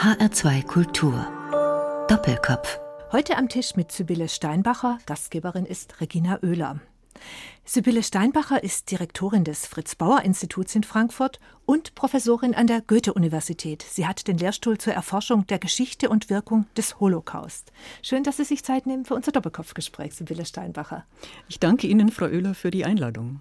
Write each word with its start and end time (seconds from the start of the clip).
HR2 0.00 0.66
Kultur. 0.66 1.26
Doppelkopf. 2.08 2.80
Heute 3.12 3.36
am 3.36 3.50
Tisch 3.50 3.76
mit 3.76 3.92
Sibylle 3.92 4.30
Steinbacher, 4.30 4.96
Gastgeberin 5.04 5.66
ist 5.66 6.00
Regina 6.00 6.38
Oehler. 6.42 6.80
Sibylle 7.64 8.02
Steinbacher 8.02 8.64
ist 8.64 8.90
Direktorin 8.90 9.44
des 9.44 9.66
Fritz-Bauer-Instituts 9.66 10.74
in 10.74 10.82
Frankfurt 10.82 11.38
und 11.66 11.94
Professorin 11.94 12.54
an 12.54 12.66
der 12.66 12.80
Goethe-Universität. 12.80 13.84
Sie 13.88 14.08
hat 14.08 14.26
den 14.26 14.38
Lehrstuhl 14.38 14.76
zur 14.76 14.92
Erforschung 14.92 15.46
der 15.46 15.60
Geschichte 15.60 16.08
und 16.08 16.30
Wirkung 16.30 16.66
des 16.76 16.98
Holocaust. 16.98 17.70
Schön, 18.02 18.24
dass 18.24 18.38
Sie 18.38 18.44
sich 18.44 18.64
Zeit 18.64 18.86
nehmen 18.86 19.04
für 19.04 19.14
unser 19.14 19.30
Doppelkopfgespräch, 19.30 20.14
Sibylle 20.14 20.46
Steinbacher. 20.46 21.04
Ich 21.48 21.60
danke 21.60 21.86
Ihnen, 21.86 22.10
Frau 22.10 22.26
Oehler, 22.26 22.54
für 22.54 22.72
die 22.72 22.84
Einladung. 22.84 23.40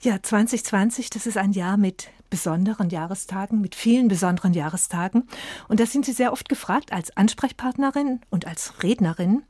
Ja, 0.00 0.20
2020, 0.20 1.10
das 1.10 1.26
ist 1.26 1.36
ein 1.36 1.52
Jahr 1.52 1.76
mit 1.76 2.08
besonderen 2.30 2.88
Jahrestagen, 2.88 3.60
mit 3.60 3.74
vielen 3.74 4.08
besonderen 4.08 4.54
Jahrestagen. 4.54 5.28
Und 5.68 5.78
da 5.78 5.86
sind 5.86 6.06
Sie 6.06 6.12
sehr 6.12 6.32
oft 6.32 6.48
gefragt 6.48 6.92
als 6.92 7.16
Ansprechpartnerin 7.16 8.22
und 8.30 8.46
als 8.46 8.82
Rednerin. 8.82 9.42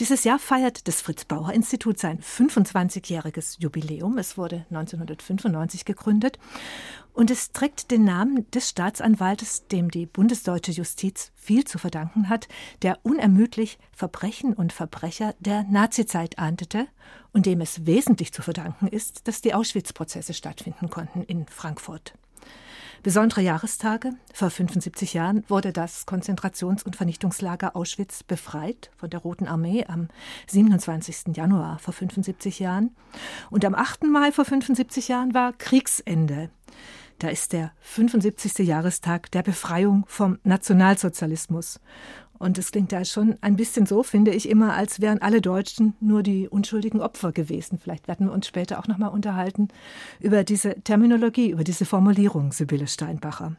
Dieses 0.00 0.24
Jahr 0.24 0.40
feiert 0.40 0.88
das 0.88 1.00
Fritz-Bauer-Institut 1.02 2.00
sein 2.00 2.18
25-jähriges 2.18 3.60
Jubiläum. 3.60 4.18
Es 4.18 4.36
wurde 4.36 4.66
1995 4.70 5.84
gegründet 5.84 6.40
und 7.12 7.30
es 7.30 7.52
trägt 7.52 7.92
den 7.92 8.02
Namen 8.02 8.50
des 8.50 8.70
Staatsanwaltes, 8.70 9.68
dem 9.68 9.92
die 9.92 10.06
bundesdeutsche 10.06 10.72
Justiz 10.72 11.30
viel 11.36 11.64
zu 11.64 11.78
verdanken 11.78 12.28
hat, 12.28 12.48
der 12.82 12.98
unermüdlich 13.04 13.78
Verbrechen 13.92 14.52
und 14.52 14.72
Verbrecher 14.72 15.36
der 15.38 15.62
Nazizeit 15.62 16.40
ahndete 16.40 16.88
und 17.32 17.46
dem 17.46 17.60
es 17.60 17.86
wesentlich 17.86 18.32
zu 18.32 18.42
verdanken 18.42 18.88
ist, 18.88 19.28
dass 19.28 19.42
die 19.42 19.54
Auschwitz-Prozesse 19.54 20.34
stattfinden 20.34 20.90
konnten 20.90 21.22
in 21.22 21.46
Frankfurt. 21.46 22.14
Besondere 23.04 23.42
Jahrestage. 23.42 24.12
Vor 24.32 24.48
75 24.48 25.12
Jahren 25.12 25.44
wurde 25.48 25.74
das 25.74 26.06
Konzentrations- 26.06 26.82
und 26.82 26.96
Vernichtungslager 26.96 27.76
Auschwitz 27.76 28.22
befreit 28.22 28.90
von 28.96 29.10
der 29.10 29.20
Roten 29.20 29.46
Armee 29.46 29.84
am 29.86 30.08
27. 30.46 31.36
Januar 31.36 31.78
vor 31.78 31.92
75 31.92 32.60
Jahren. 32.60 32.96
Und 33.50 33.66
am 33.66 33.74
8. 33.74 34.04
Mai 34.04 34.32
vor 34.32 34.46
75 34.46 35.08
Jahren 35.08 35.34
war 35.34 35.52
Kriegsende. 35.52 36.48
Da 37.18 37.28
ist 37.28 37.52
der 37.52 37.72
75. 37.80 38.66
Jahrestag 38.66 39.30
der 39.32 39.42
Befreiung 39.42 40.06
vom 40.08 40.38
Nationalsozialismus. 40.42 41.80
Und 42.38 42.58
es 42.58 42.72
klingt 42.72 42.92
da 42.92 43.04
schon 43.04 43.36
ein 43.40 43.56
bisschen 43.56 43.86
so, 43.86 44.02
finde 44.02 44.32
ich 44.32 44.48
immer, 44.48 44.74
als 44.74 45.00
wären 45.00 45.22
alle 45.22 45.40
Deutschen 45.40 45.94
nur 46.00 46.22
die 46.22 46.48
unschuldigen 46.48 47.00
Opfer 47.00 47.32
gewesen. 47.32 47.78
Vielleicht 47.78 48.08
werden 48.08 48.26
wir 48.26 48.32
uns 48.32 48.46
später 48.46 48.78
auch 48.78 48.88
nochmal 48.88 49.10
unterhalten 49.10 49.68
über 50.20 50.44
diese 50.44 50.80
Terminologie, 50.82 51.50
über 51.50 51.64
diese 51.64 51.84
Formulierung, 51.84 52.52
Sibylle 52.52 52.86
Steinbacher. 52.86 53.56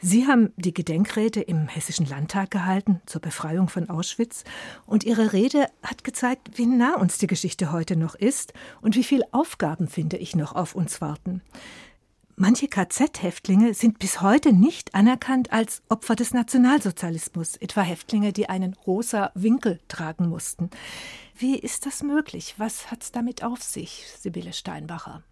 Sie 0.00 0.26
haben 0.26 0.52
die 0.56 0.74
Gedenkrede 0.74 1.40
im 1.40 1.68
Hessischen 1.68 2.06
Landtag 2.06 2.50
gehalten 2.50 3.00
zur 3.06 3.20
Befreiung 3.20 3.68
von 3.68 3.88
Auschwitz 3.88 4.44
und 4.86 5.04
Ihre 5.04 5.32
Rede 5.32 5.66
hat 5.82 6.04
gezeigt, 6.04 6.58
wie 6.58 6.66
nah 6.66 6.96
uns 6.96 7.18
die 7.18 7.26
Geschichte 7.26 7.72
heute 7.72 7.96
noch 7.96 8.14
ist 8.14 8.52
und 8.80 8.96
wie 8.96 9.04
viele 9.04 9.24
Aufgaben, 9.32 9.88
finde 9.88 10.16
ich, 10.16 10.36
noch 10.36 10.54
auf 10.54 10.74
uns 10.74 11.00
warten. 11.00 11.40
Manche 12.36 12.66
KZ-Häftlinge 12.66 13.74
sind 13.74 14.00
bis 14.00 14.20
heute 14.20 14.52
nicht 14.52 14.92
anerkannt 14.92 15.52
als 15.52 15.82
Opfer 15.88 16.16
des 16.16 16.34
Nationalsozialismus, 16.34 17.56
etwa 17.56 17.82
Häftlinge, 17.82 18.32
die 18.32 18.48
einen 18.48 18.74
rosa 18.86 19.30
Winkel 19.36 19.78
tragen 19.86 20.28
mussten. 20.28 20.68
Wie 21.38 21.56
ist 21.56 21.86
das 21.86 22.02
möglich? 22.02 22.54
Was 22.58 22.90
hat 22.90 23.04
es 23.04 23.12
damit 23.12 23.44
auf 23.44 23.62
sich, 23.62 24.06
Sibylle 24.18 24.52
Steinbacher? 24.52 25.22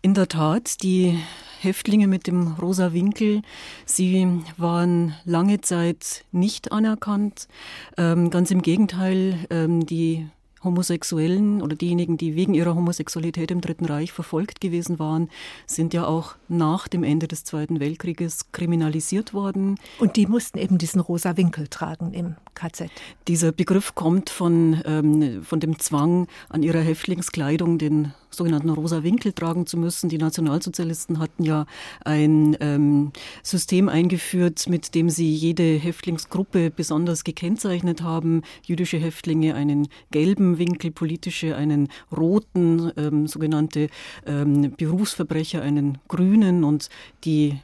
In 0.00 0.14
der 0.14 0.26
Tat, 0.26 0.82
die 0.82 1.16
Häftlinge 1.60 2.08
mit 2.08 2.26
dem 2.26 2.54
rosa 2.54 2.92
Winkel, 2.92 3.42
sie 3.86 4.42
waren 4.56 5.14
lange 5.24 5.60
Zeit 5.60 6.24
nicht 6.32 6.72
anerkannt. 6.72 7.46
Ähm, 7.96 8.30
ganz 8.30 8.50
im 8.50 8.62
Gegenteil, 8.62 9.46
ähm, 9.50 9.86
die 9.86 10.26
Homosexuellen 10.64 11.62
oder 11.62 11.76
diejenigen, 11.76 12.16
die 12.16 12.34
wegen 12.34 12.54
ihrer 12.54 12.74
Homosexualität 12.74 13.50
im 13.50 13.60
Dritten 13.60 13.84
Reich 13.84 14.12
verfolgt 14.12 14.60
gewesen 14.60 14.98
waren, 14.98 15.28
sind 15.66 15.94
ja 15.94 16.06
auch 16.06 16.36
nach 16.48 16.88
dem 16.88 17.02
Ende 17.04 17.28
des 17.28 17.44
Zweiten 17.44 17.80
Weltkrieges 17.80 18.52
kriminalisiert 18.52 19.34
worden. 19.34 19.76
Und 19.98 20.16
die 20.16 20.26
mussten 20.26 20.58
eben 20.58 20.78
diesen 20.78 21.00
rosa 21.00 21.36
Winkel 21.36 21.68
tragen 21.68 22.12
im 22.12 22.36
KZ. 22.54 22.90
Dieser 23.28 23.52
Begriff 23.52 23.94
kommt 23.94 24.30
von, 24.30 24.80
ähm, 24.84 25.42
von 25.42 25.60
dem 25.60 25.78
Zwang, 25.78 26.28
an 26.48 26.62
ihrer 26.62 26.80
Häftlingskleidung 26.80 27.78
den 27.78 28.12
sogenannten 28.32 28.70
rosa 28.70 29.02
Winkel 29.02 29.32
tragen 29.32 29.66
zu 29.66 29.76
müssen. 29.76 30.08
Die 30.08 30.18
Nationalsozialisten 30.18 31.18
hatten 31.18 31.44
ja 31.44 31.66
ein 32.04 32.56
ähm, 32.60 33.12
System 33.42 33.88
eingeführt, 33.88 34.68
mit 34.68 34.94
dem 34.94 35.10
sie 35.10 35.32
jede 35.32 35.62
Häftlingsgruppe 35.62 36.70
besonders 36.70 37.24
gekennzeichnet 37.24 38.02
haben. 38.02 38.42
Jüdische 38.64 38.98
Häftlinge 38.98 39.54
einen 39.54 39.88
gelben 40.10 40.58
Winkel, 40.58 40.90
politische 40.90 41.56
einen 41.56 41.88
roten, 42.16 42.92
ähm, 42.96 43.26
sogenannte 43.26 43.88
ähm, 44.26 44.74
Berufsverbrecher 44.76 45.62
einen 45.62 45.98
grünen 46.08 46.64
und 46.64 46.88
die 47.24 47.58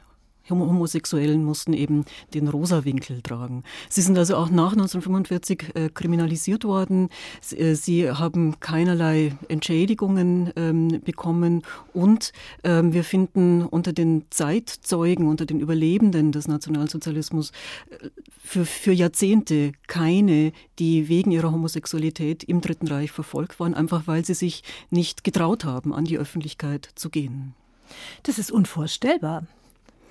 Homosexuellen 0.49 1.43
mussten 1.43 1.73
eben 1.73 2.05
den 2.33 2.47
Rosa-Winkel 2.47 3.21
tragen. 3.21 3.63
Sie 3.89 4.01
sind 4.01 4.17
also 4.17 4.35
auch 4.35 4.49
nach 4.49 4.71
1945 4.71 5.75
äh, 5.75 5.89
kriminalisiert 5.89 6.63
worden. 6.63 7.09
Sie, 7.41 7.57
äh, 7.57 7.75
sie, 7.75 8.09
haben 8.09 8.59
keinerlei 8.59 9.37
Entschädigungen 9.47 10.51
ähm, 10.55 11.01
bekommen 11.03 11.63
und 11.93 12.31
ähm, 12.63 12.93
wir 12.93 13.03
finden 13.03 13.63
unter 13.63 13.93
den 13.93 14.23
Zeitzeugen, 14.29 15.27
unter 15.27 15.45
den 15.45 15.59
Überlebenden 15.59 16.31
des 16.31 16.47
Nationalsozialismus 16.47 17.51
äh, 17.89 18.09
für, 18.41 18.65
für 18.65 18.93
Jahrzehnte 18.93 19.73
keine, 19.87 20.51
die 20.79 21.07
wegen 21.09 21.31
ihrer 21.31 21.51
Homosexualität 21.51 22.43
im 22.43 22.61
Dritten 22.61 22.87
Reich 22.87 23.11
verfolgt 23.11 23.59
waren, 23.59 23.73
einfach 23.73 24.07
weil 24.07 24.25
sie 24.25 24.33
sich 24.33 24.63
nicht 24.89 25.23
getraut 25.23 25.65
haben, 25.65 25.93
an 25.93 26.05
die 26.05 26.17
Öffentlichkeit 26.17 26.89
zu 26.95 27.09
gehen. 27.09 27.53
Das 28.23 28.37
ist 28.37 28.51
unvorstellbar. 28.51 29.43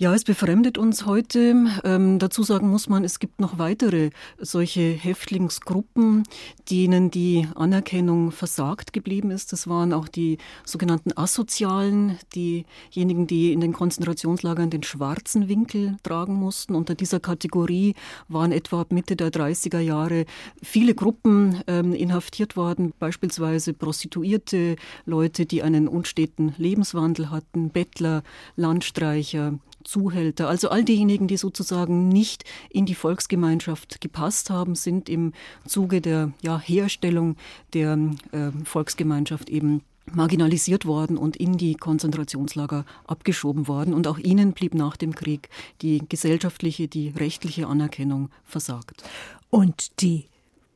Ja, 0.00 0.14
es 0.14 0.24
befremdet 0.24 0.78
uns 0.78 1.04
heute. 1.04 1.66
Ähm, 1.84 2.18
dazu 2.18 2.42
sagen 2.42 2.70
muss 2.70 2.88
man, 2.88 3.04
es 3.04 3.18
gibt 3.18 3.38
noch 3.38 3.58
weitere 3.58 4.08
solche 4.38 4.80
Häftlingsgruppen, 4.80 6.22
denen 6.70 7.10
die 7.10 7.46
Anerkennung 7.54 8.30
versagt 8.32 8.94
geblieben 8.94 9.30
ist. 9.30 9.52
Das 9.52 9.68
waren 9.68 9.92
auch 9.92 10.08
die 10.08 10.38
sogenannten 10.64 11.14
Asozialen, 11.18 12.18
diejenigen, 12.34 13.26
die 13.26 13.52
in 13.52 13.60
den 13.60 13.74
Konzentrationslagern 13.74 14.70
den 14.70 14.84
schwarzen 14.84 15.50
Winkel 15.50 15.98
tragen 16.02 16.32
mussten. 16.32 16.76
Unter 16.76 16.94
dieser 16.94 17.20
Kategorie 17.20 17.94
waren 18.26 18.52
etwa 18.52 18.80
ab 18.80 18.92
Mitte 18.92 19.16
der 19.16 19.28
30er 19.28 19.80
Jahre 19.80 20.24
viele 20.62 20.94
Gruppen 20.94 21.62
ähm, 21.66 21.92
inhaftiert 21.92 22.56
worden, 22.56 22.94
beispielsweise 22.98 23.74
Prostituierte, 23.74 24.76
Leute, 25.04 25.44
die 25.44 25.62
einen 25.62 25.88
unsteten 25.88 26.54
Lebenswandel 26.56 27.30
hatten, 27.30 27.68
Bettler, 27.68 28.22
Landstreicher, 28.56 29.58
Zuhälter. 29.84 30.48
Also 30.48 30.68
all 30.70 30.84
diejenigen, 30.84 31.26
die 31.26 31.36
sozusagen 31.36 32.08
nicht 32.08 32.44
in 32.68 32.86
die 32.86 32.94
Volksgemeinschaft 32.94 34.00
gepasst 34.00 34.50
haben, 34.50 34.74
sind 34.74 35.08
im 35.08 35.32
Zuge 35.66 36.00
der 36.00 36.32
ja, 36.42 36.58
Herstellung 36.58 37.36
der 37.72 37.98
äh, 38.32 38.50
Volksgemeinschaft 38.64 39.50
eben 39.50 39.82
marginalisiert 40.12 40.86
worden 40.86 41.16
und 41.16 41.36
in 41.36 41.56
die 41.56 41.74
Konzentrationslager 41.74 42.84
abgeschoben 43.06 43.68
worden. 43.68 43.94
Und 43.94 44.06
auch 44.06 44.18
ihnen 44.18 44.52
blieb 44.52 44.74
nach 44.74 44.96
dem 44.96 45.14
Krieg 45.14 45.48
die 45.82 46.02
gesellschaftliche, 46.08 46.88
die 46.88 47.10
rechtliche 47.10 47.66
Anerkennung 47.66 48.30
versagt. 48.44 49.02
Und 49.50 50.00
die 50.00 50.26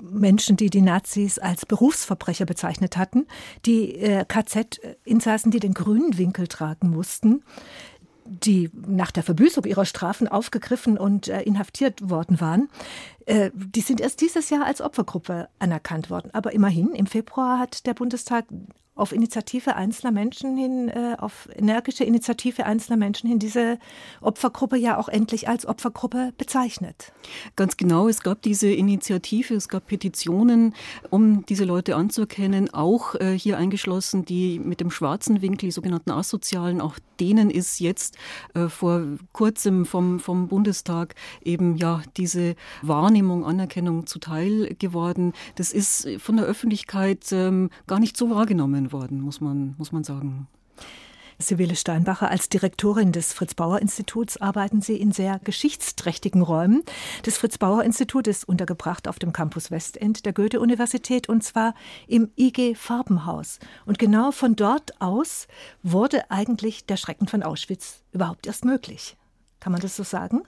Menschen, 0.02 0.56
die 0.56 0.70
die 0.70 0.82
Nazis 0.82 1.38
als 1.38 1.66
Berufsverbrecher 1.66 2.44
bezeichnet 2.44 2.96
hatten, 2.96 3.26
die 3.64 3.94
äh, 3.94 4.24
KZ-Insassen, 4.26 5.50
die 5.50 5.60
den 5.60 5.72
grünen 5.72 6.18
Winkel 6.18 6.46
tragen 6.46 6.90
mussten, 6.90 7.42
die 8.26 8.70
nach 8.74 9.10
der 9.10 9.22
Verbüßung 9.22 9.64
ihrer 9.64 9.84
Strafen 9.84 10.28
aufgegriffen 10.28 10.98
und 10.98 11.28
äh, 11.28 11.42
inhaftiert 11.42 12.10
worden 12.10 12.40
waren, 12.40 12.68
äh, 13.26 13.50
die 13.54 13.80
sind 13.80 14.00
erst 14.00 14.20
dieses 14.20 14.50
Jahr 14.50 14.64
als 14.64 14.80
Opfergruppe 14.80 15.48
anerkannt 15.58 16.10
worden. 16.10 16.30
Aber 16.32 16.52
immerhin, 16.52 16.94
im 16.94 17.06
Februar 17.06 17.58
hat 17.58 17.86
der 17.86 17.94
Bundestag 17.94 18.46
auf 18.96 19.12
Initiative 19.12 19.74
einzelner 19.74 20.12
Menschen 20.12 20.56
hin, 20.56 20.88
äh, 20.88 21.16
auf 21.18 21.48
energische 21.56 22.04
Initiative 22.04 22.64
einzelner 22.64 22.96
Menschen 22.96 23.28
hin, 23.28 23.38
diese 23.40 23.78
Opfergruppe 24.20 24.76
ja 24.76 24.98
auch 24.98 25.08
endlich 25.08 25.48
als 25.48 25.66
Opfergruppe 25.66 26.32
bezeichnet. 26.38 27.12
Ganz 27.56 27.76
genau, 27.76 28.08
es 28.08 28.22
gab 28.22 28.42
diese 28.42 28.70
Initiative, 28.70 29.54
es 29.54 29.68
gab 29.68 29.86
Petitionen, 29.86 30.74
um 31.10 31.44
diese 31.46 31.64
Leute 31.64 31.96
anzuerkennen, 31.96 32.72
auch 32.72 33.16
äh, 33.16 33.36
hier 33.36 33.58
eingeschlossen, 33.58 34.24
die 34.24 34.60
mit 34.60 34.80
dem 34.80 34.92
schwarzen 34.92 35.42
Winkel, 35.42 35.68
die 35.68 35.72
sogenannten 35.72 36.12
Asozialen, 36.12 36.80
auch 36.80 36.98
denen 37.18 37.50
ist 37.50 37.80
jetzt 37.80 38.16
äh, 38.54 38.68
vor 38.68 39.02
kurzem 39.32 39.86
vom, 39.86 40.20
vom 40.20 40.48
Bundestag 40.48 41.14
eben 41.42 41.76
ja 41.76 42.02
diese 42.16 42.54
Wahrnehmung, 42.82 43.44
Anerkennung 43.44 44.06
zuteil 44.06 44.74
geworden. 44.78 45.32
Das 45.56 45.72
ist 45.72 46.08
von 46.18 46.36
der 46.36 46.46
Öffentlichkeit 46.46 47.32
ähm, 47.32 47.70
gar 47.86 47.98
nicht 47.98 48.16
so 48.16 48.30
wahrgenommen 48.30 48.83
worden, 48.92 49.20
muss 49.20 49.40
man, 49.40 49.74
muss 49.78 49.92
man 49.92 50.04
sagen. 50.04 50.48
Sibylle 51.38 51.74
Steinbacher, 51.74 52.30
als 52.30 52.48
Direktorin 52.48 53.12
des 53.12 53.32
Fritz-Bauer-Instituts 53.32 54.36
arbeiten 54.36 54.80
Sie 54.80 54.96
in 54.96 55.10
sehr 55.12 55.40
geschichtsträchtigen 55.40 56.42
Räumen. 56.42 56.84
Das 57.24 57.38
Fritz-Bauer-Institut 57.38 58.28
ist 58.28 58.48
untergebracht 58.48 59.08
auf 59.08 59.18
dem 59.18 59.32
Campus 59.32 59.70
Westend 59.70 60.26
der 60.26 60.32
Goethe-Universität 60.32 61.28
und 61.28 61.42
zwar 61.42 61.74
im 62.06 62.30
IG 62.36 62.74
Farbenhaus. 62.76 63.58
Und 63.84 63.98
genau 63.98 64.30
von 64.30 64.54
dort 64.54 65.00
aus 65.00 65.48
wurde 65.82 66.30
eigentlich 66.30 66.86
der 66.86 66.96
Schrecken 66.96 67.26
von 67.26 67.42
Auschwitz 67.42 68.02
überhaupt 68.12 68.46
erst 68.46 68.64
möglich. 68.64 69.16
Kann 69.58 69.72
man 69.72 69.80
das 69.80 69.96
so 69.96 70.02
sagen? 70.04 70.42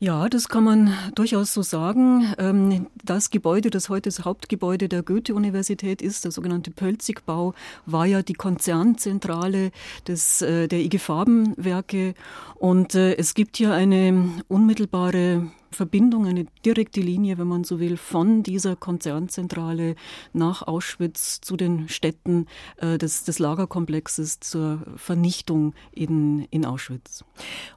Ja, 0.00 0.28
das 0.28 0.48
kann 0.48 0.62
man 0.62 0.94
durchaus 1.16 1.52
so 1.52 1.62
sagen. 1.62 2.32
Ähm, 2.38 2.86
das 3.02 3.30
Gebäude, 3.30 3.68
das 3.68 3.88
heute 3.88 4.08
das 4.10 4.24
Hauptgebäude 4.24 4.88
der 4.88 5.02
Goethe-Universität 5.02 6.02
ist, 6.02 6.24
der 6.24 6.30
sogenannte 6.30 6.70
Pölzigbau, 6.70 7.52
war 7.84 8.06
ja 8.06 8.22
die 8.22 8.34
Konzernzentrale 8.34 9.72
des, 10.06 10.40
äh, 10.40 10.68
der 10.68 10.78
IG 10.78 10.98
Farbenwerke. 10.98 12.14
Und 12.54 12.94
äh, 12.94 13.16
es 13.16 13.34
gibt 13.34 13.56
hier 13.56 13.72
eine 13.72 14.30
unmittelbare 14.46 15.50
Verbindung, 15.70 16.26
eine 16.26 16.46
direkte 16.64 17.00
Linie, 17.00 17.38
wenn 17.38 17.46
man 17.46 17.64
so 17.64 17.80
will, 17.80 17.96
von 17.96 18.42
dieser 18.42 18.76
Konzernzentrale 18.76 19.94
nach 20.32 20.62
Auschwitz 20.62 21.40
zu 21.40 21.56
den 21.56 21.88
Städten 21.88 22.46
äh, 22.76 22.98
des, 22.98 23.24
des 23.24 23.38
Lagerkomplexes 23.38 24.40
zur 24.40 24.82
Vernichtung 24.96 25.74
in, 25.92 26.46
in 26.50 26.64
Auschwitz. 26.64 27.24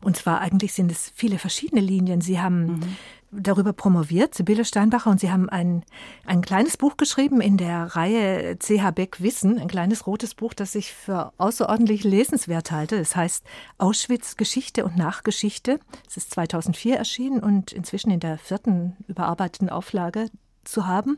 Und 0.02 0.18
zwar 0.18 0.42
eigentlich 0.42 0.74
sind 0.74 0.92
es 0.92 1.12
viele 1.16 1.38
verschiedene 1.38 1.82
Linien. 1.82 2.22
Sie 2.22 2.40
haben 2.40 2.66
mhm 2.66 2.82
darüber 3.32 3.74
promoviert, 3.74 4.36
Sibylle 4.36 4.66
Steinbacher, 4.66 5.10
und 5.10 5.20
Sie 5.20 5.32
haben 5.32 5.50
ein, 5.50 5.84
ein 6.26 6.42
kleines 6.42 6.78
Buch 6.78 6.98
geschrieben 6.98 7.42
in 7.42 7.58
der 7.58 7.96
Reihe 7.96 8.58
CH 8.58 8.92
Beck 8.92 9.22
Wissen, 9.22 9.58
ein 9.58 9.68
kleines 9.68 10.06
rotes 10.06 10.36
Buch, 10.36 10.54
das 10.54 10.76
ich 10.76 10.94
für 10.94 11.32
außerordentlich 11.38 12.04
lesenswert 12.04 12.72
halte. 12.72 12.98
Es 12.98 13.16
heißt 13.16 13.46
Auschwitz 13.78 14.36
Geschichte 14.36 14.84
und 14.84 14.98
Nachgeschichte. 14.98 15.80
Es 16.08 16.18
ist 16.18 16.32
2004 16.32 16.98
erschienen 16.98 17.40
und 17.42 17.72
inzwischen 17.72 18.12
in 18.12 18.20
der 18.20 18.38
vierten 18.38 18.98
überarbeiteten 19.08 19.70
Auflage 19.70 20.30
zu 20.64 20.88
haben. 20.88 21.18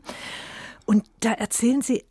Und 0.86 1.04
da 1.20 1.32
erzählen 1.32 1.82
Sie, 1.82 2.04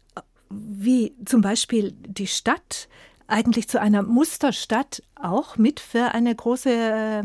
wie 0.50 1.16
zum 1.26 1.42
Beispiel 1.42 1.94
die 1.94 2.28
Stadt 2.28 2.88
eigentlich 3.28 3.68
zu 3.68 3.80
einer 3.80 4.04
Musterstadt 4.04 5.02
auch 5.16 5.58
mit 5.58 5.80
für 5.80 6.14
eine 6.14 6.36
große 6.36 6.70
äh, 6.70 7.24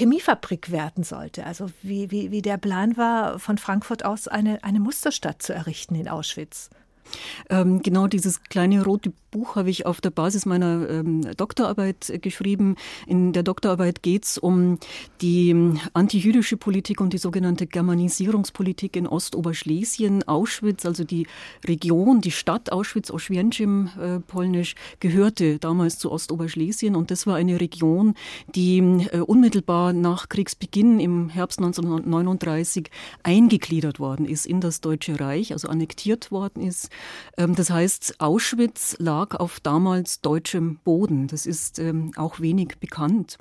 Chemiefabrik 0.00 0.70
werden 0.70 1.04
sollte. 1.04 1.44
Also 1.44 1.70
wie, 1.82 2.10
wie, 2.10 2.30
wie 2.30 2.40
der 2.40 2.56
Plan 2.56 2.96
war, 2.96 3.38
von 3.38 3.58
Frankfurt 3.58 4.02
aus 4.02 4.28
eine, 4.28 4.64
eine 4.64 4.80
Musterstadt 4.80 5.42
zu 5.42 5.52
errichten 5.52 5.94
in 5.94 6.08
Auschwitz. 6.08 6.70
Ähm, 7.48 7.82
genau 7.82 8.06
dieses 8.06 8.42
kleine 8.44 8.84
rote 8.84 9.12
Buch 9.30 9.56
habe 9.56 9.70
ich 9.70 9.86
auf 9.86 10.00
der 10.00 10.10
Basis 10.10 10.44
meiner 10.44 10.88
ähm, 10.88 11.22
Doktorarbeit 11.36 12.12
geschrieben. 12.20 12.76
In 13.06 13.32
der 13.32 13.42
Doktorarbeit 13.42 14.02
geht 14.02 14.24
es 14.24 14.38
um 14.38 14.78
die 15.20 15.50
ähm, 15.50 15.78
antijüdische 15.92 16.56
Politik 16.56 17.00
und 17.00 17.12
die 17.12 17.18
sogenannte 17.18 17.66
Germanisierungspolitik 17.66 18.96
in 18.96 19.06
Ostoberschlesien. 19.06 20.26
Auschwitz, 20.26 20.84
also 20.84 21.04
die 21.04 21.26
Region, 21.66 22.20
die 22.20 22.30
Stadt 22.30 22.72
Auschwitz, 22.72 23.10
Oświęcim 23.10 23.90
äh, 23.98 24.20
polnisch, 24.20 24.74
gehörte 24.98 25.58
damals 25.58 25.98
zu 25.98 26.10
Ostoberschlesien 26.10 26.96
und 26.96 27.10
das 27.10 27.26
war 27.26 27.36
eine 27.36 27.60
Region, 27.60 28.14
die 28.54 28.78
äh, 28.78 29.20
unmittelbar 29.20 29.92
nach 29.92 30.28
Kriegsbeginn 30.28 30.98
im 30.98 31.28
Herbst 31.28 31.58
1939 31.60 32.90
eingegliedert 33.22 34.00
worden 34.00 34.26
ist 34.26 34.46
in 34.46 34.60
das 34.60 34.80
Deutsche 34.80 35.20
Reich, 35.20 35.52
also 35.52 35.68
annektiert 35.68 36.30
worden 36.30 36.62
ist. 36.62 36.90
Ähm, 37.36 37.54
das 37.54 37.70
heißt, 37.70 38.20
Auschwitz 38.20 38.96
lag 38.98 39.34
auf 39.36 39.60
damals 39.60 40.20
deutschem 40.20 40.78
Boden. 40.84 41.26
Das 41.26 41.46
ist 41.46 41.78
ähm, 41.78 42.12
auch 42.16 42.40
wenig 42.40 42.78
bekannt. 42.78 43.38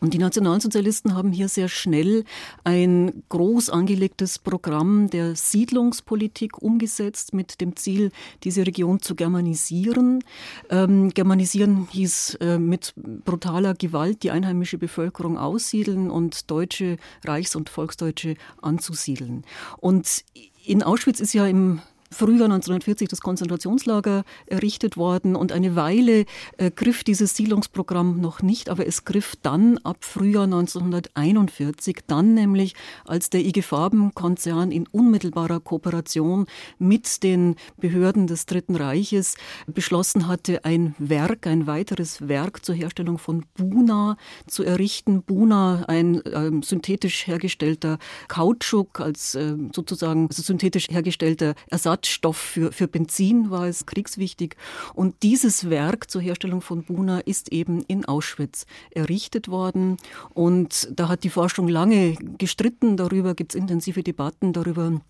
Und 0.00 0.14
die 0.14 0.18
Nationalsozialisten 0.18 1.14
haben 1.14 1.32
hier 1.32 1.48
sehr 1.48 1.68
schnell 1.68 2.24
ein 2.64 3.22
groß 3.28 3.70
angelegtes 3.70 4.38
Programm 4.38 5.10
der 5.10 5.34
Siedlungspolitik 5.34 6.62
umgesetzt 6.62 7.34
mit 7.34 7.60
dem 7.60 7.74
Ziel, 7.76 8.10
diese 8.44 8.66
Region 8.66 9.00
zu 9.00 9.14
germanisieren. 9.14 10.22
Ähm, 10.70 11.10
germanisieren 11.10 11.88
hieß 11.90 12.38
äh, 12.40 12.58
mit 12.58 12.94
brutaler 12.96 13.74
Gewalt 13.74 14.22
die 14.22 14.30
einheimische 14.30 14.78
Bevölkerung 14.78 15.38
aussiedeln 15.38 16.10
und 16.10 16.50
deutsche 16.50 16.98
Reichs- 17.24 17.56
und 17.56 17.68
Volksdeutsche 17.68 18.36
anzusiedeln. 18.60 19.44
Und 19.78 20.24
in 20.64 20.82
Auschwitz 20.82 21.20
ist 21.20 21.32
ja 21.32 21.46
im 21.46 21.80
Frühjahr 22.10 22.46
1940 22.46 23.08
das 23.08 23.20
Konzentrationslager 23.20 24.24
errichtet 24.46 24.96
worden 24.96 25.36
und 25.36 25.52
eine 25.52 25.76
Weile 25.76 26.24
äh, 26.56 26.70
griff 26.70 27.04
dieses 27.04 27.34
Siedlungsprogramm 27.36 28.20
noch 28.20 28.42
nicht, 28.42 28.70
aber 28.70 28.86
es 28.86 29.04
griff 29.04 29.34
dann 29.42 29.78
ab 29.78 29.98
Frühjahr 30.00 30.44
1941, 30.44 31.98
dann 32.06 32.34
nämlich 32.34 32.74
als 33.04 33.30
der 33.30 33.44
IG 33.44 33.62
Farben-Konzern 33.62 34.72
in 34.72 34.86
unmittelbarer 34.86 35.60
Kooperation 35.60 36.46
mit 36.78 37.22
den 37.22 37.56
Behörden 37.76 38.26
des 38.26 38.46
Dritten 38.46 38.76
Reiches 38.76 39.36
beschlossen 39.66 40.28
hatte, 40.28 40.64
ein 40.64 40.94
Werk, 40.98 41.46
ein 41.46 41.66
weiteres 41.66 42.26
Werk 42.28 42.64
zur 42.64 42.74
Herstellung 42.74 43.18
von 43.18 43.44
Buna 43.54 44.16
zu 44.46 44.64
errichten. 44.64 45.22
Buna, 45.22 45.84
ein 45.88 46.24
äh, 46.24 46.50
synthetisch 46.62 47.26
hergestellter 47.26 47.98
Kautschuk 48.28 49.00
als 49.00 49.34
äh, 49.34 49.56
sozusagen 49.74 50.28
also 50.28 50.42
synthetisch 50.42 50.88
hergestellter 50.88 51.54
Ersatz 51.70 51.97
Ersatzstoff 51.98 52.36
für, 52.36 52.72
für 52.72 52.86
Benzin 52.86 53.50
war 53.50 53.66
es 53.66 53.86
kriegswichtig. 53.86 54.56
Und 54.94 55.22
dieses 55.22 55.68
Werk 55.68 56.10
zur 56.10 56.22
Herstellung 56.22 56.60
von 56.60 56.84
Buna 56.84 57.20
ist 57.20 57.52
eben 57.52 57.82
in 57.82 58.04
Auschwitz 58.04 58.66
errichtet 58.92 59.48
worden. 59.48 59.96
Und 60.32 60.88
da 60.92 61.08
hat 61.08 61.24
die 61.24 61.30
Forschung 61.30 61.66
lange 61.68 62.14
gestritten 62.38 62.96
darüber, 62.96 63.34
gibt 63.34 63.54
es 63.54 63.60
intensive 63.60 64.02
Debatten 64.02 64.52
darüber, 64.52 65.00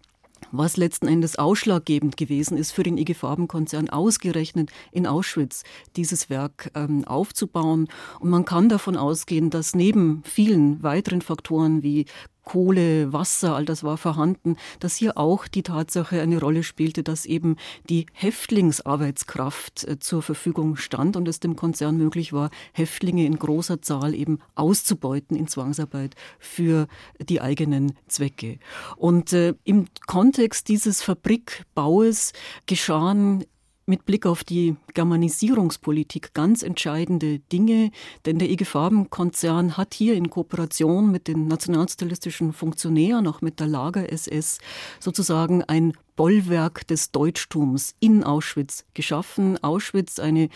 was 0.51 0.77
letzten 0.77 1.09
Endes 1.09 1.37
ausschlaggebend 1.37 2.17
gewesen 2.17 2.57
ist 2.57 2.73
für 2.73 2.85
den 2.85 2.97
IG 2.97 3.15
Farben-Konzern, 3.15 3.91
ausgerechnet 3.91 4.71
in 4.93 5.07
Auschwitz 5.07 5.65
dieses 5.97 6.31
Werk 6.31 6.71
ähm, 6.75 7.05
aufzubauen. 7.05 7.89
Und 8.21 8.31
man 8.31 8.45
kann 8.45 8.69
davon 8.69 8.97
ausgehen, 8.97 9.51
dass 9.51 9.75
neben 9.75 10.23
vielen 10.25 10.83
weiteren 10.83 11.21
Faktoren 11.21 11.83
wie 11.83 12.07
Kohle, 12.49 13.13
Wasser, 13.13 13.55
all 13.55 13.67
das 13.67 13.85
war 13.85 13.99
vorhanden, 13.99 14.57
dass 14.81 14.97
hier 14.97 15.19
auch 15.19 15.49
die 15.49 15.63
Tatsache 15.63 16.23
eine 16.23 16.41
Rolle 16.41 16.63
spielte, 16.63 17.03
dass 17.03 17.27
eben 17.27 17.57
die 17.91 18.07
Häftlingsarbeitskraft 18.15 19.85
äh, 19.85 19.99
zur 19.99 20.23
Verfügung 20.23 20.77
stand 20.77 21.17
und 21.17 21.29
es 21.29 21.41
dem 21.41 21.57
Konzern 21.57 21.99
möglich 21.99 22.33
war, 22.33 22.49
Häftlinge 22.73 23.27
in 23.27 23.39
großer 23.39 23.83
Zahl 23.83 24.15
eben 24.15 24.39
auszubeuten 24.55 25.37
in 25.37 25.47
Zwangsarbeit 25.47 26.15
für 26.39 26.89
die 27.21 27.43
eigenen 27.43 27.93
Zwecke. 28.07 28.59
Und 28.97 29.35
äh, 29.35 29.53
im 29.65 29.85
Kontext 30.07 30.69
dieses 30.69 31.03
Fabrikbaues 31.03 32.33
geschahen 32.65 33.45
mit 33.89 34.05
Blick 34.05 34.27
auf 34.27 34.45
die 34.45 34.77
Germanisierungspolitik 34.95 36.35
ganz 36.35 36.63
entscheidende 36.63 37.39
Dinge, 37.39 37.91
denn 38.27 38.39
der 38.39 38.51
IG 38.51 38.65
Farben-Konzern 38.65 39.77
hat 39.77 39.95
hier 39.95 40.15
in 40.15 40.31
Kooperation 40.31 41.11
mit 41.11 41.27
den 41.27 41.49
nationalsozialistischen 41.49 42.53
Funktionären, 42.53 43.27
auch 43.27 43.41
mit 43.41 43.61
der 43.61 43.67
Lager-SS, 43.67 44.59
sozusagen 45.01 45.63
ein 45.65 45.95
Bollwerk 46.17 46.87
des 46.89 47.13
Deutschtums 47.13 47.95
in 48.01 48.25
Auschwitz 48.25 48.85
geschaffen. 48.93 49.57
Auschwitz, 49.63 50.19
eine 50.19 50.49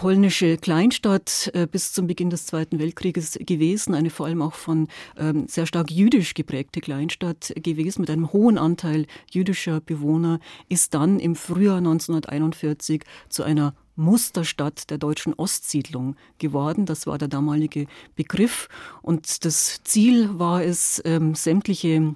polnische 0.00 0.56
Kleinstadt 0.56 1.50
äh, 1.52 1.66
bis 1.66 1.92
zum 1.92 2.06
Beginn 2.06 2.30
des 2.30 2.46
Zweiten 2.46 2.78
Weltkrieges 2.78 3.38
gewesen, 3.38 3.94
eine 3.94 4.08
vor 4.08 4.24
allem 4.24 4.40
auch 4.40 4.54
von 4.54 4.88
ähm, 5.18 5.46
sehr 5.46 5.66
stark 5.66 5.90
jüdisch 5.90 6.32
geprägte 6.32 6.80
Kleinstadt 6.80 7.52
gewesen, 7.56 8.00
mit 8.00 8.08
einem 8.08 8.32
hohen 8.32 8.56
Anteil 8.56 9.04
jüdischer 9.30 9.82
Bewohner, 9.82 10.40
ist 10.70 10.94
dann 10.94 11.20
im 11.20 11.36
Frühjahr 11.36 11.76
1941 11.76 13.02
zu 13.28 13.42
einer 13.42 13.74
Musterstadt 13.94 14.88
der 14.88 14.96
deutschen 14.96 15.34
Ostsiedlung 15.34 16.16
geworden. 16.38 16.86
Das 16.86 17.06
war 17.06 17.18
der 17.18 17.28
damalige 17.28 17.86
Begriff. 18.16 18.70
Und 19.02 19.44
das 19.44 19.82
Ziel 19.84 20.30
war 20.38 20.64
es, 20.64 21.02
ähm, 21.04 21.34
sämtliche 21.34 22.14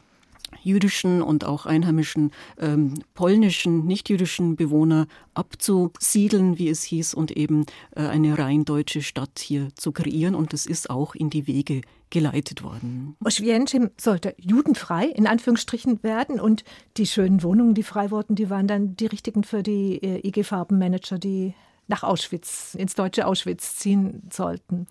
jüdischen 0.62 1.22
und 1.22 1.44
auch 1.44 1.66
einheimischen 1.66 2.32
ähm, 2.58 2.94
polnischen, 3.14 3.86
nichtjüdischen 3.86 4.56
Bewohner 4.56 5.06
abzusiedeln, 5.34 6.58
wie 6.58 6.68
es 6.68 6.82
hieß, 6.82 7.14
und 7.14 7.30
eben 7.32 7.66
äh, 7.94 8.02
eine 8.02 8.38
rein 8.38 8.64
deutsche 8.64 9.02
Stadt 9.02 9.38
hier 9.38 9.68
zu 9.74 9.92
kreieren. 9.92 10.34
Und 10.34 10.52
das 10.52 10.66
ist 10.66 10.90
auch 10.90 11.14
in 11.14 11.30
die 11.30 11.46
Wege 11.46 11.82
geleitet 12.10 12.62
worden. 12.62 13.16
Oświęcim 13.24 13.90
sollte 13.96 14.34
judenfrei 14.38 15.06
in 15.06 15.26
Anführungsstrichen 15.26 16.02
werden 16.02 16.40
und 16.40 16.64
die 16.96 17.06
schönen 17.06 17.42
Wohnungen, 17.42 17.74
die 17.74 17.82
frei 17.82 18.10
wurden, 18.10 18.36
die 18.36 18.48
waren 18.50 18.68
dann 18.68 18.96
die 18.96 19.06
richtigen 19.06 19.42
für 19.42 19.62
die 19.62 19.96
äh, 20.02 20.26
IG 20.26 20.44
Farbenmanager, 20.44 21.18
die 21.18 21.54
nach 21.86 22.02
Auschwitz, 22.02 22.74
ins 22.74 22.94
deutsche 22.94 23.26
Auschwitz 23.26 23.76
ziehen 23.76 24.22
sollten. 24.32 24.86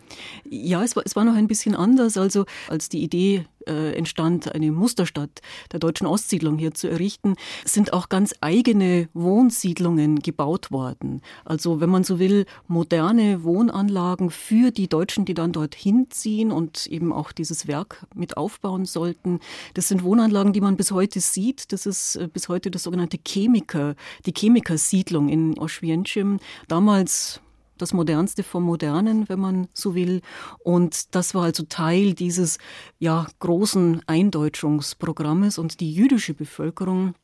Ja, 0.50 0.84
es 0.84 0.96
war, 0.96 1.04
es 1.06 1.16
war 1.16 1.24
noch 1.24 1.36
ein 1.36 1.48
bisschen 1.48 1.76
anders. 1.76 2.18
Also 2.18 2.46
als 2.70 2.90
die 2.90 3.04
Idee 3.04 3.46
äh, 3.68 3.96
entstand, 3.96 4.54
eine 4.54 4.72
Musterstadt 4.72 5.42
der 5.72 5.80
deutschen 5.80 6.08
Ostsiedlung 6.08 6.58
hier 6.58 6.74
zu 6.74 6.90
errichten, 6.90 7.36
sind 7.66 7.94
auch 7.94 8.10
ganz 8.10 8.34
eigene 8.42 9.10
Wohnsiedlungen 9.14 10.20
gebaut 10.20 10.72
worden. 10.72 11.22
Also 11.46 11.80
wenn 11.80 11.90
man 11.90 12.04
so 12.04 12.20
will, 12.20 12.46
moderne 12.68 13.44
Wohnanlagen 13.44 14.30
für 14.30 14.72
die 14.72 14.88
Deutschen, 14.88 15.26
die 15.26 15.34
dann 15.34 15.52
dorthin 15.52 16.08
ziehen 16.10 16.52
und 16.52 16.88
eben 16.88 17.14
auch 17.14 17.32
dieses 17.32 17.68
Werk 17.68 18.06
mit 18.14 18.38
aufbauen 18.38 18.86
sollten. 18.86 19.40
Das 19.74 19.88
sind 19.88 20.04
Wohnanlagen, 20.04 20.54
die 20.54 20.62
man 20.62 20.78
bis 20.78 20.92
heute 20.92 21.20
sieht. 21.20 21.72
Das 21.72 21.86
ist 21.86 22.16
äh, 22.16 22.28
bis 22.32 22.50
heute 22.50 22.72
das 22.72 22.84
sogenannte 22.84 23.18
Chemiker, 23.26 23.96
die 24.26 24.34
Chemikersiedlung 24.36 25.30
in 25.30 25.58
Oświęcim. 25.58 26.40
Damals 26.84 27.40
das 27.78 27.94
Modernste 27.94 28.44
vom 28.44 28.64
Modernen, 28.64 29.30
wenn 29.30 29.40
man 29.40 29.70
so 29.74 29.96
will. 29.96 30.20
Und 30.66 31.16
das 31.16 31.34
war 31.34 31.44
also 31.44 31.64
Teil 31.64 32.14
dieses 32.14 32.58
ja, 33.00 33.26
großen 33.40 34.02
Eindeutschungsprogrammes. 34.06 35.60
Und 35.60 35.80
die 35.80 35.94
jüdische 35.94 36.34
Bevölkerung 36.34 37.16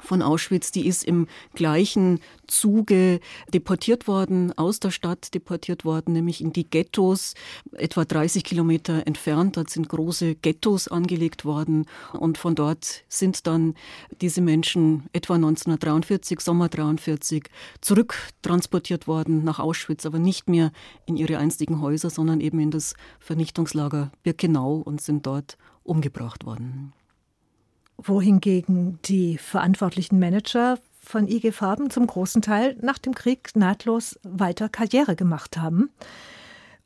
von 0.00 0.22
Auschwitz, 0.22 0.72
die 0.72 0.86
ist 0.86 1.04
im 1.04 1.26
gleichen 1.54 2.20
Zuge 2.46 3.20
deportiert 3.52 4.08
worden, 4.08 4.56
aus 4.56 4.80
der 4.80 4.90
Stadt 4.90 5.34
deportiert 5.34 5.84
worden, 5.84 6.12
nämlich 6.12 6.40
in 6.40 6.52
die 6.52 6.68
Ghettos, 6.68 7.34
etwa 7.72 8.04
30 8.04 8.44
Kilometer 8.44 9.06
entfernt. 9.06 9.56
Dort 9.56 9.70
sind 9.70 9.88
große 9.88 10.34
Ghettos 10.36 10.88
angelegt 10.88 11.44
worden 11.44 11.86
und 12.12 12.38
von 12.38 12.54
dort 12.54 13.04
sind 13.08 13.46
dann 13.46 13.74
diese 14.20 14.40
Menschen 14.40 15.08
etwa 15.12 15.34
1943, 15.34 16.40
Sommer 16.40 16.68
43, 16.68 17.44
zurücktransportiert 17.80 19.06
worden 19.06 19.44
nach 19.44 19.58
Auschwitz, 19.58 20.06
aber 20.06 20.18
nicht 20.18 20.48
mehr 20.48 20.72
in 21.06 21.16
ihre 21.16 21.38
einstigen 21.38 21.80
Häuser, 21.80 22.10
sondern 22.10 22.40
eben 22.40 22.60
in 22.60 22.70
das 22.70 22.94
Vernichtungslager 23.20 24.10
Birkenau 24.22 24.76
und 24.76 25.00
sind 25.00 25.26
dort 25.26 25.58
umgebracht 25.84 26.44
worden 26.44 26.92
wohingegen 27.98 28.98
die 29.04 29.38
verantwortlichen 29.38 30.18
Manager 30.18 30.78
von 31.00 31.26
IG 31.26 31.52
Farben 31.52 31.90
zum 31.90 32.06
großen 32.06 32.42
Teil 32.42 32.76
nach 32.80 32.98
dem 32.98 33.14
Krieg 33.14 33.50
nahtlos 33.54 34.18
weiter 34.22 34.68
Karriere 34.68 35.16
gemacht 35.16 35.56
haben. 35.56 35.90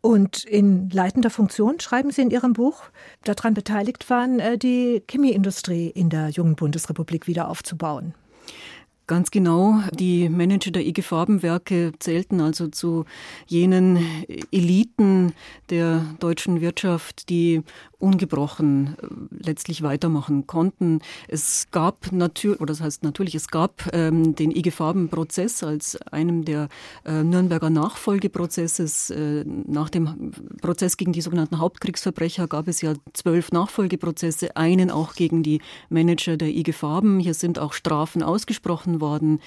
Und 0.01 0.45
in 0.45 0.91
leitender 0.91 1.31
Funktion, 1.31 1.79
schreiben 1.79 2.11
Sie 2.11 2.23
in 2.23 2.31
Ihrem 2.31 2.55
Buch, 2.55 2.83
daran 3.23 3.55
beteiligt 3.55 4.11
waren, 4.11 4.41
äh, 4.41 4.59
die 4.59 5.03
Chemieindustrie 5.09 5.89
in 5.89 6.11
der 6.11 6.29
jungen 6.31 6.57
Bundesrepublik 6.57 7.29
wieder 7.29 7.49
aufzubauen. 7.49 8.15
Ganz 9.07 9.31
genau. 9.31 9.81
Die 9.93 10.29
Manager 10.29 10.71
der 10.71 10.87
IG 10.87 11.03
Farbenwerke 11.03 11.93
zählten 11.99 12.41
also 12.41 12.69
zu 12.69 13.05
jenen 13.47 13.99
Eliten 14.53 15.35
der 15.71 16.07
deutschen 16.21 16.61
Wirtschaft, 16.61 17.29
die 17.29 17.63
ungebrochen 18.03 18.97
äh, 19.01 19.07
letztlich 19.47 19.83
weitermachen 19.83 20.47
konnten. 20.47 21.01
Es 21.29 21.69
gab 21.71 22.13
natürlich, 22.13 22.61
oder 22.61 22.73
das 22.73 22.81
heißt 22.81 23.05
natürlich, 23.05 23.35
es 23.35 23.49
gab 23.49 23.89
ähm, 23.93 24.35
den 24.35 24.51
IG 24.51 24.71
Farben-Prozess 24.71 25.63
als 25.63 26.01
einem 26.11 26.45
der 26.45 26.69
äh, 27.05 27.23
Nürnberger 27.23 27.71
Nachfolgeprozesses. 27.71 29.11
Äh, 29.11 29.45
nach 29.47 29.89
dem 29.89 30.33
Prozess 30.61 30.97
gegen 30.97 31.13
die 31.13 31.21
sogenannten 31.21 31.59
Hauptkriegsverbrecher 31.59 32.49
gab 32.49 32.69
es 32.69 32.83
ja 32.83 32.95
zwölf 33.13 33.53
Nachfolgeprozesse, 33.53 34.57
einen 34.57 34.91
auch 34.91 35.15
gegen 35.15 35.43
die 35.43 35.61
Manager 35.89 36.37
der 36.37 36.49
IG 36.49 36.73
Farben. 36.73 37.21
Hier 37.21 37.35
sind 37.35 37.59
auch 37.59 37.73
Strafen 37.73 38.23
ausgesprochen 38.23 39.01
worden, 39.01 39.41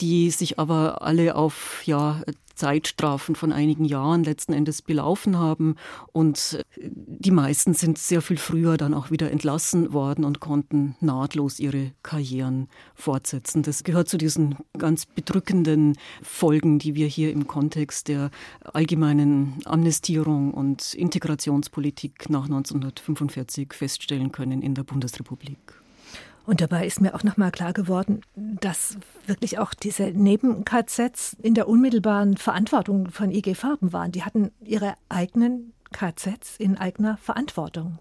die 0.00 0.30
sich 0.30 0.58
aber 0.58 1.02
alle 1.02 1.36
auf 1.36 1.82
ja 1.86 2.20
Zeitstrafen 2.60 3.36
von 3.36 3.52
einigen 3.52 3.86
Jahren 3.86 4.22
letzten 4.22 4.52
Endes 4.52 4.82
belaufen 4.82 5.38
haben. 5.38 5.76
Und 6.12 6.62
äh, 6.76 6.90
die 6.92 7.30
meisten 7.30 7.72
sind 7.72 7.96
sehr 7.96 8.20
viel 8.20 8.36
früher 8.36 8.76
dann 8.76 8.92
auch 8.92 9.10
wieder 9.10 9.30
entlassen 9.30 9.94
worden 9.94 10.26
und 10.26 10.40
konnten 10.40 10.94
nahtlos 11.00 11.58
ihre 11.58 11.92
Karrieren 12.02 12.68
fortsetzen. 12.94 13.62
Das 13.62 13.82
gehört 13.82 14.10
zu 14.10 14.18
diesen 14.18 14.56
ganz 14.76 15.06
bedrückenden 15.06 15.96
Folgen, 16.22 16.78
die 16.78 16.94
wir 16.94 17.06
hier 17.06 17.32
im 17.32 17.46
Kontext 17.46 18.08
der 18.08 18.30
allgemeinen 18.60 19.60
Amnestierung 19.64 20.52
und 20.52 20.92
Integrationspolitik 20.92 22.28
nach 22.28 22.44
1945 22.44 23.72
feststellen 23.72 24.32
können 24.32 24.60
in 24.60 24.74
der 24.74 24.82
Bundesrepublik. 24.82 25.79
Und 26.46 26.60
dabei 26.60 26.86
ist 26.86 27.00
mir 27.00 27.14
auch 27.14 27.22
nochmal 27.22 27.50
klar 27.50 27.72
geworden, 27.72 28.22
dass 28.34 28.96
wirklich 29.26 29.58
auch 29.58 29.74
diese 29.74 30.04
Neben-KZs 30.04 31.36
in 31.42 31.54
der 31.54 31.68
unmittelbaren 31.68 32.36
Verantwortung 32.36 33.10
von 33.10 33.30
IG 33.30 33.54
Farben 33.54 33.92
waren. 33.92 34.12
Die 34.12 34.24
hatten 34.24 34.50
ihre 34.64 34.94
eigenen 35.08 35.72
KZs 35.92 36.56
in 36.58 36.78
eigener 36.78 37.18
Verantwortung. 37.18 37.98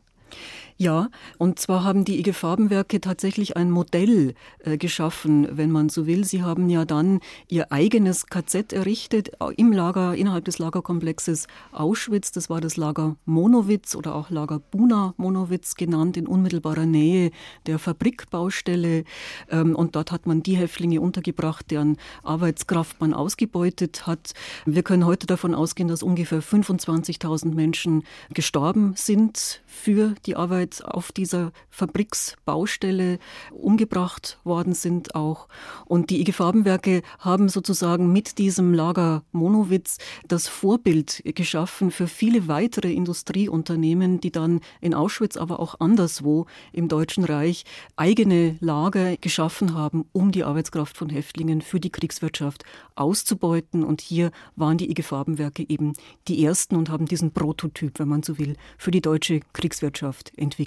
Ja, 0.81 1.09
und 1.37 1.59
zwar 1.59 1.83
haben 1.83 2.05
die 2.05 2.19
IG 2.19 2.31
Farbenwerke 2.31 3.01
tatsächlich 3.01 3.57
ein 3.57 3.69
Modell 3.69 4.33
äh, 4.59 4.77
geschaffen, 4.77 5.45
wenn 5.51 5.71
man 5.71 5.89
so 5.89 6.07
will. 6.07 6.23
Sie 6.23 6.41
haben 6.41 6.69
ja 6.69 6.85
dann 6.85 7.19
ihr 7.49 7.73
eigenes 7.73 8.27
KZ 8.27 8.71
errichtet 8.71 9.31
im 9.57 9.73
Lager, 9.73 10.15
innerhalb 10.15 10.45
des 10.45 10.57
Lagerkomplexes 10.57 11.47
Auschwitz. 11.73 12.31
Das 12.31 12.49
war 12.49 12.61
das 12.61 12.77
Lager 12.77 13.17
Monowitz 13.25 13.93
oder 13.93 14.15
auch 14.15 14.29
Lager 14.29 14.59
Buna 14.59 15.13
Monowitz 15.17 15.75
genannt, 15.75 16.15
in 16.15 16.27
unmittelbarer 16.27 16.85
Nähe 16.85 17.31
der 17.65 17.77
Fabrikbaustelle. 17.77 19.03
Ähm, 19.51 19.75
und 19.75 19.97
dort 19.97 20.13
hat 20.13 20.27
man 20.27 20.43
die 20.43 20.55
Häftlinge 20.55 21.01
untergebracht, 21.01 21.71
deren 21.71 21.97
Arbeitskraft 22.23 23.01
man 23.01 23.13
ausgebeutet 23.13 24.07
hat. 24.07 24.31
Wir 24.65 24.83
können 24.83 25.05
heute 25.05 25.27
davon 25.27 25.53
ausgehen, 25.53 25.89
dass 25.89 26.03
ungefähr 26.03 26.41
25.000 26.41 27.53
Menschen 27.53 28.03
gestorben 28.33 28.93
sind 28.95 29.61
für 29.65 30.15
die 30.25 30.37
Arbeit 30.37 30.68
auf 30.81 31.11
dieser 31.11 31.51
Fabriksbaustelle 31.69 33.19
umgebracht 33.51 34.39
worden 34.43 34.73
sind 34.73 35.15
auch. 35.15 35.47
Und 35.85 36.09
die 36.09 36.21
IG 36.21 36.31
Farbenwerke 36.31 37.01
haben 37.19 37.49
sozusagen 37.49 38.13
mit 38.13 38.37
diesem 38.37 38.73
Lager 38.73 39.23
Monowitz 39.31 39.97
das 40.27 40.47
Vorbild 40.47 41.21
geschaffen 41.35 41.91
für 41.91 42.07
viele 42.07 42.47
weitere 42.47 42.93
Industrieunternehmen, 42.93 44.21
die 44.21 44.31
dann 44.31 44.61
in 44.81 44.93
Auschwitz, 44.93 45.37
aber 45.37 45.59
auch 45.59 45.79
anderswo 45.79 46.45
im 46.71 46.87
Deutschen 46.87 47.23
Reich 47.23 47.65
eigene 47.95 48.57
Lager 48.59 49.17
geschaffen 49.17 49.73
haben, 49.73 50.05
um 50.11 50.31
die 50.31 50.43
Arbeitskraft 50.43 50.97
von 50.97 51.09
Häftlingen 51.09 51.61
für 51.61 51.79
die 51.79 51.91
Kriegswirtschaft 51.91 52.63
auszubeuten. 52.95 53.83
Und 53.83 54.01
hier 54.01 54.31
waren 54.55 54.77
die 54.77 54.89
IG 54.91 55.03
Farbenwerke 55.03 55.65
eben 55.67 55.93
die 56.27 56.43
ersten 56.45 56.75
und 56.75 56.89
haben 56.89 57.05
diesen 57.05 57.31
Prototyp, 57.31 57.99
wenn 57.99 58.07
man 58.07 58.23
so 58.23 58.37
will, 58.37 58.55
für 58.77 58.91
die 58.91 59.01
deutsche 59.01 59.41
Kriegswirtschaft 59.53 60.31
entwickelt. 60.37 60.58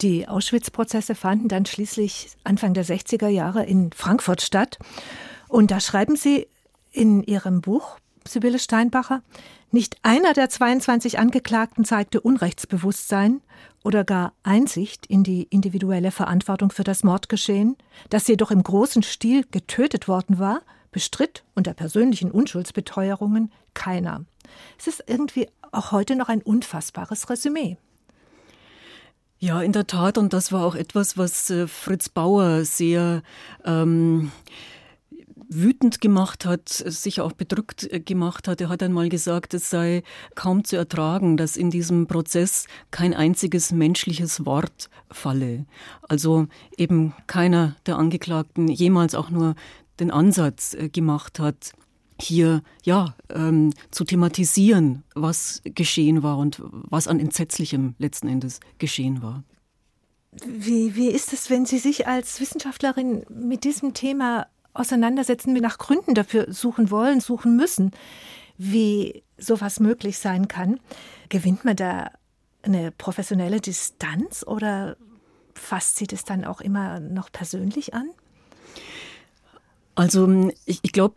Die 0.00 0.26
Auschwitz-Prozesse 0.26 1.14
fanden 1.14 1.48
dann 1.48 1.66
schließlich 1.66 2.30
Anfang 2.44 2.74
der 2.74 2.84
60er 2.84 3.28
Jahre 3.28 3.64
in 3.64 3.92
Frankfurt 3.92 4.42
statt. 4.42 4.78
Und 5.48 5.70
da 5.70 5.80
schreiben 5.80 6.16
Sie 6.16 6.48
in 6.90 7.22
Ihrem 7.22 7.60
Buch, 7.60 7.98
Sibylle 8.26 8.58
Steinbacher, 8.58 9.22
nicht 9.70 9.96
einer 10.02 10.32
der 10.32 10.48
22 10.48 11.18
Angeklagten 11.18 11.84
zeigte 11.84 12.20
Unrechtsbewusstsein 12.20 13.40
oder 13.82 14.04
gar 14.04 14.32
Einsicht 14.42 15.06
in 15.06 15.24
die 15.24 15.44
individuelle 15.44 16.10
Verantwortung 16.10 16.70
für 16.70 16.84
das 16.84 17.04
Mordgeschehen, 17.04 17.76
das 18.10 18.28
jedoch 18.28 18.50
im 18.50 18.62
großen 18.62 19.02
Stil 19.02 19.44
getötet 19.50 20.08
worden 20.08 20.38
war, 20.38 20.60
bestritt 20.90 21.42
unter 21.54 21.74
persönlichen 21.74 22.30
Unschuldsbeteuerungen 22.30 23.50
keiner. 23.74 24.24
Es 24.78 24.86
ist 24.86 25.04
irgendwie 25.06 25.48
auch 25.72 25.90
heute 25.90 26.16
noch 26.16 26.28
ein 26.28 26.42
unfassbares 26.42 27.30
Resümee. 27.30 27.78
Ja, 29.42 29.60
in 29.60 29.72
der 29.72 29.88
Tat. 29.88 30.18
Und 30.18 30.32
das 30.32 30.52
war 30.52 30.64
auch 30.64 30.76
etwas, 30.76 31.18
was 31.18 31.50
äh, 31.50 31.66
Fritz 31.66 32.08
Bauer 32.08 32.64
sehr 32.64 33.24
ähm, 33.64 34.30
wütend 35.48 36.00
gemacht 36.00 36.44
hat, 36.44 36.68
sich 36.68 37.20
auch 37.20 37.32
bedrückt 37.32 37.92
äh, 37.92 37.98
gemacht 37.98 38.46
hat. 38.46 38.60
Er 38.60 38.68
hat 38.68 38.84
einmal 38.84 39.08
gesagt, 39.08 39.52
es 39.52 39.68
sei 39.68 40.04
kaum 40.36 40.62
zu 40.62 40.76
ertragen, 40.76 41.36
dass 41.36 41.56
in 41.56 41.70
diesem 41.70 42.06
Prozess 42.06 42.68
kein 42.92 43.14
einziges 43.14 43.72
menschliches 43.72 44.46
Wort 44.46 44.88
falle. 45.10 45.66
Also 46.02 46.46
eben 46.76 47.12
keiner 47.26 47.74
der 47.86 47.98
Angeklagten 47.98 48.68
jemals 48.68 49.16
auch 49.16 49.28
nur 49.28 49.56
den 49.98 50.12
Ansatz 50.12 50.74
äh, 50.74 50.88
gemacht 50.88 51.40
hat, 51.40 51.72
hier 52.22 52.62
ja 52.84 53.14
ähm, 53.30 53.72
zu 53.90 54.04
thematisieren, 54.04 55.02
was 55.14 55.62
geschehen 55.64 56.22
war 56.22 56.38
und 56.38 56.62
was 56.62 57.08
an 57.08 57.20
entsetzlichem 57.20 57.94
letzten 57.98 58.28
Endes 58.28 58.60
geschehen 58.78 59.22
war. 59.22 59.44
Wie, 60.46 60.96
wie 60.96 61.08
ist 61.08 61.32
es, 61.32 61.50
wenn 61.50 61.66
Sie 61.66 61.78
sich 61.78 62.06
als 62.06 62.40
Wissenschaftlerin 62.40 63.24
mit 63.28 63.64
diesem 63.64 63.92
Thema 63.92 64.46
auseinandersetzen, 64.72 65.52
nach 65.54 65.76
Gründen 65.76 66.14
dafür 66.14 66.52
suchen 66.52 66.90
wollen, 66.90 67.20
suchen 67.20 67.56
müssen, 67.56 67.90
wie 68.56 69.22
sowas 69.36 69.78
möglich 69.78 70.18
sein 70.18 70.48
kann? 70.48 70.80
Gewinnt 71.28 71.64
man 71.64 71.76
da 71.76 72.10
eine 72.62 72.92
professionelle 72.92 73.60
Distanz 73.60 74.44
oder 74.46 74.96
fasst 75.54 75.96
Sie 75.96 76.06
das 76.06 76.24
dann 76.24 76.44
auch 76.44 76.60
immer 76.60 77.00
noch 77.00 77.30
persönlich 77.30 77.92
an? 77.92 78.08
Also 79.94 80.50
ich, 80.64 80.80
ich 80.82 80.92
glaube, 80.92 81.14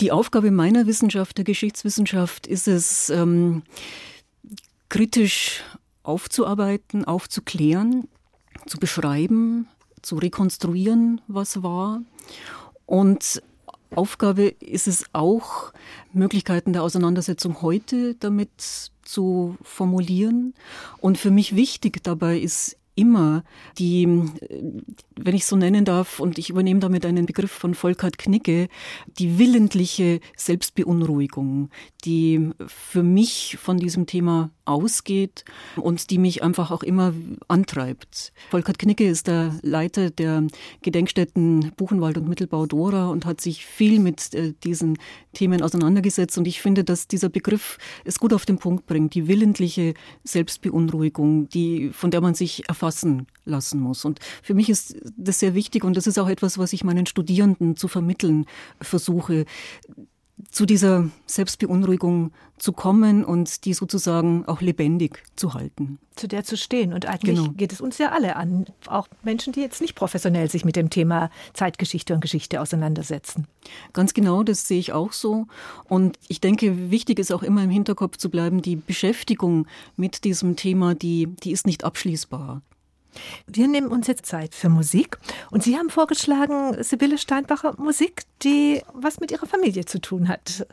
die 0.00 0.12
Aufgabe 0.12 0.50
meiner 0.50 0.86
Wissenschaft, 0.86 1.36
der 1.36 1.44
Geschichtswissenschaft, 1.44 2.46
ist 2.46 2.68
es, 2.68 3.10
ähm, 3.10 3.62
kritisch 4.88 5.62
aufzuarbeiten, 6.04 7.04
aufzuklären, 7.04 8.08
zu 8.66 8.78
beschreiben, 8.78 9.68
zu 10.02 10.16
rekonstruieren, 10.16 11.20
was 11.26 11.62
war. 11.62 12.02
Und 12.86 13.42
Aufgabe 13.94 14.48
ist 14.60 14.86
es 14.86 15.04
auch, 15.12 15.72
Möglichkeiten 16.12 16.72
der 16.72 16.82
Auseinandersetzung 16.82 17.62
heute 17.62 18.14
damit 18.14 18.90
zu 19.02 19.56
formulieren. 19.62 20.54
Und 20.98 21.18
für 21.18 21.30
mich 21.30 21.56
wichtig 21.56 22.02
dabei 22.02 22.38
ist 22.38 22.76
immer 22.94 23.44
die, 23.78 24.06
wenn 25.16 25.34
ich 25.34 25.46
so 25.46 25.56
nennen 25.56 25.84
darf, 25.84 26.20
und 26.20 26.38
ich 26.38 26.50
übernehme 26.50 26.80
damit 26.80 27.04
einen 27.06 27.26
Begriff 27.26 27.50
von 27.50 27.74
Volkert 27.74 28.18
Knicke, 28.18 28.68
die 29.18 29.38
willentliche 29.38 30.20
Selbstbeunruhigung, 30.36 31.70
die 32.04 32.50
für 32.66 33.02
mich 33.02 33.58
von 33.60 33.78
diesem 33.78 34.06
Thema 34.06 34.50
ausgeht 34.64 35.44
und 35.76 36.10
die 36.10 36.18
mich 36.18 36.42
einfach 36.42 36.70
auch 36.70 36.82
immer 36.82 37.12
antreibt. 37.48 38.32
Volkert 38.50 38.78
Knicke 38.78 39.06
ist 39.06 39.26
der 39.26 39.58
Leiter 39.62 40.10
der 40.10 40.46
Gedenkstätten 40.82 41.72
Buchenwald 41.76 42.16
und 42.16 42.28
Mittelbau 42.28 42.66
Dora 42.66 43.08
und 43.08 43.26
hat 43.26 43.40
sich 43.40 43.66
viel 43.66 44.00
mit 44.00 44.34
äh, 44.34 44.54
diesen 44.64 44.98
Themen 45.34 45.62
auseinandergesetzt. 45.62 46.38
Und 46.38 46.46
ich 46.46 46.60
finde, 46.60 46.84
dass 46.84 47.08
dieser 47.08 47.28
Begriff 47.28 47.78
es 48.04 48.18
gut 48.18 48.32
auf 48.32 48.46
den 48.46 48.58
Punkt 48.58 48.86
bringt, 48.86 49.14
die 49.14 49.28
willentliche 49.28 49.94
Selbstbeunruhigung, 50.24 51.48
die, 51.48 51.90
von 51.90 52.10
der 52.10 52.20
man 52.20 52.34
sich 52.34 52.68
erfassen 52.84 53.26
lassen 53.46 53.80
muss. 53.80 54.04
Und 54.04 54.20
für 54.42 54.52
mich 54.52 54.68
ist 54.68 54.96
das 55.16 55.40
sehr 55.40 55.54
wichtig 55.54 55.84
und 55.84 55.96
das 55.96 56.06
ist 56.06 56.18
auch 56.18 56.28
etwas, 56.28 56.58
was 56.58 56.74
ich 56.74 56.84
meinen 56.84 57.06
Studierenden 57.06 57.76
zu 57.76 57.88
vermitteln 57.88 58.44
versuche 58.80 59.46
zu 60.50 60.66
dieser 60.66 61.08
Selbstbeunruhigung 61.26 62.32
zu 62.58 62.72
kommen 62.72 63.24
und 63.24 63.64
die 63.64 63.72
sozusagen 63.72 64.44
auch 64.46 64.60
lebendig 64.60 65.22
zu 65.36 65.54
halten. 65.54 65.98
Zu 66.16 66.28
der 66.28 66.44
zu 66.44 66.56
stehen. 66.56 66.92
Und 66.92 67.06
eigentlich 67.06 67.38
genau. 67.38 67.52
geht 67.52 67.72
es 67.72 67.80
uns 67.80 67.98
ja 67.98 68.10
alle 68.10 68.36
an, 68.36 68.66
auch 68.86 69.08
Menschen, 69.22 69.52
die 69.52 69.60
jetzt 69.60 69.80
nicht 69.80 69.94
professionell 69.94 70.50
sich 70.50 70.64
mit 70.64 70.76
dem 70.76 70.90
Thema 70.90 71.30
Zeitgeschichte 71.52 72.14
und 72.14 72.20
Geschichte 72.20 72.60
auseinandersetzen. 72.60 73.46
Ganz 73.92 74.12
genau, 74.12 74.42
das 74.42 74.66
sehe 74.68 74.78
ich 74.78 74.92
auch 74.92 75.12
so. 75.12 75.46
Und 75.88 76.18
ich 76.28 76.40
denke, 76.40 76.90
wichtig 76.90 77.18
ist 77.18 77.32
auch 77.32 77.42
immer 77.42 77.62
im 77.62 77.70
Hinterkopf 77.70 78.16
zu 78.16 78.28
bleiben, 78.28 78.60
die 78.60 78.76
Beschäftigung 78.76 79.66
mit 79.96 80.24
diesem 80.24 80.56
Thema, 80.56 80.94
die, 80.94 81.28
die 81.42 81.52
ist 81.52 81.66
nicht 81.66 81.84
abschließbar. 81.84 82.62
Wir 83.46 83.68
nehmen 83.68 83.88
uns 83.88 84.06
jetzt 84.06 84.26
Zeit 84.26 84.54
für 84.54 84.68
Musik 84.68 85.18
und 85.50 85.62
Sie 85.62 85.76
haben 85.76 85.90
vorgeschlagen, 85.90 86.82
Sibylle 86.82 87.18
Steinbacher, 87.18 87.74
Musik, 87.78 88.22
die 88.42 88.82
was 88.92 89.20
mit 89.20 89.30
Ihrer 89.30 89.46
Familie 89.46 89.84
zu 89.84 90.00
tun 90.00 90.28
hat. 90.28 90.66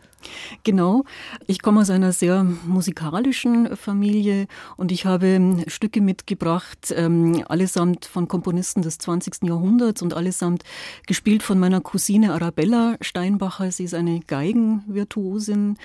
Genau. 0.63 1.03
Ich 1.47 1.61
komme 1.61 1.81
aus 1.81 1.89
einer 1.89 2.11
sehr 2.11 2.43
musikalischen 2.43 3.75
Familie 3.75 4.47
und 4.77 4.91
ich 4.91 5.05
habe 5.05 5.63
Stücke 5.67 6.01
mitgebracht, 6.01 6.93
ähm, 6.95 7.43
allesamt 7.47 8.05
von 8.05 8.27
Komponisten 8.27 8.81
des 8.81 8.97
20. 8.99 9.47
Jahrhunderts 9.47 10.01
und 10.01 10.13
allesamt 10.13 10.63
gespielt 11.07 11.43
von 11.43 11.59
meiner 11.59 11.81
Cousine 11.81 12.33
Arabella 12.33 12.97
Steinbacher. 13.01 13.71
Sie 13.71 13.85
ist 13.85 13.93
eine 13.93 14.19
Geigenvirtuosin 14.19 15.77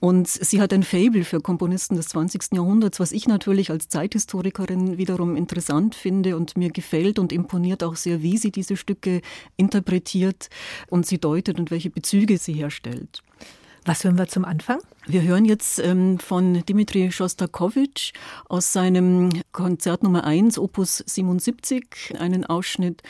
und 0.00 0.28
sie 0.28 0.60
hat 0.60 0.72
ein 0.72 0.82
Fable 0.82 1.24
für 1.24 1.40
Komponisten 1.40 1.96
des 1.96 2.08
20. 2.08 2.54
Jahrhunderts, 2.54 2.98
was 2.98 3.12
ich 3.12 3.28
natürlich 3.28 3.70
als 3.70 3.88
Zeithistorikerin 3.88 4.98
wiederum 4.98 5.36
interessant 5.36 5.94
finde 5.94 6.03
und 6.06 6.56
mir 6.56 6.70
gefällt 6.70 7.18
und 7.18 7.32
imponiert 7.32 7.82
auch 7.82 7.96
sehr, 7.96 8.22
wie 8.22 8.36
sie 8.38 8.50
diese 8.50 8.76
Stücke 8.76 9.20
interpretiert 9.56 10.48
und 10.88 11.06
sie 11.06 11.18
deutet 11.18 11.58
und 11.58 11.70
welche 11.70 11.90
Bezüge 11.90 12.38
sie 12.38 12.54
herstellt. 12.54 13.22
Was 13.86 14.02
hören 14.02 14.16
wir 14.16 14.28
zum 14.28 14.46
Anfang? 14.46 14.78
Wir 15.06 15.20
hören 15.20 15.44
jetzt 15.44 15.78
ähm, 15.78 16.18
von 16.18 16.64
Dimitri 16.64 17.12
Schostakowitsch 17.12 18.14
aus 18.48 18.72
seinem 18.72 19.28
Konzert 19.52 20.02
Nummer 20.02 20.24
1, 20.24 20.58
Opus 20.58 21.04
77, 21.06 22.14
einen 22.18 22.46
Ausschnitt. 22.46 23.02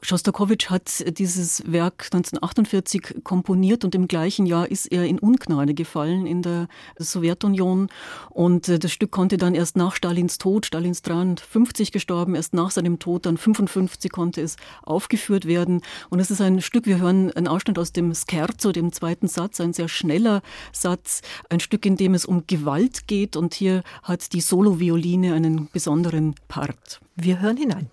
Schostakowitsch 0.00 0.70
hat 0.70 1.18
dieses 1.18 1.70
Werk 1.70 2.06
1948 2.10 3.16
komponiert 3.22 3.84
und 3.84 3.94
im 3.94 4.08
gleichen 4.08 4.46
Jahr 4.46 4.70
ist 4.70 4.86
er 4.86 5.04
in 5.04 5.18
Ungnade 5.18 5.74
gefallen 5.74 6.24
in 6.24 6.40
der 6.40 6.68
Sowjetunion. 6.96 7.88
Und 8.30 8.70
äh, 8.70 8.78
das 8.78 8.92
Stück 8.92 9.10
konnte 9.10 9.36
dann 9.36 9.54
erst 9.54 9.76
nach 9.76 9.94
Stalins 9.94 10.38
Tod, 10.38 10.64
Stalins 10.64 11.02
53 11.02 11.92
gestorben, 11.92 12.34
erst 12.34 12.54
nach 12.54 12.70
seinem 12.70 12.98
Tod, 12.98 13.26
dann 13.26 13.36
55 13.36 14.10
konnte 14.10 14.40
es 14.40 14.56
aufgeführt 14.84 15.44
werden. 15.44 15.82
Und 16.08 16.20
es 16.20 16.30
ist 16.30 16.40
ein 16.40 16.62
Stück, 16.62 16.86
wir 16.86 16.98
hören 16.98 17.30
einen 17.32 17.48
Ausschnitt 17.48 17.78
aus 17.78 17.92
dem 17.92 18.14
Scherzo, 18.14 18.72
dem 18.72 18.92
zweiten 18.92 19.28
Satz, 19.28 19.60
ein 19.60 19.74
sehr 19.74 19.88
schneller 19.88 20.21
Satz 20.72 21.22
ein 21.48 21.60
Stück, 21.60 21.86
in 21.86 21.96
dem 21.96 22.14
es 22.14 22.24
um 22.24 22.46
Gewalt 22.46 23.06
geht 23.06 23.36
und 23.36 23.54
hier 23.54 23.82
hat 24.02 24.32
die 24.32 24.40
Solovioline 24.40 25.34
einen 25.34 25.68
besonderen 25.72 26.34
Part. 26.48 27.00
Wir 27.16 27.40
hören 27.40 27.56
hinein. 27.56 27.90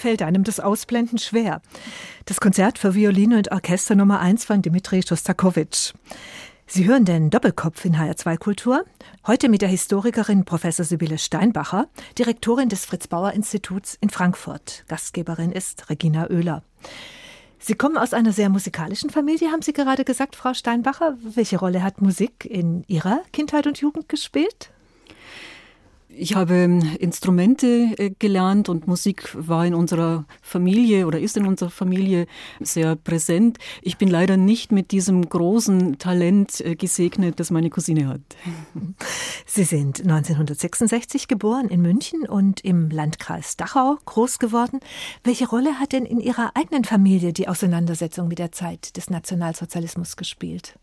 Fällt 0.00 0.22
einem 0.22 0.44
das 0.44 0.58
Ausblenden 0.58 1.18
schwer. 1.18 1.60
Das 2.24 2.40
Konzert 2.40 2.78
für 2.78 2.94
Violine 2.94 3.36
und 3.36 3.52
Orchester 3.52 3.94
Nummer 3.94 4.18
1 4.20 4.44
von 4.44 4.62
Dmitri 4.62 5.02
Schostakowitsch. 5.06 5.92
Sie 6.66 6.86
hören 6.86 7.04
den 7.04 7.30
Doppelkopf 7.30 7.84
in 7.84 7.96
HR2 7.96 8.38
Kultur. 8.38 8.84
Heute 9.26 9.48
mit 9.48 9.60
der 9.60 9.68
Historikerin 9.68 10.44
Professor 10.44 10.84
Sibylle 10.84 11.18
Steinbacher, 11.18 11.88
Direktorin 12.18 12.68
des 12.68 12.86
Fritz 12.86 13.08
Bauer 13.08 13.32
Instituts 13.32 13.98
in 14.00 14.08
Frankfurt. 14.08 14.84
Gastgeberin 14.88 15.52
ist 15.52 15.90
Regina 15.90 16.30
Oehler. 16.30 16.62
Sie 17.58 17.74
kommen 17.74 17.98
aus 17.98 18.14
einer 18.14 18.32
sehr 18.32 18.48
musikalischen 18.48 19.10
Familie, 19.10 19.50
haben 19.50 19.62
Sie 19.62 19.74
gerade 19.74 20.04
gesagt, 20.04 20.34
Frau 20.34 20.54
Steinbacher. 20.54 21.18
Welche 21.22 21.58
Rolle 21.58 21.82
hat 21.82 22.00
Musik 22.00 22.46
in 22.46 22.84
Ihrer 22.86 23.20
Kindheit 23.32 23.66
und 23.66 23.78
Jugend 23.78 24.08
gespielt? 24.08 24.70
Ich 26.12 26.34
habe 26.34 26.54
ähm, 26.54 26.82
Instrumente 26.98 27.94
äh, 27.96 28.10
gelernt 28.18 28.68
und 28.68 28.88
Musik 28.88 29.30
war 29.34 29.64
in 29.64 29.74
unserer 29.74 30.26
Familie 30.42 31.06
oder 31.06 31.20
ist 31.20 31.36
in 31.36 31.46
unserer 31.46 31.70
Familie 31.70 32.26
sehr 32.58 32.96
präsent. 32.96 33.58
Ich 33.80 33.96
bin 33.96 34.08
leider 34.08 34.36
nicht 34.36 34.72
mit 34.72 34.90
diesem 34.90 35.28
großen 35.28 35.98
Talent 35.98 36.60
äh, 36.62 36.74
gesegnet, 36.74 37.38
das 37.38 37.50
meine 37.50 37.70
Cousine 37.70 38.08
hat. 38.08 38.20
Sie 39.46 39.62
sind 39.62 40.00
1966 40.00 41.28
geboren 41.28 41.68
in 41.68 41.80
München 41.80 42.22
und 42.28 42.60
im 42.64 42.90
Landkreis 42.90 43.56
Dachau 43.56 43.96
groß 44.04 44.40
geworden. 44.40 44.80
Welche 45.22 45.48
Rolle 45.48 45.78
hat 45.78 45.92
denn 45.92 46.04
in 46.04 46.18
Ihrer 46.18 46.52
eigenen 46.54 46.84
Familie 46.84 47.32
die 47.32 47.46
Auseinandersetzung 47.46 48.26
mit 48.26 48.40
der 48.40 48.50
Zeit 48.50 48.96
des 48.96 49.10
Nationalsozialismus 49.10 50.16
gespielt? 50.16 50.74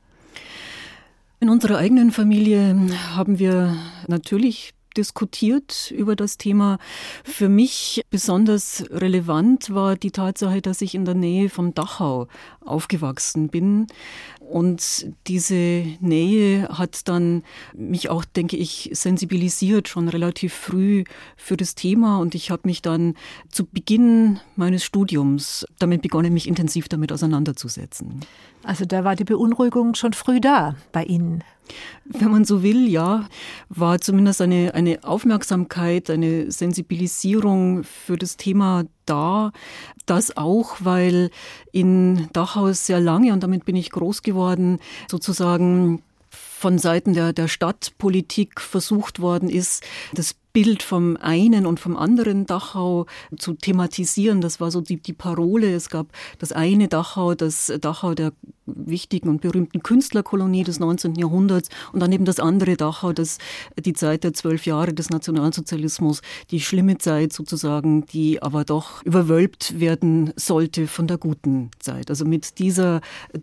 In 1.40 1.50
unserer 1.50 1.78
eigenen 1.78 2.12
Familie 2.12 2.76
haben 3.14 3.40
wir 3.40 3.76
natürlich 4.08 4.74
diskutiert 4.98 5.92
über 5.92 6.16
das 6.16 6.38
Thema. 6.38 6.80
Für 7.24 7.50
mich 7.50 8.04
besonders 8.10 8.84
relevant 8.90 9.74
war 9.74 9.96
die 9.96 10.12
Tatsache, 10.12 10.62
dass 10.62 10.82
ich 10.82 10.96
in 10.96 11.06
der 11.06 11.16
Nähe 11.16 11.50
von 11.50 11.74
Dachau 11.74 12.28
aufgewachsen 12.62 13.50
bin. 13.50 13.88
Und 14.50 15.12
diese 15.28 15.84
Nähe 16.00 16.70
hat 16.70 17.10
dann 17.10 17.44
mich 17.76 18.10
auch, 18.10 18.24
denke 18.24 18.56
ich, 18.56 18.90
sensibilisiert 18.94 19.90
schon 19.90 20.08
relativ 20.08 20.54
früh 20.54 21.04
für 21.36 21.58
das 21.58 21.76
Thema. 21.76 22.20
Und 22.20 22.34
ich 22.34 22.50
habe 22.50 22.62
mich 22.66 22.82
dann 22.82 23.16
zu 23.52 23.66
Beginn 23.66 24.40
meines 24.56 24.86
Studiums 24.86 25.66
damit 25.80 26.02
begonnen, 26.02 26.34
mich 26.34 26.48
intensiv 26.48 26.88
damit 26.88 27.12
auseinanderzusetzen. 27.12 28.22
Also 28.64 28.86
da 28.86 29.04
war 29.04 29.18
die 29.18 29.26
Beunruhigung 29.26 29.96
schon 29.96 30.14
früh 30.14 30.40
da 30.40 30.76
bei 30.94 31.04
Ihnen. 31.04 31.44
Wenn 32.06 32.32
man 32.32 32.46
so 32.46 32.64
will, 32.64 32.88
ja, 32.88 33.28
war 33.68 34.00
zumindest 34.00 34.42
eine, 34.42 34.74
eine 34.74 35.04
Aufmerksamkeit, 35.04 36.10
eine 36.10 36.50
Sensibilisierung 36.52 37.84
für 37.84 38.16
das 38.16 38.38
Thema 38.38 38.86
da. 39.10 39.52
Das 40.06 40.38
auch, 40.38 40.78
weil 40.80 41.32
in 41.72 42.30
Dachau 42.34 42.72
sehr 42.72 43.00
lange, 43.00 43.34
und 43.34 43.42
damit 43.44 43.66
bin 43.66 43.76
ich 43.76 43.90
groß 43.90 44.22
geworden, 44.22 44.80
sozusagen 45.10 46.02
von 46.30 46.80
Seiten 46.80 47.14
der, 47.14 47.34
der 47.34 47.48
Stadtpolitik 47.48 48.60
versucht 48.60 49.20
worden 49.20 49.50
ist, 49.50 49.84
das 50.14 50.36
Bild 50.54 50.82
vom 50.82 51.18
einen 51.18 51.68
und 51.68 51.80
vom 51.80 51.96
anderen 51.96 52.48
Dachau 52.48 53.06
zu 53.38 53.54
thematisieren. 53.54 54.42
Das 54.42 54.60
war 54.60 54.72
so 54.72 54.82
die, 54.82 54.98
die 54.98 55.14
Parole. 55.14 55.72
Es 55.72 55.90
gab 55.90 56.08
das 56.40 56.52
eine 56.52 56.88
Dachau, 56.88 57.36
das 57.36 57.72
Dachau 57.80 58.16
der 58.16 58.34
wichtigen 58.68 59.30
und 59.30 59.42
berühmten 59.42 59.82
Künstlerkolonie 59.82 60.64
des 60.64 60.80
19. 60.80 61.16
Jahrhunderts 61.16 61.70
und 61.94 62.02
dann 62.02 62.12
eben 62.12 62.26
das 62.26 62.40
andere 62.40 62.76
Dachau, 62.76 63.14
das 63.14 63.38
die 63.80 63.94
Zeit 63.94 64.24
der 64.24 64.34
zwölf 64.34 64.66
Jahre 64.66 64.94
des 64.94 65.10
Nationalsozialismus, 65.10 66.22
die 66.52 66.60
schlimme 66.60 66.98
Zeit 66.98 67.34
sozusagen, 67.34 68.06
die 68.06 68.42
aber 68.42 68.64
doch 68.64 69.04
überwölbt 69.04 69.80
werden 69.80 70.34
sollte 70.36 70.88
von 70.88 71.08
der 71.08 71.18
guten 71.18 71.72
Zeit. 71.80 72.10
Also 72.10 72.26
mit 72.26 72.60
dieser 72.60 73.02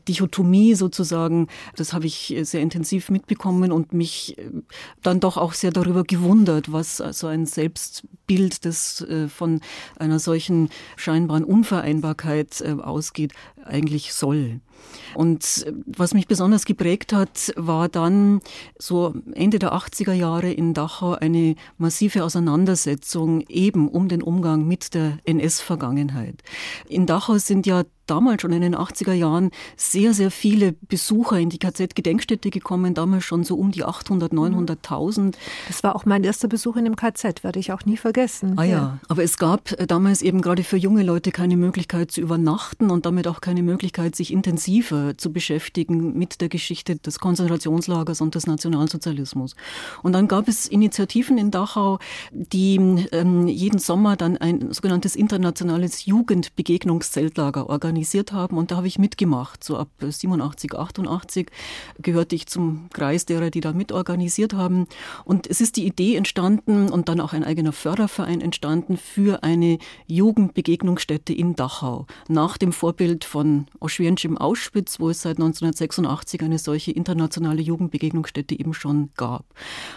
Dichotomie 0.08 0.74
sozusagen, 0.74 1.48
das 1.76 1.92
habe 1.92 2.06
ich 2.06 2.34
sehr 2.42 2.60
intensiv 2.60 3.10
mitbekommen 3.10 3.72
und 3.72 3.92
mich 3.92 4.36
dann 5.02 5.20
doch 5.20 5.36
auch 5.36 5.54
sehr 5.54 5.70
darüber 5.70 6.04
gewundert, 6.04 6.72
was 6.72 7.00
also 7.00 7.26
ein 7.26 7.46
Selbstbild, 8.24 8.64
das 8.64 9.00
äh, 9.02 9.28
von 9.28 9.60
einer 9.98 10.18
solchen 10.18 10.70
scheinbaren 10.96 11.44
Unvereinbarkeit 11.44 12.60
äh, 12.60 12.72
ausgeht, 12.72 13.32
eigentlich 13.64 14.12
soll. 14.12 14.60
Und 15.14 15.64
äh, 15.66 15.72
was 15.86 16.14
mich 16.14 16.26
besonders 16.26 16.64
geprägt 16.64 17.12
hat, 17.12 17.52
war 17.56 17.88
dann 17.88 18.40
so 18.78 19.14
Ende 19.34 19.58
der 19.58 19.72
80er 19.74 20.12
Jahre 20.12 20.52
in 20.52 20.74
Dachau 20.74 21.12
eine 21.12 21.54
massive 21.78 22.24
Auseinandersetzung 22.24 23.42
eben 23.48 23.88
um 23.88 24.08
den 24.08 24.22
Umgang 24.22 24.66
mit 24.66 24.94
der 24.94 25.18
NS-Vergangenheit. 25.24 26.42
In 26.88 27.06
Dachau 27.06 27.38
sind 27.38 27.66
ja 27.66 27.84
damals 28.06 28.42
schon 28.42 28.52
in 28.52 28.60
den 28.60 28.76
80er 28.76 29.12
Jahren 29.12 29.50
sehr, 29.76 30.14
sehr 30.14 30.30
viele 30.30 30.72
Besucher 30.72 31.38
in 31.38 31.50
die 31.50 31.58
KZ-Gedenkstätte 31.58 32.50
gekommen, 32.50 32.94
damals 32.94 33.24
schon 33.24 33.44
so 33.44 33.56
um 33.56 33.70
die 33.70 33.84
800, 33.84 34.32
900.000. 34.32 35.34
Das 35.68 35.82
war 35.82 35.96
auch 35.96 36.04
mein 36.04 36.24
erster 36.24 36.48
Besuch 36.48 36.76
in 36.76 36.84
dem 36.84 36.96
KZ, 36.96 37.42
werde 37.44 37.58
ich 37.58 37.72
auch 37.72 37.84
nie 37.84 37.96
vergessen. 37.96 38.58
Ah 38.58 38.64
ja, 38.64 38.70
ja. 38.70 38.98
aber 39.08 39.22
es 39.22 39.38
gab 39.38 39.72
äh, 39.72 39.86
damals 39.86 40.22
eben 40.22 40.40
gerade 40.40 40.64
für 40.64 40.76
junge 40.76 41.02
Leute 41.02 41.32
keine 41.32 41.56
Möglichkeit 41.56 42.10
zu 42.10 42.20
übernachten 42.20 42.90
und 42.90 43.06
damit 43.06 43.28
auch 43.28 43.40
keine 43.40 43.62
Möglichkeit, 43.62 44.16
sich 44.16 44.32
intensiver 44.32 45.16
zu 45.16 45.32
beschäftigen 45.32 46.16
mit 46.16 46.40
der 46.40 46.48
Geschichte 46.48 46.96
des 46.96 47.18
Konzentrationslagers 47.18 48.20
und 48.20 48.34
des 48.34 48.46
Nationalsozialismus. 48.46 49.54
Und 50.02 50.12
dann 50.12 50.28
gab 50.28 50.48
es 50.48 50.66
Initiativen 50.66 51.38
in 51.38 51.50
Dachau, 51.50 51.98
die 52.32 52.76
ähm, 53.12 53.46
jeden 53.46 53.78
Sommer 53.78 54.16
dann 54.16 54.36
ein 54.36 54.72
sogenanntes 54.72 55.16
internationales 55.16 56.06
Jugendbegegnungszeltlager 56.06 57.68
organisieren 57.68 57.93
organisiert 57.94 58.32
haben 58.32 58.58
und 58.58 58.72
da 58.72 58.76
habe 58.76 58.88
ich 58.88 58.98
mitgemacht. 58.98 59.62
So 59.62 59.76
ab 59.76 59.88
87, 60.00 60.74
88 60.74 61.46
gehörte 62.00 62.34
ich 62.34 62.46
zum 62.48 62.88
Kreis 62.92 63.24
derer, 63.24 63.50
die 63.50 63.60
da 63.60 63.72
mitorganisiert 63.72 64.52
haben. 64.52 64.88
Und 65.24 65.46
es 65.46 65.60
ist 65.60 65.76
die 65.76 65.86
Idee 65.86 66.16
entstanden 66.16 66.90
und 66.90 67.08
dann 67.08 67.20
auch 67.20 67.32
ein 67.32 67.44
eigener 67.44 67.72
Förderverein 67.72 68.40
entstanden 68.40 68.96
für 68.96 69.44
eine 69.44 69.78
Jugendbegegnungsstätte 70.08 71.32
in 71.32 71.54
Dachau. 71.54 72.06
Nach 72.28 72.58
dem 72.58 72.72
Vorbild 72.72 73.24
von 73.24 73.66
Oschwiensch 73.78 74.24
im 74.24 74.38
Auschwitz, 74.38 74.98
wo 74.98 75.10
es 75.10 75.22
seit 75.22 75.36
1986 75.36 76.42
eine 76.42 76.58
solche 76.58 76.90
internationale 76.90 77.62
Jugendbegegnungsstätte 77.62 78.58
eben 78.58 78.74
schon 78.74 79.10
gab. 79.16 79.44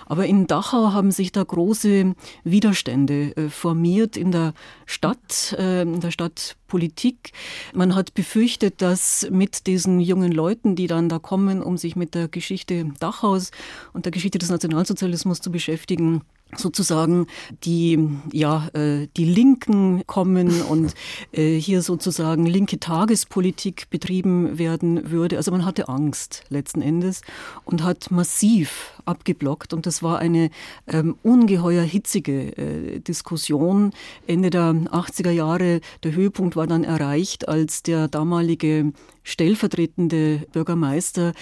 Aber 0.05 0.27
in 0.27 0.45
Dachau 0.45 0.93
haben 0.93 1.09
sich 1.09 1.31
da 1.31 1.43
große 1.43 2.13
Widerstände 2.43 3.35
äh, 3.35 3.49
formiert 3.49 4.17
in 4.17 4.31
der 4.31 4.53
Stadt, 4.85 5.55
äh, 5.57 5.81
in 5.81 5.99
der 5.99 6.11
Stadtpolitik. 6.67 7.31
Man 7.73 7.95
hat 7.95 8.13
befürchtet, 8.13 8.81
dass 8.81 9.27
mit 9.31 9.67
diesen 9.67 9.99
jungen 9.99 10.31
Leuten, 10.31 10.75
die 10.75 10.87
dann 10.87 11.09
da 11.09 11.19
kommen, 11.19 11.61
um 11.61 11.77
sich 11.77 11.95
mit 11.95 12.13
der 12.13 12.27
Geschichte 12.27 12.91
Dachhaus 12.99 13.51
und 13.93 14.05
der 14.05 14.11
Geschichte 14.11 14.37
des 14.37 14.49
Nationalsozialismus 14.49 15.41
zu 15.41 15.51
beschäftigen, 15.51 16.21
sozusagen 16.55 17.27
die 17.63 18.09
ja 18.31 18.69
äh, 18.73 19.07
die 19.17 19.25
Linken 19.25 20.03
kommen 20.07 20.61
und 20.61 20.93
äh, 21.31 21.59
hier 21.59 21.81
sozusagen 21.81 22.45
linke 22.45 22.79
Tagespolitik 22.79 23.89
betrieben 23.89 24.57
werden 24.57 25.11
würde. 25.11 25.37
Also 25.37 25.51
man 25.51 25.65
hatte 25.65 25.89
Angst 25.89 26.43
letzten 26.49 26.81
Endes 26.81 27.21
und 27.65 27.83
hat 27.83 28.11
massiv 28.11 28.93
abgeblockt 29.05 29.73
und 29.73 29.85
das 29.85 30.03
war 30.03 30.19
eine 30.19 30.49
ähm, 30.87 31.15
ungeheuer 31.23 31.83
hitzige 31.83 32.57
äh, 32.57 32.99
Diskussion 32.99 33.91
Ende 34.25 34.49
der 34.49 34.71
80er 34.71 35.31
Jahre. 35.31 35.81
Der 36.03 36.13
Höhepunkt 36.13 36.55
war 36.55 36.67
dann 36.67 36.83
erreicht, 36.83 37.47
als 37.47 37.83
der 37.83 38.07
damalige 38.07 38.93
stellvertretende 39.27 40.47
Bürgermeister 40.53 41.33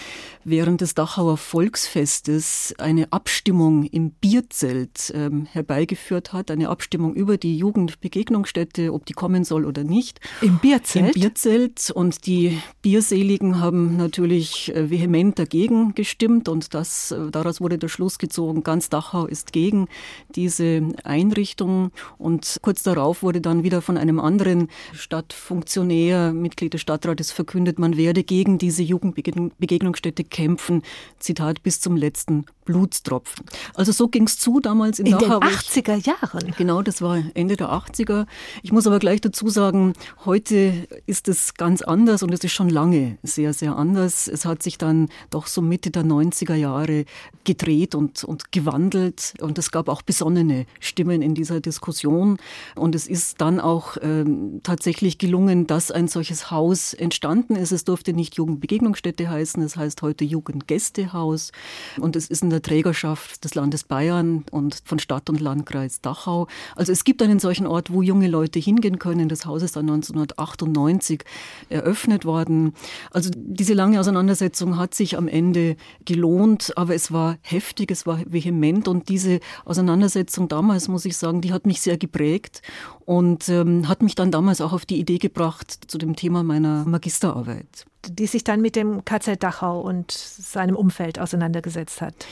während 0.43 0.82
des 0.82 0.95
Dachauer 0.95 1.38
Volksfestes 1.38 2.74
eine 2.80 3.13
Abstimmung 3.13 3.84
im 3.84 4.10
Bierzelt 4.10 5.13
ähm, 5.15 5.45
herbeigeführt 5.45 6.34
hat, 6.34 6.50
eine 6.50 6.69
Abstimmung 6.69 7.13
über 7.13 7.38
die 7.38 7.58
Jugendbegegnungsstätte, 7.58 8.91
ob 8.91 9.06
die 9.06 9.13
kommen 9.13 9.43
soll 9.43 9.65
oder 9.65 9.84
nicht. 9.84 10.19
Im 10.41 10.58
Bierzelt? 10.58 11.15
Im 11.15 11.21
Bierzelt. 11.21 11.91
Und 11.91 12.26
die 12.26 12.58
Bierseligen 12.82 13.60
haben 13.60 13.98
natürlich 13.98 14.76
äh, 14.76 14.89
vehement 14.89 15.38
dagegen 15.38 15.93
gestimmt 15.93 16.50
und 16.50 16.74
das, 16.74 17.12
äh, 17.12 17.30
daraus 17.30 17.62
wurde 17.62 17.78
der 17.78 17.89
Schluss 17.89 18.17
gezogen, 18.17 18.63
ganz 18.63 18.89
Dachau 18.89 19.28
ist 19.28 19.54
gegen 19.54 19.88
diese 20.36 20.82
Einrichtung. 21.04 21.91
Und 22.17 22.58
kurz 22.63 22.82
darauf 22.82 23.21
wurde 23.21 23.41
dann 23.41 23.63
wieder 23.63 23.84
von 23.84 23.98
einem 23.98 24.19
anderen 24.19 24.69
Stadtfunktionär, 24.93 26.34
Mitglied 26.34 26.74
des 26.74 26.82
Stadtrates, 26.82 27.32
verkündet, 27.32 27.75
verkündet, 27.76 27.80
man 27.80 27.98
werde 27.98 28.24
gegen 28.24 28.58
diese 28.58 28.84
Jugendbegegnungsstätte 28.84 30.24
kämpfen, 30.24 30.82
Zitat, 31.20 31.64
bis 31.64 31.80
zum 31.80 31.98
letzten 31.98 32.46
Blutstropfen. 32.66 33.46
Also 33.76 33.92
so 33.92 34.08
ging 34.08 34.24
es 34.24 34.40
zu 34.40 34.60
damals 34.60 35.00
in, 35.00 35.06
in 35.06 35.14
Dachau. 35.14 35.36
In 35.36 35.42
den 35.42 35.50
80er 35.50 36.08
Jahren? 36.08 36.54
Genau, 36.58 36.82
das 36.82 37.02
war 37.02 37.22
Ende 37.36 37.56
der 37.56 37.70
80er. 37.70 38.26
Ich 38.64 38.72
muss 38.72 38.88
aber 38.88 39.00
gleich 39.00 39.22
dazu 39.22 39.50
sagen, 39.50 39.94
heute 40.26 40.88
ist 41.06 41.28
es 41.28 41.54
ganz 41.54 41.84
anders 41.84 42.24
und 42.24 42.34
es 42.34 42.44
ist 42.44 42.54
schon 42.54 42.70
lange 42.70 43.18
sehr, 43.24 43.54
sehr 43.54 43.76
anders. 43.76 44.28
Es 44.28 44.46
hat 44.46 44.64
sich 44.64 44.78
dann 44.78 45.10
doch 45.30 45.48
so 45.48 45.62
Mitte 45.62 45.92
der 45.92 46.04
90er 46.04 46.56
Jahre 46.56 47.06
gedreht 47.44 47.94
und, 47.94 48.24
und 48.24 48.52
gewandelt 48.52 49.36
und 49.40 49.58
es 49.60 49.72
gab 49.72 49.88
auch 49.88 50.02
besonnene 50.02 50.66
Stimmen 50.80 51.22
in 51.22 51.36
dieser 51.36 51.62
Diskussion 51.62 52.38
und 52.76 52.96
es 52.96 53.06
ist 53.06 53.40
dann 53.42 53.60
auch 53.60 53.98
ähm, 54.02 54.62
tatsächlich 54.64 55.20
gelungen, 55.20 55.68
dass 55.68 55.92
ein 55.92 56.08
solches 56.08 56.50
Haus 56.50 56.96
entstanden 56.96 57.56
ist 57.56 57.64
ist, 57.65 57.71
es 57.71 57.84
durfte 57.84 58.13
nicht 58.13 58.36
Jugendbegegnungsstätte 58.36 59.28
heißen, 59.28 59.63
es 59.63 59.75
heißt 59.75 60.04
heute 60.04 60.23
Jugendgästehaus 60.23 61.51
und 61.99 62.15
es 62.15 62.28
ist 62.28 62.43
in 62.43 62.51
der 62.51 62.62
Trägerschaft 62.62 63.43
des 63.43 63.56
Landes 63.56 63.84
Bayern 63.84 64.45
und 64.51 64.84
von 64.86 64.99
Stadt 64.99 65.30
und 65.30 65.41
Landkreis 65.41 66.01
Dachau. 66.01 66.47
Also 66.75 66.91
es 66.91 67.04
gibt 67.04 67.21
einen 67.23 67.39
solchen 67.39 67.65
Ort, 67.65 67.91
wo 67.91 68.04
junge 68.04 68.28
Leute 68.28 68.60
hingehen 68.60 68.99
können. 68.99 69.30
Das 69.30 69.45
Haus 69.47 69.63
ist 69.63 69.75
dann 69.75 69.89
1998 69.89 71.23
eröffnet 71.69 72.25
worden. 72.25 72.73
Also 73.10 73.32
diese 73.34 73.73
lange 73.73 73.99
Auseinandersetzung 73.99 74.78
hat 74.78 74.93
sich 74.93 75.17
am 75.17 75.28
Ende 75.28 75.75
gelohnt, 76.06 76.73
aber 76.78 76.93
es 76.93 77.12
war 77.12 77.38
heftig, 77.41 77.89
es 77.89 78.06
war 78.06 78.19
vehement 78.25 78.88
und 78.88 79.10
diese 79.10 79.39
Auseinandersetzung 79.65 80.47
damals, 80.47 80.88
muss 80.88 81.06
ich 81.06 81.17
sagen, 81.17 81.41
die 81.41 81.51
hat 81.51 81.65
mich 81.65 81.82
sehr 81.82 81.97
geprägt 81.97 82.62
und 83.06 83.48
ähm, 83.50 83.88
hat 83.88 84.02
mich 84.02 84.15
dann 84.15 84.32
damals 84.32 84.62
auch 84.62 84.74
auf 84.74 84.86
die 84.86 85.00
Idee 85.00 85.20
gebracht 85.20 85.78
zu 85.88 85.98
dem 85.98 86.15
Thema 86.15 86.44
meiner 86.44 86.86
Magisterarbeit. 86.86 87.86
Die 88.08 88.28
sich 88.28 88.44
dann 88.44 88.62
mit 88.62 88.76
dem 88.76 89.06
KZ 89.06 89.41
Dachau 89.41 89.80
und 89.82 90.12
seinem 90.12 90.76
Umfeld 90.76 91.20
auseinandergesetzt 91.20 92.02
hat. 92.02 92.26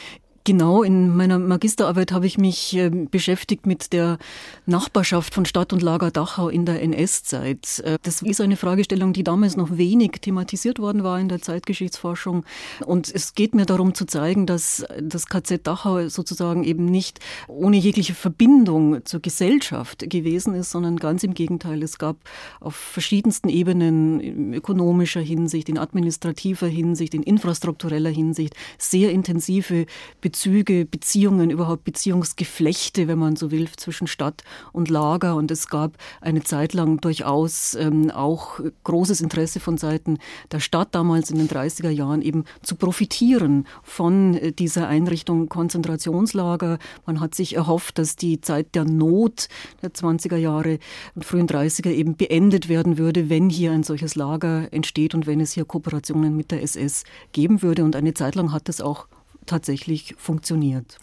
Genau, 0.46 0.84
in 0.84 1.16
meiner 1.16 1.40
Magisterarbeit 1.40 2.12
habe 2.12 2.26
ich 2.26 2.38
mich 2.38 2.76
äh, 2.76 2.90
beschäftigt 2.90 3.66
mit 3.66 3.94
der 3.94 4.18
Nachbarschaft 4.66 5.34
von 5.34 5.46
Stadt 5.46 5.72
und 5.72 5.82
Lager 5.82 6.12
Dachau 6.12 6.50
in 6.50 6.66
der 6.66 6.82
NS-Zeit. 6.82 7.80
Äh, 7.86 7.98
das 8.04 8.22
ist 8.22 8.42
eine 8.42 8.58
Fragestellung, 8.58 9.14
die 9.14 9.24
damals 9.24 9.56
noch 9.56 9.78
wenig 9.78 10.12
thematisiert 10.20 10.80
worden 10.80 11.06
war 11.06 11.18
in 11.18 11.30
der 11.30 11.42
Zeitgeschichtsforschung. 11.42 12.44
Und 12.86 13.10
es 13.16 13.36
geht 13.36 13.56
mir 13.56 13.66
darum 13.66 13.94
zu 13.94 14.04
zeigen, 14.06 14.46
dass 14.46 14.86
das 15.00 15.28
KZ 15.28 15.66
Dachau 15.66 16.10
sozusagen 16.10 16.66
eben 16.66 16.88
nicht 16.88 17.22
ohne 17.48 17.78
jegliche 17.78 18.14
Verbindung 18.14 19.06
zur 19.06 19.22
Gesellschaft 19.22 20.10
gewesen 20.10 20.56
ist, 20.56 20.72
sondern 20.72 20.98
ganz 20.98 21.24
im 21.24 21.36
Gegenteil. 21.36 21.82
Es 21.82 21.98
gab 21.98 22.18
auf 22.60 22.76
verschiedensten 22.76 23.48
Ebenen, 23.48 24.20
in 24.20 24.54
ökonomischer 24.54 25.22
Hinsicht, 25.22 25.70
in 25.70 25.78
administrativer 25.78 26.68
Hinsicht, 26.68 27.14
in 27.14 27.24
infrastruktureller 27.24 28.10
Hinsicht, 28.10 28.58
sehr 28.78 29.12
intensive 29.12 29.86
Beziehungen 30.20 30.33
Bezüge, 30.34 30.86
Beziehungen, 30.86 31.52
überhaupt 31.52 31.84
Beziehungsgeflechte, 31.84 33.08
wenn 33.08 33.20
man 33.20 33.36
so 33.36 33.52
will, 33.52 33.70
zwischen 33.78 34.08
Stadt 34.08 34.44
und 34.72 34.90
Lager. 34.90 35.36
Und 35.36 35.52
es 35.52 35.68
gab 35.68 35.96
eine 36.22 36.42
Zeit 36.42 36.74
lang 36.74 37.00
durchaus 37.00 37.76
ähm, 37.76 38.10
auch 38.10 38.60
großes 38.84 39.22
Interesse 39.22 39.60
von 39.60 39.78
Seiten 39.78 40.18
der 40.52 40.60
Stadt 40.60 40.96
damals 40.96 41.30
in 41.30 41.38
den 41.38 41.48
30er 41.48 41.92
Jahren 41.92 42.24
eben 42.24 42.46
zu 42.64 42.76
profitieren 42.76 43.68
von 43.84 44.34
äh, 44.34 44.52
dieser 44.52 44.88
Einrichtung 44.88 45.50
Konzentrationslager. 45.50 46.80
Man 47.06 47.20
hat 47.20 47.36
sich 47.36 47.56
erhofft, 47.56 48.00
dass 48.00 48.16
die 48.16 48.42
Zeit 48.42 48.74
der 48.74 48.86
Not 48.86 49.50
der 49.84 49.92
20er 49.92 50.38
Jahre 50.38 50.80
und 51.14 51.26
frühen 51.26 51.48
30er 51.48 51.92
eben 51.92 52.18
beendet 52.18 52.70
werden 52.70 52.98
würde, 52.98 53.30
wenn 53.30 53.52
hier 53.52 53.72
ein 53.72 53.84
solches 53.84 54.16
Lager 54.16 54.74
entsteht 54.74 55.14
und 55.14 55.28
wenn 55.28 55.40
es 55.40 55.52
hier 55.52 55.66
Kooperationen 55.66 56.36
mit 56.36 56.50
der 56.50 56.64
SS 56.64 57.04
geben 57.34 57.62
würde. 57.62 57.84
Und 57.84 57.96
eine 57.96 58.16
Zeit 58.16 58.34
lang 58.34 58.52
hat 58.52 58.68
es 58.68 58.82
auch 58.82 59.06
tatsächlich 59.46 60.16
funktioniert. 60.18 60.98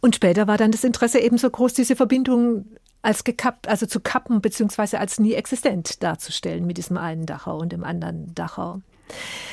Und 0.00 0.16
später 0.16 0.46
war 0.46 0.58
dann 0.58 0.72
das 0.72 0.84
Interesse 0.84 1.20
ebenso 1.20 1.48
groß, 1.48 1.74
diese 1.74 1.96
Verbindung 1.96 2.66
als 3.02 3.24
gekappt, 3.24 3.68
also 3.68 3.86
zu 3.86 4.00
kappen, 4.00 4.40
beziehungsweise 4.40 4.98
als 4.98 5.18
nie 5.18 5.34
existent 5.34 6.02
darzustellen 6.02 6.66
mit 6.66 6.78
diesem 6.78 6.96
einen 6.96 7.26
Dachau 7.26 7.58
und 7.58 7.72
dem 7.72 7.84
anderen 7.84 8.34
Dachau. 8.34 8.80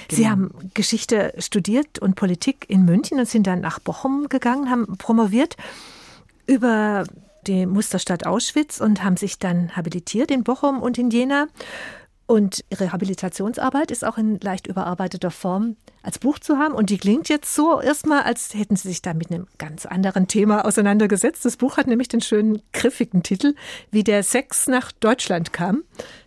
Sie 0.10 0.17
genau. 0.17 0.29
haben 0.29 0.51
Geschichte 0.73 1.34
studiert 1.39 1.99
und 1.99 2.15
Politik 2.15 2.65
in 2.69 2.86
München 2.86 3.19
und 3.19 3.27
sind 3.27 3.47
dann 3.47 3.62
nach 3.62 3.79
Bochum 3.79 4.29
gegangen, 4.29 4.69
haben 4.69 4.97
promoviert 4.97 5.58
über 6.45 7.05
die 7.47 7.65
Musterstadt 7.65 8.25
Auschwitz 8.25 8.79
und 8.79 9.03
haben 9.03 9.17
sich 9.17 9.39
dann 9.39 9.75
habilitiert 9.75 10.32
in 10.32 10.43
Bochum 10.43 10.82
und 10.82 10.97
in 10.97 11.10
Jena 11.10 11.47
und 12.29 12.63
ihre 12.69 12.91
Habilitationsarbeit 12.91 13.89
ist 13.89 14.05
auch 14.05 14.19
in 14.19 14.39
leicht 14.39 14.67
überarbeiteter 14.67 15.31
Form 15.31 15.77
als 16.03 16.19
Buch 16.19 16.37
zu 16.37 16.59
haben. 16.59 16.75
Und 16.75 16.91
die 16.91 16.99
klingt 16.99 17.27
jetzt 17.27 17.55
so 17.55 17.81
erstmal, 17.81 18.21
als 18.21 18.53
hätten 18.53 18.75
sie 18.75 18.89
sich 18.89 19.01
da 19.01 19.15
mit 19.15 19.31
einem 19.31 19.47
ganz 19.57 19.87
anderen 19.87 20.27
Thema 20.27 20.63
auseinandergesetzt. 20.63 21.43
Das 21.43 21.57
Buch 21.57 21.77
hat 21.77 21.87
nämlich 21.87 22.07
den 22.07 22.21
schönen, 22.21 22.61
griffigen 22.71 23.23
Titel, 23.23 23.55
wie 23.89 24.03
der 24.03 24.21
Sex 24.21 24.67
nach 24.67 24.91
Deutschland 24.91 25.53
kam. 25.53 25.81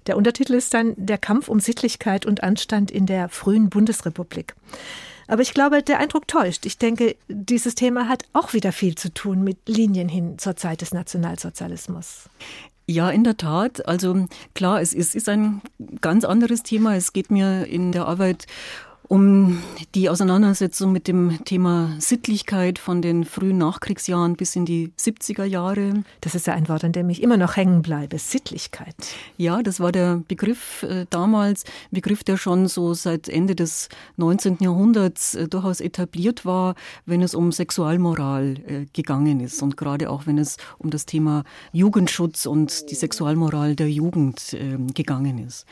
Der 0.09 0.17
Untertitel 0.17 0.55
ist 0.55 0.75
dann 0.75 0.95
Der 0.97 1.19
Kampf 1.19 1.47
um 1.47 1.61
Sittlichkeit 1.61 2.27
und 2.27 2.43
Anstand 2.43 2.91
in 2.91 3.07
der 3.07 3.29
frühen 3.29 3.71
Bundesrepublik. 3.71 4.57
Aber 5.29 5.43
ich 5.43 5.55
glaube, 5.55 5.85
der 5.85 6.01
Eindruck 6.01 6.27
täuscht. 6.27 6.67
Ich 6.67 6.79
denke, 6.79 7.15
dieses 7.29 7.77
Thema 7.77 8.09
hat 8.09 8.25
auch 8.33 8.55
wieder 8.55 8.73
viel 8.73 8.97
zu 8.97 9.15
tun 9.15 9.45
mit 9.45 9.69
Linien 9.69 10.09
hin 10.09 10.37
zur 10.39 10.57
Zeit 10.57 10.81
des 10.81 10.93
Nationalsozialismus. 10.93 12.29
Ja, 12.87 13.11
in 13.11 13.25
der 13.25 13.37
Tat. 13.37 13.87
Also 13.87 14.27
klar, 14.55 14.81
es 14.81 14.93
ist, 14.93 15.15
ist 15.15 15.29
ein 15.29 15.63
ganz 16.01 16.25
anderes 16.25 16.63
Thema. 16.63 16.97
Es 16.97 17.13
geht 17.13 17.31
mir 17.31 17.67
in 17.67 17.93
der 17.93 18.07
Arbeit 18.07 18.47
um 19.09 19.63
die 19.95 20.09
Auseinandersetzung 20.09 20.93
mit 20.93 21.09
dem 21.09 21.45
Thema 21.45 21.95
Sittlichkeit 21.99 22.79
von 22.79 23.03
den 23.03 23.25
frühen 23.25 23.59
Nachkriegsjahren 23.59 24.37
bis 24.37 24.57
in 24.57 24.65
die 24.65 24.93
70er 24.99 25.45
Jahre. 25.45 26.05
Das 26.21 26.35
ist 26.35 26.47
ja 26.47 26.55
ein 26.55 26.69
Wort, 26.69 26.85
an 26.85 26.93
dem 26.93 27.11
ich 27.11 27.23
immer 27.23 27.37
noch 27.37 27.57
hängen 27.57 27.83
bleibe, 27.83 28.19
Sittlichkeit. 28.19 28.95
Ja, 29.37 29.63
das 29.63 29.81
war 29.81 29.93
der 29.93 30.23
Begriff 30.29 30.83
äh, 30.85 31.07
damals, 31.11 31.65
Begriff, 31.91 32.25
der 32.25 32.37
schon 32.37 32.69
so 32.69 32.95
seit 32.95 33.29
Ende 33.29 33.55
des 33.55 33.89
19. 34.17 34.59
Jahrhunderts 34.61 35.35
äh, 35.35 35.49
durchaus 35.49 35.81
etabliert 35.81 36.47
war, 36.47 36.75
wenn 37.05 37.23
es 37.23 37.35
um 37.35 37.53
Sexualmoral 37.53 38.57
äh, 38.67 38.87
gegangen 38.93 39.41
ist 39.41 39.63
und 39.63 39.77
gerade 39.77 40.09
auch 40.11 40.27
wenn 40.27 40.39
es 40.39 40.57
um 40.79 40.91
das 40.91 41.07
Thema 41.07 41.45
Jugendschutz 41.73 42.47
und 42.47 42.91
die 42.91 42.95
Sexualmoral 42.95 43.77
der 43.77 43.91
Jugend 43.91 44.55
ähm, 44.55 44.89
gegangen 44.95 45.39
ist. 45.39 45.67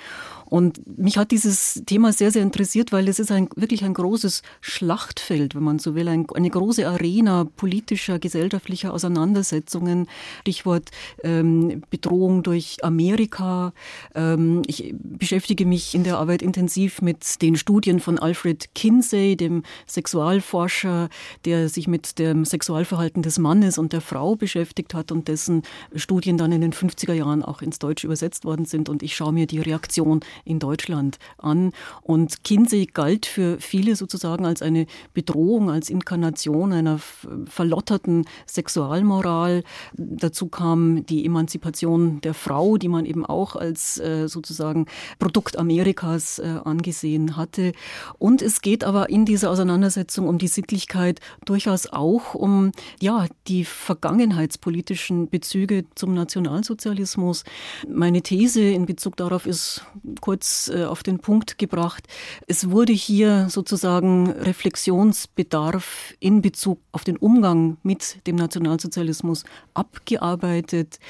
Und 0.50 0.98
mich 0.98 1.16
hat 1.16 1.30
dieses 1.30 1.82
Thema 1.86 2.12
sehr, 2.12 2.32
sehr 2.32 2.42
interessiert, 2.42 2.92
weil 2.92 3.08
es 3.08 3.18
ist 3.18 3.30
ein, 3.30 3.48
wirklich 3.54 3.84
ein 3.84 3.94
großes 3.94 4.42
Schlachtfeld, 4.60 5.54
wenn 5.54 5.62
man 5.62 5.78
so 5.78 5.94
will, 5.94 6.08
ein, 6.08 6.26
eine 6.34 6.50
große 6.50 6.86
Arena 6.86 7.46
politischer, 7.56 8.18
gesellschaftlicher 8.18 8.92
Auseinandersetzungen. 8.92 10.08
Stichwort 10.40 10.90
ähm, 11.22 11.82
Bedrohung 11.90 12.42
durch 12.42 12.82
Amerika. 12.82 13.72
Ähm, 14.14 14.62
ich 14.66 14.92
beschäftige 14.98 15.64
mich 15.66 15.94
in 15.94 16.02
der 16.02 16.18
Arbeit 16.18 16.42
intensiv 16.42 17.00
mit 17.00 17.40
den 17.42 17.56
Studien 17.56 18.00
von 18.00 18.18
Alfred 18.18 18.74
Kinsey, 18.74 19.36
dem 19.36 19.62
Sexualforscher, 19.86 21.08
der 21.44 21.68
sich 21.68 21.86
mit 21.86 22.18
dem 22.18 22.44
Sexualverhalten 22.44 23.22
des 23.22 23.38
Mannes 23.38 23.78
und 23.78 23.92
der 23.92 24.00
Frau 24.00 24.34
beschäftigt 24.34 24.94
hat 24.94 25.12
und 25.12 25.28
dessen 25.28 25.62
Studien 25.94 26.36
dann 26.36 26.50
in 26.50 26.60
den 26.60 26.72
50er 26.72 27.12
Jahren 27.12 27.44
auch 27.44 27.62
ins 27.62 27.78
Deutsche 27.78 28.08
übersetzt 28.08 28.44
worden 28.44 28.64
sind. 28.64 28.88
Und 28.88 29.04
ich 29.04 29.14
schaue 29.14 29.32
mir 29.32 29.46
die 29.46 29.60
Reaktion 29.60 30.20
in 30.44 30.58
Deutschland 30.58 31.18
an. 31.38 31.72
Und 32.02 32.44
Kinsey 32.44 32.86
galt 32.86 33.26
für 33.26 33.58
viele 33.60 33.96
sozusagen 33.96 34.46
als 34.46 34.62
eine 34.62 34.86
Bedrohung, 35.14 35.70
als 35.70 35.90
Inkarnation 35.90 36.72
einer 36.72 37.00
verlotterten 37.46 38.26
Sexualmoral. 38.46 39.62
Dazu 39.94 40.48
kam 40.48 41.06
die 41.06 41.24
Emanzipation 41.24 42.20
der 42.20 42.34
Frau, 42.34 42.76
die 42.76 42.88
man 42.88 43.04
eben 43.04 43.24
auch 43.24 43.56
als 43.56 43.98
äh, 43.98 44.28
sozusagen 44.28 44.86
Produkt 45.18 45.58
Amerikas 45.58 46.38
äh, 46.38 46.58
angesehen 46.64 47.36
hatte. 47.36 47.72
Und 48.18 48.42
es 48.42 48.60
geht 48.60 48.84
aber 48.84 49.10
in 49.10 49.24
dieser 49.24 49.50
Auseinandersetzung 49.50 50.28
um 50.28 50.38
die 50.38 50.48
Sittlichkeit 50.48 51.20
durchaus 51.44 51.86
auch 51.86 52.34
um 52.34 52.72
ja, 53.00 53.26
die 53.46 53.64
vergangenheitspolitischen 53.64 55.28
Bezüge 55.28 55.84
zum 55.94 56.14
Nationalsozialismus. 56.14 57.44
Meine 57.88 58.22
These 58.22 58.62
in 58.62 58.86
Bezug 58.86 59.16
darauf 59.16 59.46
ist 59.46 59.84
kurz 60.30 60.70
äh, 60.72 60.84
auf 60.84 61.02
den 61.02 61.18
Punkt 61.18 61.58
gebracht. 61.58 62.06
Es 62.46 62.70
wurde 62.70 62.92
hier 62.92 63.48
sozusagen 63.50 64.30
Reflexionsbedarf 64.30 66.14
in 66.20 66.40
Bezug 66.40 66.78
auf 66.92 67.02
den 67.02 67.16
Umgang 67.16 67.78
mit 67.82 68.24
dem 68.28 68.36
Nationalsozialismus 68.36 69.42
abgearbeitet. 69.74 71.00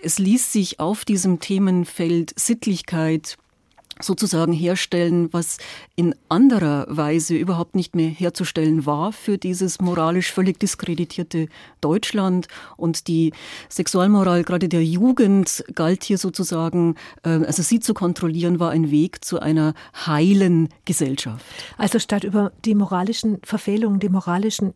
Es 0.00 0.20
ließ 0.20 0.52
sich 0.52 0.78
auf 0.78 1.04
diesem 1.04 1.40
Themenfeld 1.40 2.38
Sittlichkeit 2.38 3.36
sozusagen 4.00 4.52
herstellen, 4.52 5.32
was 5.32 5.58
in 5.96 6.14
anderer 6.28 6.86
Weise 6.88 7.36
überhaupt 7.36 7.74
nicht 7.74 7.94
mehr 7.94 8.08
herzustellen 8.08 8.86
war 8.86 9.12
für 9.12 9.38
dieses 9.38 9.80
moralisch 9.80 10.32
völlig 10.32 10.58
diskreditierte 10.58 11.48
Deutschland. 11.80 12.48
Und 12.76 13.08
die 13.08 13.32
Sexualmoral 13.68 14.44
gerade 14.44 14.68
der 14.68 14.84
Jugend 14.84 15.64
galt 15.74 16.04
hier 16.04 16.18
sozusagen, 16.18 16.96
äh, 17.24 17.30
also 17.30 17.62
sie 17.62 17.80
zu 17.80 17.94
kontrollieren, 17.94 18.60
war 18.60 18.70
ein 18.70 18.90
Weg 18.90 19.24
zu 19.24 19.40
einer 19.40 19.74
heilen 20.06 20.68
Gesellschaft. 20.84 21.44
Also 21.76 21.98
statt 21.98 22.24
über 22.24 22.52
die 22.64 22.74
moralischen 22.74 23.38
Verfehlungen, 23.44 24.00
die 24.00 24.08
moralischen 24.08 24.74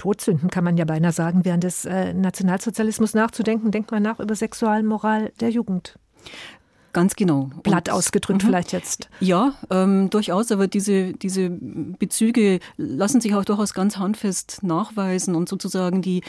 Todsünden, 0.00 0.48
kann 0.48 0.64
man 0.64 0.78
ja 0.78 0.86
beinahe 0.86 1.12
sagen, 1.12 1.44
während 1.44 1.62
des 1.62 1.84
äh, 1.84 2.14
Nationalsozialismus 2.14 3.12
nachzudenken, 3.12 3.70
denkt 3.70 3.90
man 3.90 4.02
nach 4.02 4.18
über 4.18 4.34
Sexualmoral 4.34 5.30
der 5.40 5.50
Jugend. 5.50 5.98
Ganz 6.92 7.14
genau. 7.14 7.50
Blatt 7.62 7.88
und, 7.88 7.94
ausgedrückt 7.94 8.42
mhm. 8.42 8.48
vielleicht 8.48 8.72
jetzt. 8.72 9.08
Ja, 9.20 9.54
ähm, 9.70 10.10
durchaus, 10.10 10.50
aber 10.50 10.66
diese, 10.66 11.12
diese 11.12 11.50
Bezüge 11.50 12.58
lassen 12.76 13.20
sich 13.20 13.34
auch 13.34 13.44
durchaus 13.44 13.74
ganz 13.74 13.96
handfest 13.96 14.62
nachweisen 14.62 15.34
und 15.36 15.48
sozusagen 15.48 16.02
die 16.02 16.22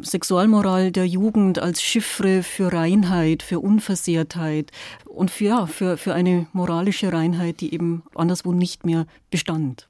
Sexualmoral 0.00 0.90
der 0.90 1.06
Jugend 1.06 1.58
als 1.58 1.82
Chiffre 1.82 2.42
für 2.42 2.72
Reinheit, 2.72 3.42
für 3.42 3.60
Unversehrtheit 3.60 4.70
und 5.04 5.30
für, 5.30 5.44
ja, 5.44 5.66
für, 5.66 5.96
für 5.98 6.14
eine 6.14 6.46
moralische 6.52 7.12
Reinheit, 7.12 7.60
die 7.60 7.74
eben 7.74 8.02
anderswo 8.14 8.52
nicht 8.52 8.86
mehr 8.86 9.06
bestand. 9.30 9.88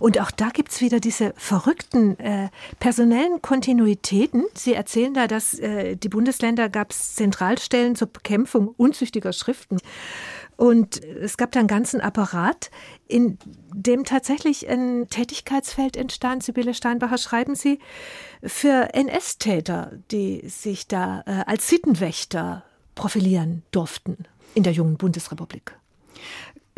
Und 0.00 0.20
auch 0.20 0.30
da 0.30 0.48
gibt 0.48 0.72
es 0.72 0.80
wieder 0.80 1.00
diese 1.00 1.32
verrückten 1.36 2.18
äh, 2.18 2.48
personellen 2.78 3.42
Kontinuitäten. 3.42 4.44
Sie 4.54 4.74
erzählen 4.74 5.14
da, 5.14 5.26
dass 5.26 5.58
äh, 5.58 5.96
die 5.96 6.08
Bundesländer 6.08 6.68
gab 6.68 6.90
es 6.90 7.14
Zentralstellen 7.14 7.96
zur 7.96 8.08
Bekämpfung 8.08 8.68
unzüchtiger 8.76 9.32
Schriften. 9.32 9.78
Und 10.56 11.02
es 11.02 11.36
gab 11.36 11.50
da 11.52 11.58
einen 11.58 11.68
ganzen 11.68 12.00
Apparat, 12.00 12.70
in 13.08 13.38
dem 13.74 14.04
tatsächlich 14.04 14.68
ein 14.68 15.08
Tätigkeitsfeld 15.08 15.96
entstand. 15.96 16.44
Sibylle 16.44 16.74
Steinbacher 16.74 17.18
schreiben 17.18 17.56
Sie, 17.56 17.80
für 18.42 18.94
NS-Täter, 18.94 19.92
die 20.10 20.48
sich 20.48 20.86
da 20.86 21.24
äh, 21.26 21.42
als 21.46 21.68
Sittenwächter 21.68 22.62
profilieren 22.94 23.62
durften 23.72 24.26
in 24.54 24.62
der 24.62 24.72
jungen 24.72 24.96
Bundesrepublik. 24.96 25.76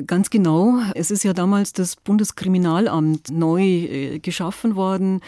Ganz 0.05 0.29
genau. 0.29 0.79
Es 0.95 1.11
ist 1.11 1.25
ja 1.25 1.33
damals 1.33 1.73
das 1.73 1.97
Bundeskriminalamt 1.97 3.31
neu 3.31 3.63
äh, 3.63 4.19
geschaffen 4.19 4.77
worden 4.77 5.21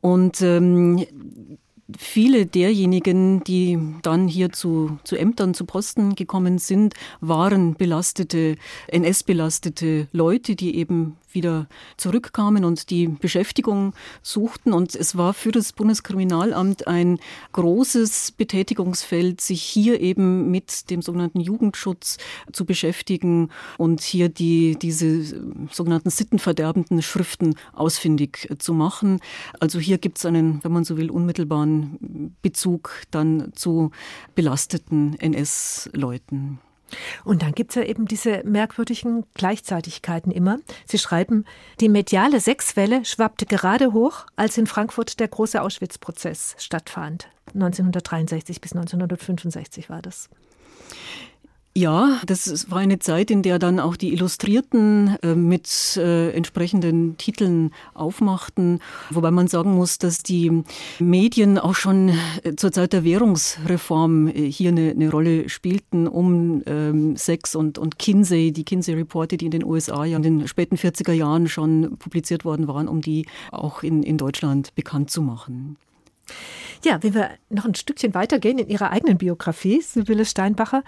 und 0.00 0.42
ähm, 0.42 1.06
viele 1.96 2.46
derjenigen, 2.46 3.44
die 3.44 3.78
dann 4.02 4.26
hier 4.26 4.50
zu, 4.50 4.98
zu 5.04 5.16
Ämtern, 5.16 5.54
zu 5.54 5.64
Posten 5.64 6.16
gekommen 6.16 6.58
sind, 6.58 6.94
waren 7.20 7.74
belastete, 7.74 8.56
NS-belastete 8.88 10.08
Leute, 10.12 10.56
die 10.56 10.76
eben 10.76 11.16
wieder 11.36 11.68
zurückkamen 11.96 12.64
und 12.64 12.90
die 12.90 13.06
Beschäftigung 13.06 13.94
suchten. 14.22 14.72
Und 14.72 14.96
es 14.96 15.16
war 15.16 15.34
für 15.34 15.52
das 15.52 15.72
Bundeskriminalamt 15.72 16.88
ein 16.88 17.20
großes 17.52 18.32
Betätigungsfeld, 18.32 19.40
sich 19.40 19.62
hier 19.62 20.00
eben 20.00 20.50
mit 20.50 20.90
dem 20.90 21.02
sogenannten 21.02 21.38
Jugendschutz 21.38 22.16
zu 22.52 22.64
beschäftigen 22.64 23.50
und 23.78 24.00
hier 24.00 24.28
die, 24.28 24.76
diese 24.76 25.22
sogenannten 25.70 26.10
sittenverderbenden 26.10 27.02
Schriften 27.02 27.54
ausfindig 27.72 28.48
zu 28.58 28.74
machen. 28.74 29.20
Also 29.60 29.78
hier 29.78 29.98
gibt 29.98 30.18
es 30.18 30.26
einen, 30.26 30.64
wenn 30.64 30.72
man 30.72 30.84
so 30.84 30.96
will, 30.96 31.10
unmittelbaren 31.10 32.34
Bezug 32.42 32.90
dann 33.12 33.52
zu 33.54 33.92
belasteten 34.34 35.16
NS-Leuten. 35.18 36.58
Und 37.24 37.42
dann 37.42 37.52
gibt 37.52 37.70
es 37.70 37.76
ja 37.76 37.82
eben 37.82 38.06
diese 38.06 38.42
merkwürdigen 38.44 39.24
Gleichzeitigkeiten 39.34 40.30
immer. 40.30 40.58
Sie 40.86 40.98
schreiben, 40.98 41.44
die 41.80 41.88
mediale 41.88 42.40
Sexwelle 42.40 43.04
schwappte 43.04 43.46
gerade 43.46 43.92
hoch, 43.92 44.26
als 44.36 44.56
in 44.58 44.66
Frankfurt 44.66 45.18
der 45.20 45.28
große 45.28 45.60
Auschwitz-Prozess 45.60 46.54
stattfand. 46.58 47.28
1963 47.54 48.60
bis 48.60 48.72
1965 48.72 49.90
war 49.90 50.02
das. 50.02 50.28
Ja, 51.76 52.22
das 52.24 52.70
war 52.70 52.78
eine 52.78 53.00
Zeit, 53.00 53.30
in 53.30 53.42
der 53.42 53.58
dann 53.58 53.80
auch 53.80 53.96
die 53.96 54.14
Illustrierten 54.14 55.18
äh, 55.22 55.34
mit 55.34 55.98
äh, 55.98 56.30
entsprechenden 56.30 57.18
Titeln 57.18 57.70
aufmachten, 57.92 58.80
wobei 59.10 59.30
man 59.30 59.46
sagen 59.46 59.74
muss, 59.74 59.98
dass 59.98 60.22
die 60.22 60.62
Medien 60.98 61.58
auch 61.58 61.74
schon 61.74 62.12
äh, 62.44 62.56
zur 62.56 62.72
Zeit 62.72 62.94
der 62.94 63.04
Währungsreform 63.04 64.28
äh, 64.28 64.50
hier 64.50 64.70
eine, 64.70 64.92
eine, 64.92 65.10
Rolle 65.10 65.50
spielten, 65.50 66.08
um 66.08 66.62
ähm, 66.64 67.14
Sex 67.18 67.54
und, 67.54 67.76
und 67.76 67.98
Kinsey, 67.98 68.52
die 68.52 68.64
Kinsey-Reporte, 68.64 69.36
die 69.36 69.44
in 69.44 69.50
den 69.50 69.62
USA 69.62 70.06
ja 70.06 70.16
in 70.16 70.22
den 70.22 70.48
späten 70.48 70.76
40er 70.76 71.12
Jahren 71.12 71.46
schon 71.46 71.98
publiziert 71.98 72.46
worden 72.46 72.68
waren, 72.68 72.88
um 72.88 73.02
die 73.02 73.26
auch 73.52 73.82
in, 73.82 74.02
in 74.02 74.16
Deutschland 74.16 74.74
bekannt 74.76 75.10
zu 75.10 75.20
machen. 75.20 75.76
Ja, 76.84 77.02
wenn 77.02 77.14
wir 77.14 77.30
noch 77.48 77.64
ein 77.64 77.74
Stückchen 77.74 78.14
weitergehen 78.14 78.58
in 78.58 78.68
Ihrer 78.68 78.90
eigenen 78.90 79.18
Biografie, 79.18 79.80
Sibylle 79.80 80.24
Steinbacher. 80.24 80.84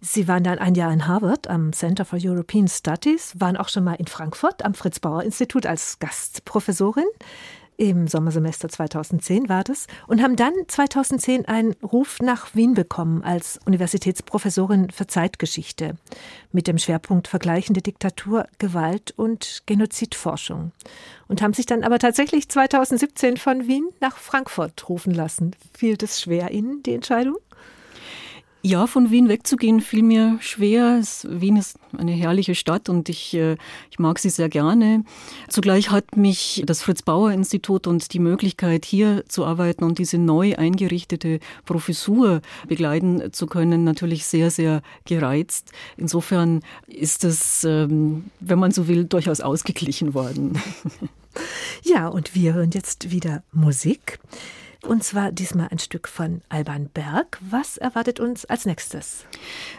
Sie 0.00 0.28
waren 0.28 0.44
dann 0.44 0.58
ein 0.58 0.74
Jahr 0.74 0.92
in 0.92 1.06
Harvard 1.06 1.48
am 1.48 1.72
Center 1.72 2.04
for 2.04 2.18
European 2.22 2.68
Studies, 2.68 3.34
waren 3.38 3.56
auch 3.56 3.68
schon 3.68 3.84
mal 3.84 3.94
in 3.94 4.06
Frankfurt 4.06 4.64
am 4.64 4.74
Fritz-Bauer-Institut 4.74 5.66
als 5.66 5.98
Gastprofessorin 5.98 7.06
im 7.90 8.06
Sommersemester 8.06 8.68
2010 8.68 9.48
war 9.48 9.64
das, 9.64 9.86
und 10.06 10.22
haben 10.22 10.36
dann 10.36 10.52
2010 10.68 11.46
einen 11.46 11.74
Ruf 11.82 12.20
nach 12.20 12.54
Wien 12.54 12.74
bekommen 12.74 13.22
als 13.24 13.58
Universitätsprofessorin 13.64 14.90
für 14.90 15.06
Zeitgeschichte 15.06 15.96
mit 16.52 16.66
dem 16.66 16.78
Schwerpunkt 16.78 17.28
vergleichende 17.28 17.82
Diktatur, 17.82 18.46
Gewalt 18.58 19.12
und 19.16 19.62
Genozidforschung. 19.66 20.72
Und 21.28 21.42
haben 21.42 21.54
sich 21.54 21.66
dann 21.66 21.82
aber 21.82 21.98
tatsächlich 21.98 22.48
2017 22.48 23.36
von 23.36 23.66
Wien 23.66 23.88
nach 24.00 24.16
Frankfurt 24.16 24.88
rufen 24.88 25.12
lassen. 25.12 25.56
Fiel 25.72 25.96
das 25.96 26.20
schwer 26.20 26.50
Ihnen, 26.50 26.82
die 26.82 26.94
Entscheidung? 26.94 27.36
Ja, 28.64 28.86
von 28.86 29.10
Wien 29.10 29.28
wegzugehen 29.28 29.80
fiel 29.80 30.04
mir 30.04 30.38
schwer. 30.40 31.02
Wien 31.24 31.56
ist 31.56 31.78
eine 31.98 32.12
herrliche 32.12 32.54
Stadt 32.54 32.88
und 32.88 33.08
ich, 33.08 33.34
äh, 33.34 33.56
ich 33.90 33.98
mag 33.98 34.20
sie 34.20 34.30
sehr 34.30 34.48
gerne. 34.48 35.04
Zugleich 35.48 35.90
hat 35.90 36.16
mich 36.16 36.62
das 36.64 36.80
Fritz-Bauer-Institut 36.80 37.88
und 37.88 38.12
die 38.12 38.20
Möglichkeit, 38.20 38.84
hier 38.84 39.24
zu 39.26 39.44
arbeiten 39.44 39.82
und 39.82 39.98
diese 39.98 40.16
neu 40.16 40.54
eingerichtete 40.54 41.40
Professur 41.64 42.40
begleiten 42.68 43.32
zu 43.32 43.48
können, 43.48 43.82
natürlich 43.82 44.26
sehr, 44.26 44.52
sehr 44.52 44.82
gereizt. 45.06 45.72
Insofern 45.96 46.60
ist 46.86 47.24
es, 47.24 47.64
ähm, 47.64 48.26
wenn 48.38 48.60
man 48.60 48.70
so 48.70 48.86
will, 48.86 49.04
durchaus 49.04 49.40
ausgeglichen 49.40 50.14
worden. 50.14 50.60
Ja, 51.82 52.08
und 52.08 52.34
wir 52.34 52.52
hören 52.52 52.72
jetzt 52.72 53.10
wieder 53.10 53.42
Musik. 53.52 54.18
Und 54.84 55.04
zwar 55.04 55.30
diesmal 55.30 55.68
ein 55.70 55.78
Stück 55.78 56.08
von 56.08 56.42
Alban 56.48 56.88
Berg. 56.92 57.38
Was 57.40 57.76
erwartet 57.76 58.18
uns 58.18 58.44
als 58.44 58.66
nächstes? 58.66 59.24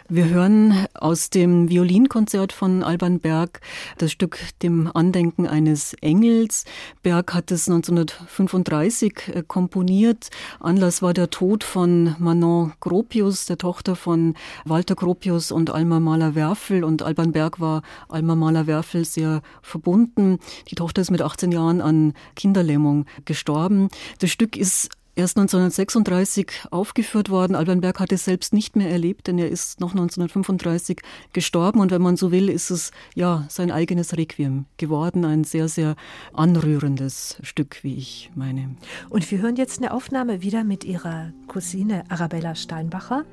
Wir 0.08 0.30
hören 0.30 0.86
aus 0.94 1.28
dem 1.28 1.68
Violinkonzert 1.68 2.52
von 2.52 2.82
Alban 2.82 3.20
Berg 3.20 3.60
das 3.98 4.12
Stück 4.12 4.38
Dem 4.62 4.90
Andenken 4.94 5.46
eines 5.46 5.92
Engels. 6.00 6.64
Berg 7.02 7.34
hat 7.34 7.50
es 7.50 7.68
1935 7.68 9.28
äh, 9.28 9.42
komponiert. 9.46 10.30
Anlass 10.58 11.02
war 11.02 11.12
der 11.12 11.28
Tod 11.28 11.64
von 11.64 12.16
Manon 12.18 12.72
Gropius, 12.80 13.44
der 13.44 13.58
Tochter 13.58 13.96
von 13.96 14.34
Walter 14.64 14.94
Gropius 14.94 15.52
und 15.52 15.68
Alma 15.68 16.00
Mahler-Werfel. 16.00 16.82
Und 16.82 17.02
Alban 17.02 17.32
Berg 17.32 17.60
war 17.60 17.82
Alma 18.08 18.34
Mahler-Werfel 18.36 19.04
sehr 19.04 19.42
verbunden. 19.60 20.38
Die 20.70 20.76
Tochter 20.76 21.02
ist 21.02 21.10
mit 21.10 21.20
18 21.20 21.52
Jahren 21.52 21.82
an 21.82 22.14
Kinderlähmung 22.36 23.04
gestorben. 23.26 23.90
Das 24.20 24.30
Stück 24.30 24.56
ist 24.56 24.93
erst 25.14 25.36
1936 25.36 26.50
aufgeführt 26.70 27.30
worden. 27.30 27.54
Alban 27.54 27.80
Berg 27.80 28.00
hat 28.00 28.12
es 28.12 28.24
selbst 28.24 28.52
nicht 28.52 28.76
mehr 28.76 28.90
erlebt, 28.90 29.26
denn 29.26 29.38
er 29.38 29.48
ist 29.48 29.80
noch 29.80 29.92
1935 29.92 31.00
gestorben 31.32 31.80
und 31.80 31.90
wenn 31.90 32.02
man 32.02 32.16
so 32.16 32.30
will, 32.30 32.48
ist 32.48 32.70
es 32.70 32.90
ja 33.14 33.44
sein 33.48 33.70
eigenes 33.70 34.16
Requiem 34.16 34.66
geworden, 34.76 35.24
ein 35.24 35.44
sehr, 35.44 35.68
sehr 35.68 35.96
anrührendes 36.32 37.38
Stück, 37.42 37.78
wie 37.82 37.96
ich 37.96 38.30
meine. 38.34 38.76
Und 39.10 39.30
wir 39.30 39.38
hören 39.38 39.56
jetzt 39.56 39.78
eine 39.78 39.92
Aufnahme 39.92 40.42
wieder 40.42 40.64
mit 40.64 40.84
ihrer 40.84 41.32
Cousine 41.46 42.04
Arabella 42.08 42.54
Steinbacher 42.54 43.24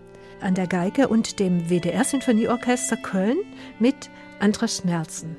an 0.42 0.56
der 0.56 0.68
Geige 0.68 1.08
und 1.08 1.40
dem 1.40 1.70
WDR 1.70 2.04
Sinfonieorchester 2.04 2.98
Köln 2.98 3.38
mit 3.80 4.10
Andras 4.40 4.84
Nelson. 4.84 5.36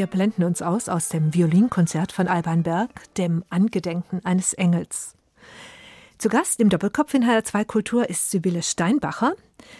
Wir 0.00 0.06
blenden 0.06 0.44
uns 0.44 0.62
aus 0.62 0.88
aus 0.88 1.10
dem 1.10 1.34
Violinkonzert 1.34 2.10
von 2.10 2.26
Alban 2.26 2.62
Berg, 2.62 3.12
dem 3.16 3.44
Angedenken 3.50 4.24
eines 4.24 4.54
Engels. 4.54 5.14
Zu 6.16 6.30
Gast 6.30 6.58
im 6.58 6.70
Doppelkopf 6.70 7.12
in 7.12 7.22
HR2 7.22 7.66
Kultur 7.66 8.08
ist 8.08 8.30
Sibylle 8.30 8.62
Steinbacher, 8.62 9.34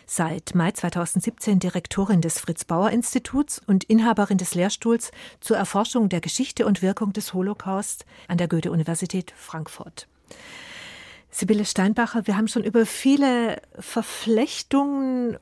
seit 0.05 0.55
Mai 0.55 0.73
2017 0.73 1.59
Direktorin 1.59 2.21
des 2.21 2.39
Fritz-Bauer-Instituts 2.39 3.63
und 3.67 3.85
Inhaberin 3.85 4.37
des 4.37 4.55
Lehrstuhls 4.55 5.11
zur 5.41 5.57
Erforschung 5.57 6.11
der 6.11 6.21
Geschichte 6.21 6.67
und 6.67 6.83
Wirkung 6.83 7.15
des 7.15 7.33
Holocaust 7.33 8.05
an 8.29 8.37
der 8.37 8.49
Goethe-Universität 8.49 9.33
Frankfurt. 9.35 10.07
Sibylle 11.31 11.65
Steinbacher, 11.65 12.27
wir 12.27 12.37
haben 12.37 12.49
schon 12.49 12.65
über 12.65 12.85
viele 12.85 13.63
Verflechtungen, 13.79 15.39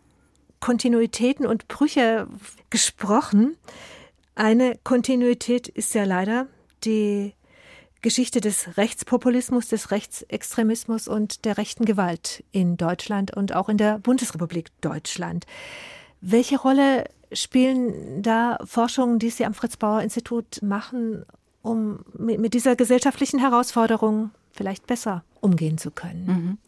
Kontinuitäten 0.60 1.46
und 1.46 1.66
Brüche 1.66 2.28
gesprochen. 2.70 3.56
Eine 4.38 4.78
Kontinuität 4.84 5.66
ist 5.66 5.94
ja 5.94 6.04
leider 6.04 6.46
die 6.84 7.34
Geschichte 8.02 8.40
des 8.40 8.76
Rechtspopulismus, 8.76 9.66
des 9.66 9.90
Rechtsextremismus 9.90 11.08
und 11.08 11.44
der 11.44 11.58
rechten 11.58 11.84
Gewalt 11.84 12.44
in 12.52 12.76
Deutschland 12.76 13.36
und 13.36 13.52
auch 13.52 13.68
in 13.68 13.78
der 13.78 13.98
Bundesrepublik 13.98 14.68
Deutschland. 14.80 15.44
Welche 16.20 16.56
Rolle 16.56 17.06
spielen 17.32 18.22
da 18.22 18.58
Forschungen, 18.64 19.18
die 19.18 19.30
Sie 19.30 19.44
am 19.44 19.54
Fritz-Bauer-Institut 19.54 20.62
machen, 20.62 21.26
um 21.62 22.04
mit 22.16 22.54
dieser 22.54 22.76
gesellschaftlichen 22.76 23.40
Herausforderung 23.40 24.30
vielleicht 24.52 24.86
besser 24.86 25.24
umgehen 25.40 25.78
zu 25.78 25.90
können? 25.90 26.26
Mhm. 26.26 26.58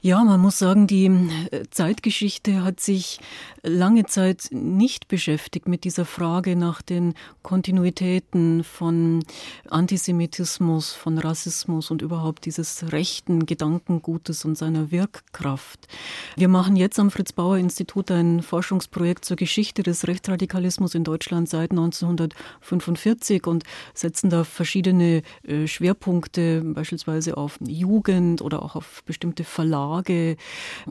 Ja, 0.00 0.22
man 0.22 0.40
muss 0.40 0.60
sagen, 0.60 0.86
die 0.86 1.06
äh, 1.06 1.64
Zeitgeschichte 1.72 2.62
hat 2.62 2.78
sich 2.78 3.18
lange 3.64 4.06
Zeit 4.06 4.50
nicht 4.52 5.08
beschäftigt 5.08 5.66
mit 5.66 5.82
dieser 5.82 6.04
Frage 6.04 6.54
nach 6.54 6.82
den 6.82 7.14
Kontinuitäten 7.42 8.62
von 8.62 9.24
Antisemitismus, 9.68 10.92
von 10.92 11.18
Rassismus 11.18 11.90
und 11.90 12.00
überhaupt 12.00 12.46
dieses 12.46 12.92
rechten 12.92 13.44
Gedankengutes 13.44 14.44
und 14.44 14.56
seiner 14.56 14.92
Wirkkraft. 14.92 15.88
Wir 16.36 16.46
machen 16.46 16.76
jetzt 16.76 17.00
am 17.00 17.10
Fritz 17.10 17.32
Bauer 17.32 17.58
Institut 17.58 18.12
ein 18.12 18.42
Forschungsprojekt 18.42 19.24
zur 19.24 19.36
Geschichte 19.36 19.82
des 19.82 20.06
Rechtsradikalismus 20.06 20.94
in 20.94 21.02
Deutschland 21.02 21.48
seit 21.48 21.72
1945 21.72 23.48
und 23.48 23.64
setzen 23.94 24.30
da 24.30 24.44
verschiedene 24.44 25.22
äh, 25.42 25.66
Schwerpunkte, 25.66 26.62
beispielsweise 26.62 27.36
auf 27.36 27.58
Jugend 27.66 28.42
oder 28.42 28.62
auch 28.62 28.76
auf 28.76 29.02
bestimmte 29.04 29.42
Verlage 29.42 29.88
Lage, 29.98 30.36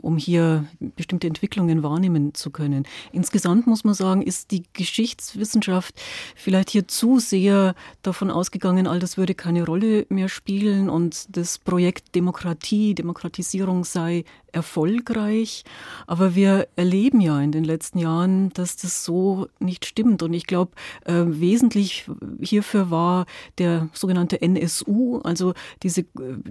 um 0.00 0.16
hier 0.16 0.66
bestimmte 0.80 1.26
Entwicklungen 1.26 1.82
wahrnehmen 1.82 2.34
zu 2.34 2.50
können. 2.50 2.84
Insgesamt 3.12 3.66
muss 3.66 3.84
man 3.84 3.94
sagen, 3.94 4.22
ist 4.22 4.50
die 4.50 4.64
Geschichtswissenschaft 4.72 5.94
vielleicht 6.36 6.70
hier 6.70 6.86
zu 6.86 7.18
sehr 7.18 7.74
davon 8.02 8.30
ausgegangen, 8.30 8.86
all 8.86 8.98
das 8.98 9.16
würde 9.16 9.34
keine 9.34 9.64
Rolle 9.64 10.06
mehr 10.10 10.28
spielen 10.28 10.90
und 10.90 11.36
das 11.36 11.58
Projekt 11.58 12.14
Demokratie, 12.14 12.94
Demokratisierung 12.94 13.84
sei 13.84 14.24
erfolgreich. 14.52 15.64
Aber 16.06 16.34
wir 16.34 16.68
erleben 16.76 17.20
ja 17.20 17.40
in 17.40 17.52
den 17.52 17.64
letzten 17.64 17.98
Jahren, 17.98 18.50
dass 18.50 18.76
das 18.76 19.04
so 19.04 19.48
nicht 19.58 19.84
stimmt. 19.86 20.22
Und 20.22 20.32
ich 20.32 20.46
glaube, 20.46 20.72
äh, 21.04 21.24
wesentlich 21.26 22.08
hierfür 22.40 22.90
war 22.90 23.26
der 23.58 23.88
sogenannte 23.92 24.40
NSU, 24.40 25.18
also 25.18 25.54
diese 25.82 26.02
äh, 26.02 26.04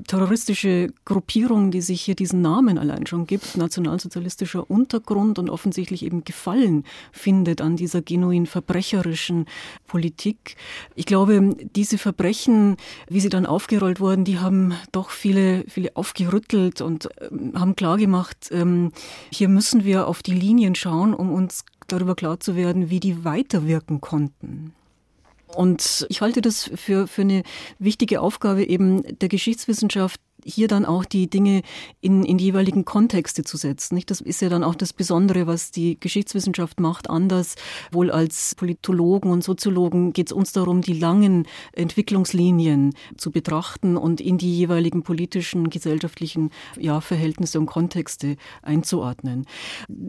terroristische 0.08 0.94
Gruppierung, 1.06 1.72
die 1.72 1.82
sich 1.82 2.02
hier 2.02 2.16
diesen 2.16 2.37
Namen 2.42 2.78
allein 2.78 3.08
schon 3.08 3.28
gibt, 3.28 3.58
nationalsozialistischer 3.58 4.70
Untergrund 4.70 5.40
und 5.40 5.50
offensichtlich 5.50 6.04
eben 6.04 6.24
Gefallen 6.24 6.84
findet 7.12 7.62
an 7.62 7.76
dieser 7.76 8.02
genuin 8.02 8.46
verbrecherischen 8.46 9.46
Politik. 9.88 10.56
Ich 10.96 11.06
glaube, 11.06 11.56
diese 11.76 11.98
Verbrechen, 11.98 12.78
wie 13.10 13.20
sie 13.20 13.30
dann 13.30 13.46
aufgerollt 13.46 14.00
wurden, 14.00 14.24
die 14.24 14.40
haben 14.40 14.74
doch 14.92 15.10
viele, 15.10 15.64
viele 15.68 15.96
aufgerüttelt 15.96 16.82
und 16.82 17.06
äh, 17.20 17.30
haben 17.56 17.76
klar 17.76 17.88
klargemacht, 17.88 18.50
ähm, 18.52 18.92
hier 19.32 19.48
müssen 19.48 19.86
wir 19.86 20.08
auf 20.08 20.22
die 20.22 20.34
Linien 20.34 20.76
schauen, 20.76 21.14
um 21.14 21.32
uns 21.32 21.64
darüber 21.88 22.16
klar 22.16 22.40
zu 22.40 22.56
werden, 22.58 22.90
wie 22.90 23.00
die 23.00 23.24
weiterwirken 23.24 24.02
konnten. 24.02 24.74
Und 25.56 26.06
ich 26.10 26.20
halte 26.20 26.42
das 26.42 26.70
für, 26.76 27.08
für 27.08 27.22
eine 27.22 27.44
wichtige 27.80 28.20
Aufgabe 28.20 28.66
eben 28.66 29.04
der 29.20 29.30
Geschichtswissenschaft, 29.30 30.20
hier 30.48 30.68
dann 30.68 30.86
auch 30.86 31.06
die 31.06 31.30
Dinge 31.30 31.62
in, 32.02 32.24
in 32.24 32.38
die 32.38 32.46
jeweiligen 32.46 32.86
Kontexte 32.86 33.44
zu 33.44 33.58
setzen. 33.58 33.96
Nicht? 33.96 34.10
Das 34.10 34.22
ist 34.22 34.42
ja 34.42 34.50
dann 34.50 34.64
auch 34.64 34.76
das 34.76 34.94
Besondere, 34.94 35.46
was 35.46 35.72
die 35.72 36.00
Geschichtswissenschaft 36.00 36.80
macht, 36.80 37.10
anders. 37.10 37.56
Wohl 37.92 38.10
als 38.12 38.56
Politologen 38.56 39.32
und 39.32 39.44
Soziologen 39.44 40.14
geht 40.14 40.28
es 40.28 40.34
uns 40.34 40.54
darum, 40.54 40.82
die 40.82 40.94
langen 40.94 41.48
Entwicklungslinien 41.74 42.94
zu 43.18 43.32
betrachten 43.32 43.98
und 43.98 44.22
in 44.22 44.38
die 44.38 44.58
jeweiligen 44.58 45.04
politischen, 45.04 45.70
gesellschaftlichen 45.70 46.52
ja, 46.80 47.02
Verhältnisse 47.02 47.60
und 47.60 47.66
Kontexte 47.66 48.38
einzuordnen. 48.62 49.46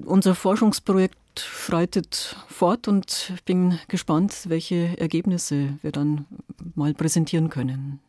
Unser 0.04 0.34
Forschungsprojekt 0.34 1.16
schreitet 1.40 2.36
fort 2.48 2.88
und 2.88 3.32
ich 3.34 3.44
bin 3.44 3.78
gespannt, 3.88 4.44
welche 4.48 4.98
Ergebnisse 4.98 5.78
wir 5.82 5.92
dann 5.92 6.26
mal 6.74 6.94
präsentieren 6.94 7.48
können. 7.48 8.00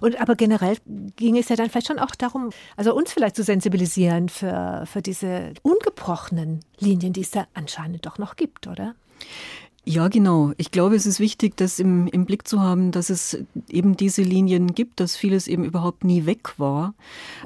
Und 0.00 0.20
aber 0.20 0.36
generell 0.36 0.76
ging 1.16 1.36
es 1.36 1.48
ja 1.48 1.56
dann 1.56 1.68
vielleicht 1.70 1.88
schon 1.88 1.98
auch 1.98 2.14
darum, 2.14 2.50
also 2.76 2.94
uns 2.94 3.12
vielleicht 3.12 3.36
zu 3.36 3.42
sensibilisieren 3.42 4.28
für, 4.28 4.84
für 4.86 5.02
diese 5.02 5.52
ungebrochenen 5.62 6.60
Linien, 6.78 7.12
die 7.12 7.22
es 7.22 7.30
da 7.30 7.46
anscheinend 7.54 8.06
doch 8.06 8.18
noch 8.18 8.36
gibt, 8.36 8.66
oder? 8.66 8.94
Ja, 9.90 10.08
genau. 10.08 10.52
Ich 10.58 10.70
glaube, 10.70 10.96
es 10.96 11.06
ist 11.06 11.18
wichtig, 11.18 11.56
das 11.56 11.78
im, 11.78 12.08
im 12.08 12.26
Blick 12.26 12.46
zu 12.46 12.60
haben, 12.60 12.90
dass 12.90 13.08
es 13.08 13.38
eben 13.70 13.96
diese 13.96 14.20
Linien 14.20 14.74
gibt, 14.74 15.00
dass 15.00 15.16
vieles 15.16 15.48
eben 15.48 15.64
überhaupt 15.64 16.04
nie 16.04 16.26
weg 16.26 16.58
war. 16.58 16.92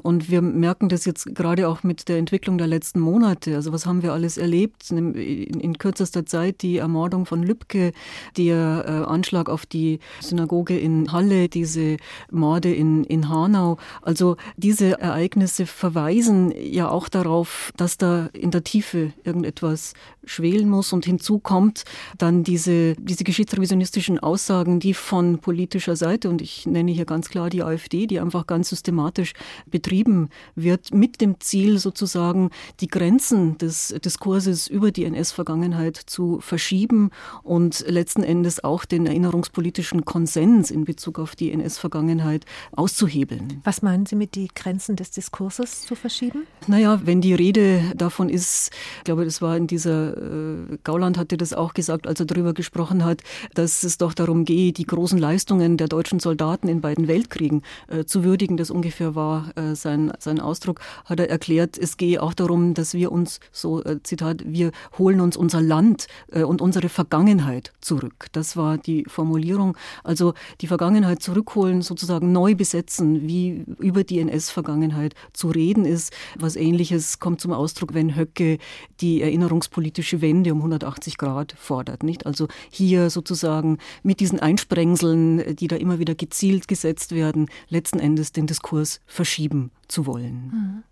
Und 0.01 0.29
wir 0.29 0.41
merken 0.41 0.89
das 0.89 1.05
jetzt 1.05 1.33
gerade 1.35 1.69
auch 1.69 1.83
mit 1.83 2.09
der 2.09 2.17
Entwicklung 2.17 2.57
der 2.57 2.67
letzten 2.67 2.99
Monate. 2.99 3.55
Also 3.55 3.71
was 3.71 3.85
haben 3.85 4.03
wir 4.03 4.11
alles 4.11 4.37
erlebt? 4.37 4.91
In, 4.91 5.13
in 5.13 5.77
kürzester 5.77 6.25
Zeit 6.25 6.63
die 6.63 6.79
Ermordung 6.79 7.25
von 7.25 7.43
Lübcke, 7.43 7.93
der 8.35 8.83
äh, 8.85 9.09
Anschlag 9.09 9.47
auf 9.47 9.65
die 9.65 9.99
Synagoge 10.19 10.77
in 10.77 11.13
Halle, 11.13 11.47
diese 11.47 11.95
Morde 12.29 12.73
in, 12.73 13.05
in 13.05 13.29
Hanau. 13.29 13.77
Also 14.01 14.35
diese 14.57 14.99
Ereignisse 14.99 15.65
verweisen 15.65 16.53
ja 16.57 16.89
auch 16.89 17.07
darauf, 17.07 17.71
dass 17.77 17.97
da 17.97 18.27
in 18.33 18.51
der 18.51 18.65
Tiefe 18.65 19.13
irgendetwas 19.23 19.93
schwelen 20.25 20.67
muss. 20.67 20.91
Und 20.91 21.05
hinzu 21.05 21.39
kommt 21.39 21.85
dann 22.17 22.32
dann 22.33 22.43
diese, 22.43 22.95
diese 22.95 23.23
geschichtsrevisionistischen 23.23 24.19
Aussagen, 24.19 24.79
die 24.79 24.93
von 24.93 25.39
politischer 25.39 25.95
Seite, 25.95 26.29
und 26.29 26.41
ich 26.41 26.65
nenne 26.65 26.91
hier 26.91 27.05
ganz 27.05 27.29
klar 27.29 27.49
die 27.49 27.63
AfD, 27.63 28.07
die 28.07 28.19
einfach 28.19 28.47
ganz 28.47 28.69
systematisch 28.69 29.33
betrieben 29.67 30.29
wird, 30.55 30.93
mit 30.93 31.21
dem 31.21 31.39
Ziel 31.39 31.77
sozusagen 31.77 32.49
die 32.79 32.87
Grenzen 32.87 33.57
des 33.57 33.95
Diskurses 34.03 34.67
über 34.67 34.91
die 34.91 35.05
NS-Vergangenheit 35.05 35.97
zu 35.97 36.39
verschieben 36.39 37.11
und 37.43 37.85
letzten 37.87 38.23
Endes 38.23 38.63
auch 38.63 38.85
den 38.85 39.05
erinnerungspolitischen 39.05 40.05
Konsens 40.05 40.71
in 40.71 40.85
Bezug 40.85 41.19
auf 41.19 41.35
die 41.35 41.51
NS-Vergangenheit 41.51 42.45
auszuhebeln. 42.71 43.61
Was 43.63 43.81
meinen 43.81 44.05
Sie 44.05 44.15
mit 44.15 44.35
die 44.35 44.47
Grenzen 44.53 44.95
des 44.95 45.11
Diskurses 45.11 45.81
zu 45.85 45.95
verschieben? 45.95 46.47
Naja, 46.67 46.99
wenn 47.03 47.21
die 47.21 47.33
Rede 47.33 47.81
davon 47.95 48.29
ist, 48.29 48.71
ich 48.97 49.03
glaube, 49.03 49.25
das 49.25 49.41
war 49.41 49.55
in 49.57 49.67
dieser, 49.67 50.17
äh, 50.17 50.77
Gauland 50.83 51.17
hatte 51.17 51.37
das 51.37 51.53
auch 51.53 51.73
gesagt, 51.73 52.07
also 52.07 52.22
darüber 52.25 52.53
gesprochen 52.53 53.03
hat, 53.05 53.21
dass 53.53 53.83
es 53.83 53.97
doch 53.97 54.13
darum 54.13 54.45
geht, 54.45 54.77
die 54.77 54.85
großen 54.85 55.17
Leistungen 55.17 55.77
der 55.77 55.87
deutschen 55.87 56.19
Soldaten 56.19 56.67
in 56.67 56.81
beiden 56.81 57.07
Weltkriegen 57.07 57.61
äh, 57.87 58.05
zu 58.05 58.23
würdigen. 58.23 58.57
Das 58.57 58.71
ungefähr 58.71 59.15
war 59.15 59.51
äh, 59.57 59.75
sein, 59.75 60.11
sein 60.19 60.39
Ausdruck, 60.39 60.81
hat 61.05 61.19
er 61.19 61.29
erklärt. 61.29 61.77
Es 61.77 61.97
gehe 61.97 62.21
auch 62.21 62.33
darum, 62.33 62.73
dass 62.73 62.93
wir 62.93 63.11
uns, 63.11 63.39
so 63.51 63.83
äh, 63.83 64.01
Zitat, 64.03 64.43
wir 64.45 64.71
holen 64.97 65.21
uns 65.21 65.37
unser 65.37 65.61
Land 65.61 66.07
äh, 66.31 66.43
und 66.43 66.61
unsere 66.61 66.89
Vergangenheit 66.89 67.73
zurück. 67.81 68.27
Das 68.31 68.57
war 68.57 68.77
die 68.77 69.05
Formulierung. 69.07 69.77
Also 70.03 70.33
die 70.61 70.67
Vergangenheit 70.67 71.21
zurückholen, 71.21 71.81
sozusagen 71.81 72.31
neu 72.31 72.55
besetzen, 72.55 73.27
wie 73.27 73.65
über 73.79 74.03
die 74.03 74.19
NS-Vergangenheit 74.19 75.15
zu 75.33 75.49
reden 75.49 75.85
ist. 75.85 76.13
Was 76.37 76.55
ähnliches 76.55 77.19
kommt 77.19 77.41
zum 77.41 77.53
Ausdruck, 77.53 77.93
wenn 77.93 78.15
Höcke 78.15 78.57
die 79.01 79.21
erinnerungspolitische 79.21 80.21
Wende 80.21 80.51
um 80.51 80.59
180 80.59 81.17
Grad 81.17 81.55
fordert. 81.57 82.02
Nicht? 82.03 82.25
Also 82.25 82.47
hier 82.69 83.09
sozusagen 83.09 83.77
mit 84.03 84.19
diesen 84.19 84.39
Einsprengseln, 84.39 85.55
die 85.55 85.67
da 85.67 85.75
immer 85.75 85.99
wieder 85.99 86.15
gezielt 86.15 86.67
gesetzt 86.67 87.13
werden, 87.13 87.49
letzten 87.69 87.99
Endes 87.99 88.31
den 88.31 88.47
Diskurs 88.47 88.99
verschieben 89.05 89.71
zu 89.87 90.05
wollen. 90.05 90.33
Mhm. 90.33 90.83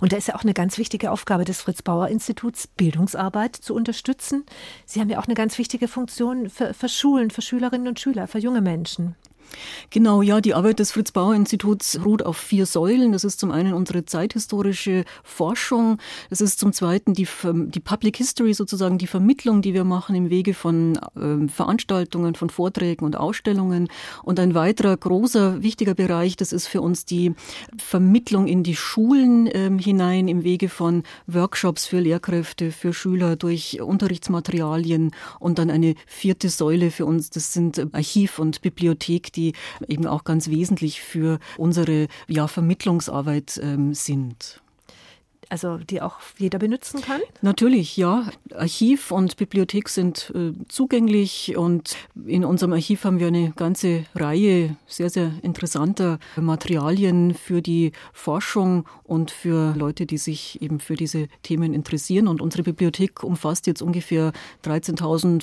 Und 0.00 0.12
da 0.12 0.16
ist 0.16 0.28
ja 0.28 0.34
auch 0.34 0.42
eine 0.42 0.54
ganz 0.54 0.78
wichtige 0.78 1.10
Aufgabe 1.10 1.44
des 1.44 1.60
Fritz-Bauer-Instituts, 1.60 2.66
Bildungsarbeit 2.66 3.56
zu 3.56 3.74
unterstützen. 3.74 4.44
Sie 4.84 5.00
haben 5.00 5.08
ja 5.08 5.20
auch 5.20 5.26
eine 5.26 5.34
ganz 5.34 5.58
wichtige 5.58 5.88
Funktion 5.88 6.50
für, 6.50 6.74
für 6.74 6.88
Schulen, 6.88 7.30
für 7.30 7.42
Schülerinnen 7.42 7.88
und 7.88 8.00
Schüler, 8.00 8.26
für 8.26 8.38
junge 8.38 8.60
Menschen. 8.60 9.14
Genau, 9.90 10.22
ja, 10.22 10.40
die 10.40 10.54
Arbeit 10.54 10.78
des 10.78 10.92
Fritz-Bauer-Instituts 10.92 12.00
ruht 12.04 12.22
auf 12.22 12.36
vier 12.36 12.66
Säulen. 12.66 13.12
Das 13.12 13.24
ist 13.24 13.40
zum 13.40 13.50
einen 13.50 13.72
unsere 13.72 14.04
zeithistorische 14.04 15.04
Forschung, 15.24 15.98
das 16.28 16.40
ist 16.40 16.58
zum 16.60 16.72
zweiten 16.72 17.14
die, 17.14 17.26
die 17.44 17.80
Public 17.80 18.16
History, 18.16 18.54
sozusagen 18.54 18.98
die 18.98 19.06
Vermittlung, 19.06 19.62
die 19.62 19.74
wir 19.74 19.84
machen 19.84 20.14
im 20.14 20.30
Wege 20.30 20.54
von 20.54 20.96
äh, 21.16 21.48
Veranstaltungen, 21.48 22.34
von 22.34 22.50
Vorträgen 22.50 23.04
und 23.04 23.16
Ausstellungen. 23.16 23.88
Und 24.22 24.38
ein 24.38 24.54
weiterer 24.54 24.96
großer, 24.96 25.62
wichtiger 25.62 25.94
Bereich, 25.94 26.36
das 26.36 26.52
ist 26.52 26.66
für 26.66 26.80
uns 26.80 27.04
die 27.04 27.34
Vermittlung 27.76 28.46
in 28.46 28.62
die 28.62 28.76
Schulen 28.76 29.46
äh, 29.46 29.70
hinein 29.80 30.28
im 30.28 30.44
Wege 30.44 30.68
von 30.68 31.02
Workshops 31.26 31.86
für 31.86 32.00
Lehrkräfte, 32.00 32.70
für 32.70 32.92
Schüler 32.92 33.36
durch 33.36 33.80
Unterrichtsmaterialien 33.80 35.10
und 35.38 35.58
dann 35.58 35.70
eine 35.70 35.94
vierte 36.06 36.48
Säule 36.48 36.90
für 36.90 37.06
uns, 37.06 37.30
das 37.30 37.52
sind 37.52 37.92
Archiv 37.92 38.38
und 38.38 38.60
Bibliothek, 38.60 39.29
die 39.30 39.54
eben 39.88 40.06
auch 40.06 40.24
ganz 40.24 40.48
wesentlich 40.48 41.00
für 41.00 41.38
unsere 41.56 42.08
ja, 42.28 42.48
Vermittlungsarbeit 42.48 43.60
ähm, 43.62 43.94
sind 43.94 44.60
also 45.50 45.78
die 45.78 46.00
auch 46.00 46.16
jeder 46.38 46.58
benutzen 46.58 47.02
kann? 47.02 47.20
Natürlich, 47.42 47.96
ja. 47.96 48.28
Archiv 48.54 49.10
und 49.10 49.36
Bibliothek 49.36 49.88
sind 49.88 50.32
äh, 50.34 50.52
zugänglich 50.68 51.56
und 51.56 51.96
in 52.26 52.44
unserem 52.44 52.72
Archiv 52.72 53.04
haben 53.04 53.18
wir 53.18 53.26
eine 53.26 53.52
ganze 53.56 54.04
Reihe 54.14 54.76
sehr, 54.86 55.10
sehr 55.10 55.32
interessanter 55.42 56.18
Materialien 56.36 57.34
für 57.34 57.62
die 57.62 57.92
Forschung 58.12 58.86
und 59.04 59.30
für 59.30 59.74
Leute, 59.76 60.06
die 60.06 60.18
sich 60.18 60.62
eben 60.62 60.80
für 60.80 60.94
diese 60.94 61.28
Themen 61.42 61.74
interessieren. 61.74 62.28
Und 62.28 62.40
unsere 62.40 62.62
Bibliothek 62.62 63.22
umfasst 63.24 63.66
jetzt 63.66 63.82
ungefähr 63.82 64.32
13.500, 64.64 65.42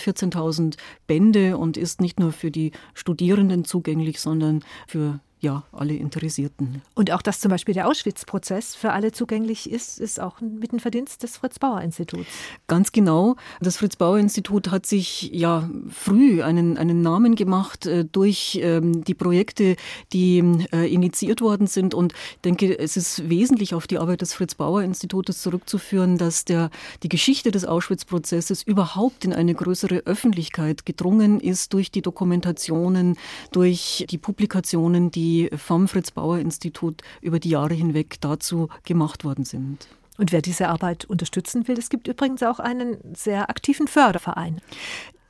14.000 0.00 0.76
Bände 1.06 1.56
und 1.56 1.76
ist 1.76 2.00
nicht 2.00 2.18
nur 2.18 2.32
für 2.32 2.50
die 2.50 2.72
Studierenden 2.94 3.64
zugänglich, 3.64 4.20
sondern 4.20 4.64
für 4.86 5.20
ja, 5.44 5.62
alle 5.72 5.94
Interessierten. 5.94 6.82
Und 6.94 7.12
auch, 7.12 7.22
dass 7.22 7.38
zum 7.38 7.50
Beispiel 7.50 7.74
der 7.74 7.86
Auschwitz-Prozess 7.86 8.74
für 8.74 8.92
alle 8.92 9.12
zugänglich 9.12 9.70
ist, 9.70 10.00
ist 10.00 10.18
auch 10.18 10.40
mit 10.40 10.72
dem 10.72 10.80
Verdienst 10.80 11.22
des 11.22 11.36
Fritz-Bauer-Instituts. 11.36 12.26
Ganz 12.66 12.90
genau. 12.92 13.36
Das 13.60 13.76
Fritz-Bauer-Institut 13.76 14.70
hat 14.70 14.86
sich 14.86 15.30
ja 15.32 15.68
früh 15.90 16.42
einen, 16.42 16.78
einen 16.78 17.02
Namen 17.02 17.34
gemacht 17.36 17.86
äh, 17.86 18.06
durch 18.06 18.58
ähm, 18.62 19.04
die 19.04 19.12
Projekte, 19.14 19.76
die 20.14 20.38
äh, 20.72 20.92
initiiert 20.92 21.42
worden 21.42 21.66
sind. 21.66 21.92
Und 21.92 22.14
ich 22.14 22.40
denke, 22.42 22.78
es 22.78 22.96
ist 22.96 23.28
wesentlich 23.28 23.74
auf 23.74 23.86
die 23.86 23.98
Arbeit 23.98 24.22
des 24.22 24.32
Fritz-Bauer-Institutes 24.32 25.42
zurückzuführen, 25.42 26.16
dass 26.16 26.46
der, 26.46 26.70
die 27.02 27.10
Geschichte 27.10 27.50
des 27.50 27.66
Auschwitz-Prozesses 27.66 28.62
überhaupt 28.62 29.26
in 29.26 29.34
eine 29.34 29.54
größere 29.54 30.02
Öffentlichkeit 30.06 30.86
gedrungen 30.86 31.38
ist 31.38 31.74
durch 31.74 31.90
die 31.90 32.00
Dokumentationen, 32.00 33.18
durch 33.52 34.06
die 34.08 34.18
Publikationen, 34.18 35.10
die 35.10 35.33
die 35.34 35.50
vom 35.56 35.88
Fritz-Bauer-Institut 35.88 37.02
über 37.20 37.40
die 37.40 37.50
Jahre 37.50 37.74
hinweg 37.74 38.20
dazu 38.20 38.68
gemacht 38.84 39.24
worden 39.24 39.44
sind. 39.44 39.88
Und 40.16 40.30
wer 40.30 40.42
diese 40.42 40.68
Arbeit 40.68 41.04
unterstützen 41.06 41.66
will, 41.66 41.76
es 41.76 41.88
gibt 41.88 42.06
übrigens 42.06 42.42
auch 42.44 42.60
einen 42.60 42.98
sehr 43.16 43.50
aktiven 43.50 43.88
Förderverein. 43.88 44.60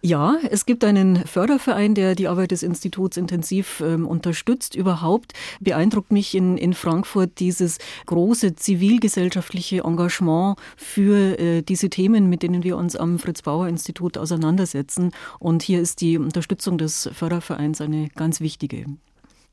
Ja, 0.03 0.37
es 0.51 0.67
gibt 0.67 0.85
einen 0.85 1.25
Förderverein, 1.25 1.95
der 1.95 2.15
die 2.15 2.29
Arbeit 2.29 2.51
des 2.51 2.63
Instituts 2.63 3.17
intensiv 3.17 3.81
ähm, 3.81 4.07
unterstützt. 4.07 4.75
Überhaupt 4.75 5.33
beeindruckt 5.61 6.13
mich 6.13 6.35
in, 6.35 6.59
in 6.59 6.75
Frankfurt 6.75 7.41
dieses 7.41 7.79
große 8.05 8.55
zivilgesellschaftliche 8.55 9.85
Engagement 9.85 10.59
für 10.77 11.39
äh, 11.39 11.63
diese 11.63 11.89
Themen, 11.89 12.29
mit 12.29 12.43
denen 12.43 12.63
wir 12.63 12.77
uns 12.77 12.97
am 12.97 13.19
Fritz-Bauer-Institut 13.19 14.19
auseinandersetzen. 14.19 15.13
Und 15.39 15.63
hier 15.63 15.81
ist 15.81 16.03
die 16.03 16.19
Unterstützung 16.19 16.77
des 16.77 17.09
Fördervereins 17.15 17.81
eine 17.81 18.11
ganz 18.11 18.43
wichtige. 18.43 18.85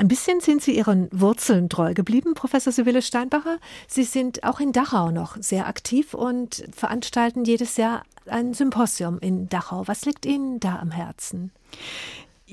Ein 0.01 0.07
bisschen 0.07 0.39
sind 0.39 0.63
Sie 0.63 0.75
Ihren 0.75 1.09
Wurzeln 1.11 1.69
treu 1.69 1.93
geblieben, 1.93 2.33
Professor 2.33 2.73
Sibylle 2.73 3.03
Steinbacher. 3.03 3.59
Sie 3.87 4.03
sind 4.03 4.43
auch 4.43 4.59
in 4.59 4.71
Dachau 4.71 5.11
noch 5.11 5.37
sehr 5.39 5.67
aktiv 5.67 6.15
und 6.15 6.63
veranstalten 6.75 7.45
jedes 7.45 7.77
Jahr 7.77 8.01
ein 8.25 8.55
Symposium 8.55 9.19
in 9.19 9.47
Dachau. 9.47 9.87
Was 9.87 10.05
liegt 10.05 10.25
Ihnen 10.25 10.59
da 10.59 10.79
am 10.79 10.89
Herzen? 10.89 11.51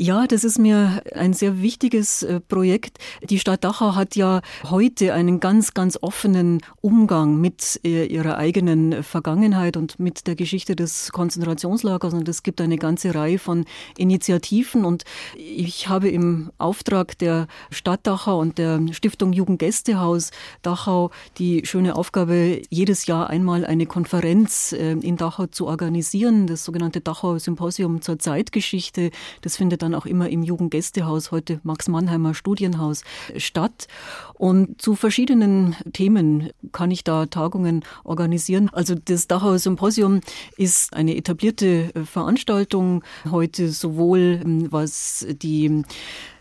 Ja, 0.00 0.28
das 0.28 0.44
ist 0.44 0.60
mir 0.60 1.02
ein 1.12 1.32
sehr 1.32 1.60
wichtiges 1.60 2.22
äh, 2.22 2.38
Projekt. 2.38 2.98
Die 3.28 3.40
Stadt 3.40 3.64
Dachau 3.64 3.96
hat 3.96 4.14
ja 4.14 4.42
heute 4.70 5.12
einen 5.12 5.40
ganz, 5.40 5.74
ganz 5.74 5.98
offenen 6.00 6.60
Umgang 6.80 7.40
mit 7.40 7.80
äh, 7.82 8.06
ihrer 8.06 8.38
eigenen 8.38 9.02
Vergangenheit 9.02 9.76
und 9.76 9.98
mit 9.98 10.28
der 10.28 10.36
Geschichte 10.36 10.76
des 10.76 11.10
Konzentrationslagers. 11.10 12.14
Und 12.14 12.28
es 12.28 12.44
gibt 12.44 12.60
eine 12.60 12.76
ganze 12.76 13.12
Reihe 13.12 13.40
von 13.40 13.64
Initiativen. 13.96 14.84
Und 14.84 15.02
ich 15.34 15.88
habe 15.88 16.08
im 16.10 16.52
Auftrag 16.58 17.18
der 17.18 17.48
Stadt 17.72 18.06
Dachau 18.06 18.38
und 18.38 18.58
der 18.58 18.80
Stiftung 18.92 19.32
Jugendgästehaus 19.32 20.30
Dachau 20.62 21.10
die 21.38 21.66
schöne 21.66 21.96
Aufgabe, 21.96 22.62
jedes 22.70 23.06
Jahr 23.06 23.30
einmal 23.30 23.66
eine 23.66 23.86
Konferenz 23.86 24.72
äh, 24.72 24.92
in 24.92 25.16
Dachau 25.16 25.46
zu 25.46 25.66
organisieren, 25.66 26.46
das 26.46 26.64
sogenannte 26.64 27.00
Dachau 27.00 27.36
Symposium 27.36 28.00
zur 28.00 28.20
Zeitgeschichte. 28.20 29.10
Das 29.40 29.56
findet 29.56 29.82
dann 29.82 29.87
auch 29.94 30.06
immer 30.06 30.28
im 30.28 30.42
Jugendgästehaus, 30.42 31.30
heute 31.30 31.60
Max 31.62 31.88
Mannheimer 31.88 32.34
Studienhaus, 32.34 33.02
statt. 33.36 33.88
Und 34.34 34.80
zu 34.80 34.94
verschiedenen 34.94 35.76
Themen 35.92 36.50
kann 36.72 36.90
ich 36.90 37.04
da 37.04 37.26
Tagungen 37.26 37.84
organisieren. 38.04 38.68
Also 38.72 38.94
das 38.94 39.26
Dachauer 39.26 39.58
Symposium 39.58 40.20
ist 40.56 40.94
eine 40.94 41.16
etablierte 41.16 41.94
äh, 41.94 42.04
Veranstaltung 42.04 43.02
heute 43.30 43.70
sowohl 43.70 44.40
ähm, 44.44 44.68
was 44.70 45.26
die 45.30 45.84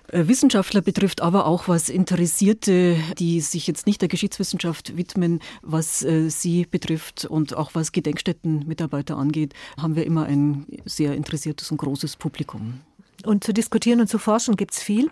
äh, 0.08 0.28
Wissenschaftler 0.28 0.82
betrifft, 0.82 1.22
aber 1.22 1.46
auch 1.46 1.68
was 1.68 1.90
Interessierte, 1.90 2.98
die 3.18 3.42
sich 3.42 3.68
jetzt 3.68 3.88
nicht 3.88 4.02
der 4.02 4.10
Geschichtswissenschaft 4.10 4.96
widmen, 4.98 5.40
was 5.62 6.04
äh, 6.04 6.30
sie 6.30 6.66
betrifft 6.66 7.26
und 7.26 7.56
auch 7.56 7.72
was 7.74 7.92
Gedenkstättenmitarbeiter 7.92 9.18
angeht, 9.18 9.54
haben 9.78 9.96
wir 9.96 10.06
immer 10.06 10.26
ein 10.26 10.66
sehr 10.86 11.14
interessiertes 11.16 11.72
und 11.72 11.78
großes 11.78 12.16
Publikum. 12.16 12.82
Und 13.26 13.44
zu 13.44 13.54
diskutieren 13.54 14.00
und 14.00 14.08
zu 14.08 14.20
forschen 14.20 14.56
gibt 14.56 14.74
es 14.74 14.82
viel. 14.82 15.10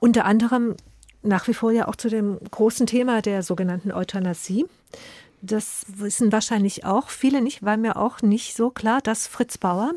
Unter 0.00 0.24
anderem 0.24 0.76
nach 1.22 1.48
wie 1.48 1.54
vor 1.54 1.72
ja 1.72 1.88
auch 1.88 1.96
zu 1.96 2.08
dem 2.08 2.38
großen 2.50 2.86
Thema 2.86 3.20
der 3.20 3.42
sogenannten 3.42 3.92
Euthanasie. 3.92 4.66
Das 5.42 5.84
wissen 5.88 6.32
wahrscheinlich 6.32 6.84
auch 6.84 7.10
viele 7.10 7.42
nicht, 7.42 7.62
weil 7.62 7.76
mir 7.76 7.96
auch 7.96 8.22
nicht 8.22 8.56
so 8.56 8.70
klar, 8.70 9.00
dass 9.02 9.26
Fritz 9.26 9.58
Bauer 9.58 9.92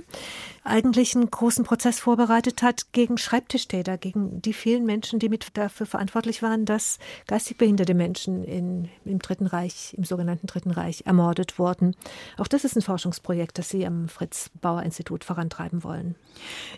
eigentlich 0.63 1.15
einen 1.15 1.29
großen 1.29 1.63
Prozess 1.63 1.99
vorbereitet 1.99 2.61
hat 2.61 2.91
gegen 2.91 3.17
Schreibtischtäter, 3.17 3.97
gegen 3.97 4.41
die 4.41 4.53
vielen 4.53 4.85
Menschen, 4.85 5.19
die 5.19 5.29
mit 5.29 5.47
dafür 5.55 5.85
verantwortlich 5.85 6.41
waren, 6.41 6.65
dass 6.65 6.99
geistig 7.27 7.57
behinderte 7.57 7.93
Menschen 7.93 8.43
in, 8.43 8.89
im 9.05 9.19
Dritten 9.19 9.47
Reich, 9.47 9.93
im 9.97 10.03
sogenannten 10.03 10.47
Dritten 10.47 10.71
Reich, 10.71 11.03
ermordet 11.05 11.59
wurden. 11.59 11.95
Auch 12.37 12.47
das 12.47 12.63
ist 12.63 12.75
ein 12.75 12.81
Forschungsprojekt, 12.81 13.57
das 13.57 13.69
Sie 13.69 13.85
am 13.85 14.07
Fritz-Bauer-Institut 14.07 15.23
vorantreiben 15.23 15.83
wollen. 15.83 16.15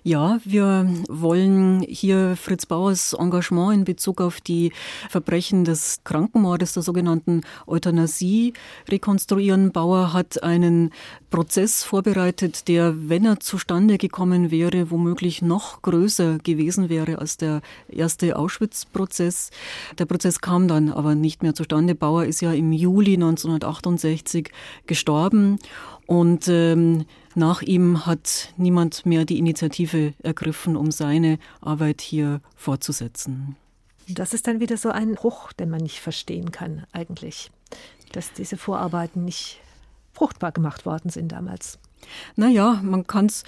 Ja, 0.03 0.39
wir 0.43 0.87
wollen 1.09 1.81
hier 1.81 2.35
Fritz 2.35 2.65
Bauers 2.65 3.13
Engagement 3.13 3.73
in 3.73 3.83
Bezug 3.83 4.21
auf 4.21 4.41
die 4.41 4.71
Verbrechen 5.09 5.65
des 5.65 6.01
Krankenmordes, 6.03 6.73
der 6.73 6.83
sogenannten 6.83 7.41
Euthanasie, 7.67 8.53
rekonstruieren. 8.89 9.71
Bauer 9.71 10.13
hat 10.13 10.43
einen 10.43 10.91
Prozess 11.29 11.83
vorbereitet, 11.83 12.67
der, 12.67 13.09
wenn 13.09 13.25
er 13.25 13.39
zustande 13.39 13.70
gekommen 13.97 14.51
wäre, 14.51 14.91
womöglich 14.91 15.41
noch 15.41 15.81
größer 15.81 16.39
gewesen 16.39 16.89
wäre 16.89 17.19
als 17.19 17.37
der 17.37 17.61
erste 17.87 18.35
Auschwitz-Prozess. 18.37 19.49
Der 19.97 20.05
Prozess 20.05 20.41
kam 20.41 20.67
dann 20.67 20.91
aber 20.91 21.15
nicht 21.15 21.41
mehr 21.41 21.53
zustande. 21.53 21.95
Bauer 21.95 22.25
ist 22.25 22.41
ja 22.41 22.51
im 22.51 22.73
Juli 22.73 23.13
1968 23.13 24.51
gestorben 24.87 25.57
und 26.05 26.49
ähm, 26.49 27.05
nach 27.33 27.61
ihm 27.61 28.05
hat 28.05 28.53
niemand 28.57 29.05
mehr 29.05 29.23
die 29.23 29.39
Initiative 29.39 30.13
ergriffen, 30.21 30.75
um 30.75 30.91
seine 30.91 31.39
Arbeit 31.61 32.01
hier 32.01 32.41
fortzusetzen. 32.57 33.55
Das 34.09 34.33
ist 34.33 34.47
dann 34.47 34.59
wieder 34.59 34.75
so 34.75 34.89
ein 34.89 35.15
Bruch, 35.15 35.53
den 35.53 35.69
man 35.69 35.81
nicht 35.81 36.01
verstehen 36.01 36.51
kann 36.51 36.85
eigentlich, 36.91 37.51
dass 38.11 38.33
diese 38.33 38.57
Vorarbeiten 38.57 39.23
nicht 39.23 39.61
fruchtbar 40.13 40.51
gemacht 40.51 40.85
worden 40.85 41.09
sind 41.09 41.31
damals. 41.31 41.79
Naja, 42.35 42.81
man 42.83 43.07
kann 43.07 43.27
es 43.27 43.43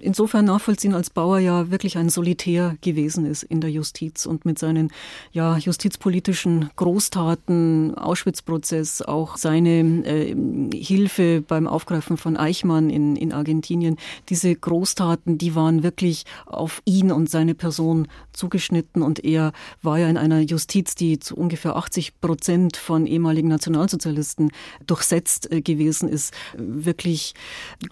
insofern 0.00 0.44
nachvollziehen, 0.44 0.94
als 0.94 1.10
Bauer 1.10 1.38
ja 1.38 1.70
wirklich 1.70 1.98
ein 1.98 2.08
Solitär 2.08 2.76
gewesen 2.80 3.26
ist 3.26 3.42
in 3.42 3.60
der 3.60 3.70
Justiz 3.70 4.26
und 4.26 4.44
mit 4.44 4.58
seinen 4.58 4.90
ja, 5.32 5.56
justizpolitischen 5.56 6.70
Großtaten, 6.76 7.94
Auschwitz-Prozess, 7.96 9.02
auch 9.02 9.36
seine 9.36 10.04
äh, 10.04 10.34
Hilfe 10.74 11.42
beim 11.46 11.66
Aufgreifen 11.66 12.16
von 12.16 12.36
Eichmann 12.36 12.90
in, 12.90 13.16
in 13.16 13.32
Argentinien, 13.32 13.96
diese 14.28 14.54
Großtaten, 14.54 15.38
die 15.38 15.54
waren 15.54 15.82
wirklich 15.82 16.24
auf 16.46 16.82
ihn 16.84 17.12
und 17.12 17.30
seine 17.30 17.54
Person 17.54 18.08
zugeschnitten 18.32 19.02
und 19.02 19.24
er 19.24 19.52
war 19.82 19.98
ja 19.98 20.08
in 20.08 20.16
einer 20.16 20.40
Justiz, 20.40 20.94
die 20.94 21.18
zu 21.18 21.36
ungefähr 21.36 21.76
80 21.76 22.20
Prozent 22.20 22.76
von 22.76 23.06
ehemaligen 23.06 23.48
Nationalsozialisten 23.48 24.50
durchsetzt 24.86 25.50
äh, 25.50 25.60
gewesen 25.60 26.08
ist, 26.08 26.34
wirklich 26.56 27.34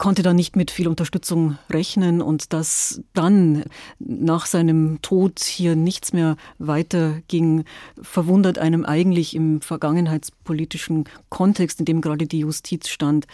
konnte 0.04 0.22
da 0.22 0.34
nicht 0.34 0.54
mit 0.54 0.70
viel 0.70 0.86
Unterstützung 0.86 1.56
rechnen 1.70 2.20
und 2.20 2.52
dass 2.52 3.00
dann 3.14 3.64
nach 3.98 4.44
seinem 4.44 5.00
Tod 5.00 5.40
hier 5.40 5.76
nichts 5.76 6.12
mehr 6.12 6.36
weiterging, 6.58 7.64
verwundert 8.02 8.58
einem 8.58 8.84
eigentlich 8.84 9.34
im 9.34 9.62
vergangenheitspolitischen 9.62 11.08
Kontext, 11.30 11.78
in 11.78 11.86
dem 11.86 12.02
gerade 12.02 12.26
die 12.26 12.40
Justiz 12.40 12.90
stand, 12.90 13.26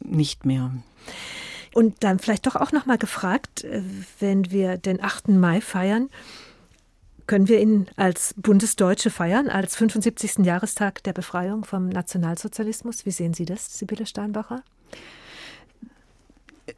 nicht 0.00 0.44
mehr. 0.44 0.72
Und 1.72 2.02
dann 2.02 2.18
vielleicht 2.18 2.48
doch 2.48 2.56
auch 2.56 2.72
noch 2.72 2.86
mal 2.86 2.98
gefragt, 2.98 3.62
äh, 3.62 3.84
wenn 4.18 4.50
wir 4.50 4.78
den 4.78 5.00
8. 5.00 5.28
Mai 5.28 5.60
feiern, 5.60 6.08
können 7.28 7.46
wir 7.46 7.60
ihn 7.60 7.86
als 7.94 8.34
Bundesdeutsche 8.36 9.10
feiern, 9.10 9.48
als 9.48 9.76
75. 9.76 10.44
Jahrestag 10.44 11.04
der 11.04 11.12
Befreiung 11.12 11.64
vom 11.64 11.88
Nationalsozialismus? 11.88 13.06
Wie 13.06 13.12
sehen 13.12 13.32
Sie 13.32 13.44
das, 13.44 13.78
Sibylle 13.78 14.06
Steinbacher? 14.06 14.64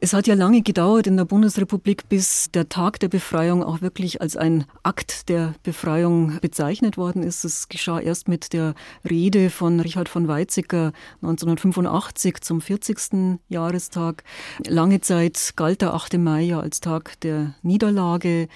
Es 0.00 0.12
hat 0.12 0.28
ja 0.28 0.34
lange 0.34 0.62
gedauert 0.62 1.08
in 1.08 1.16
der 1.16 1.24
Bundesrepublik, 1.24 2.08
bis 2.08 2.52
der 2.52 2.68
Tag 2.68 3.00
der 3.00 3.08
Befreiung 3.08 3.64
auch 3.64 3.80
wirklich 3.80 4.20
als 4.20 4.36
ein 4.36 4.64
Akt 4.84 5.28
der 5.28 5.54
Befreiung 5.64 6.38
bezeichnet 6.40 6.96
worden 6.96 7.24
ist. 7.24 7.44
Es 7.44 7.68
geschah 7.68 7.98
erst 7.98 8.28
mit 8.28 8.52
der 8.52 8.74
Rede 9.10 9.50
von 9.50 9.80
Richard 9.80 10.08
von 10.08 10.28
Weizsäcker 10.28 10.92
1985 11.22 12.40
zum 12.42 12.60
40. 12.60 13.40
Jahrestag. 13.48 14.22
Lange 14.68 15.00
Zeit 15.00 15.54
galt 15.56 15.82
der 15.82 15.94
8. 15.94 16.16
Mai 16.18 16.42
ja 16.42 16.60
als 16.60 16.78
Tag 16.78 17.18
der 17.22 17.54
Niederlage, 17.62 18.46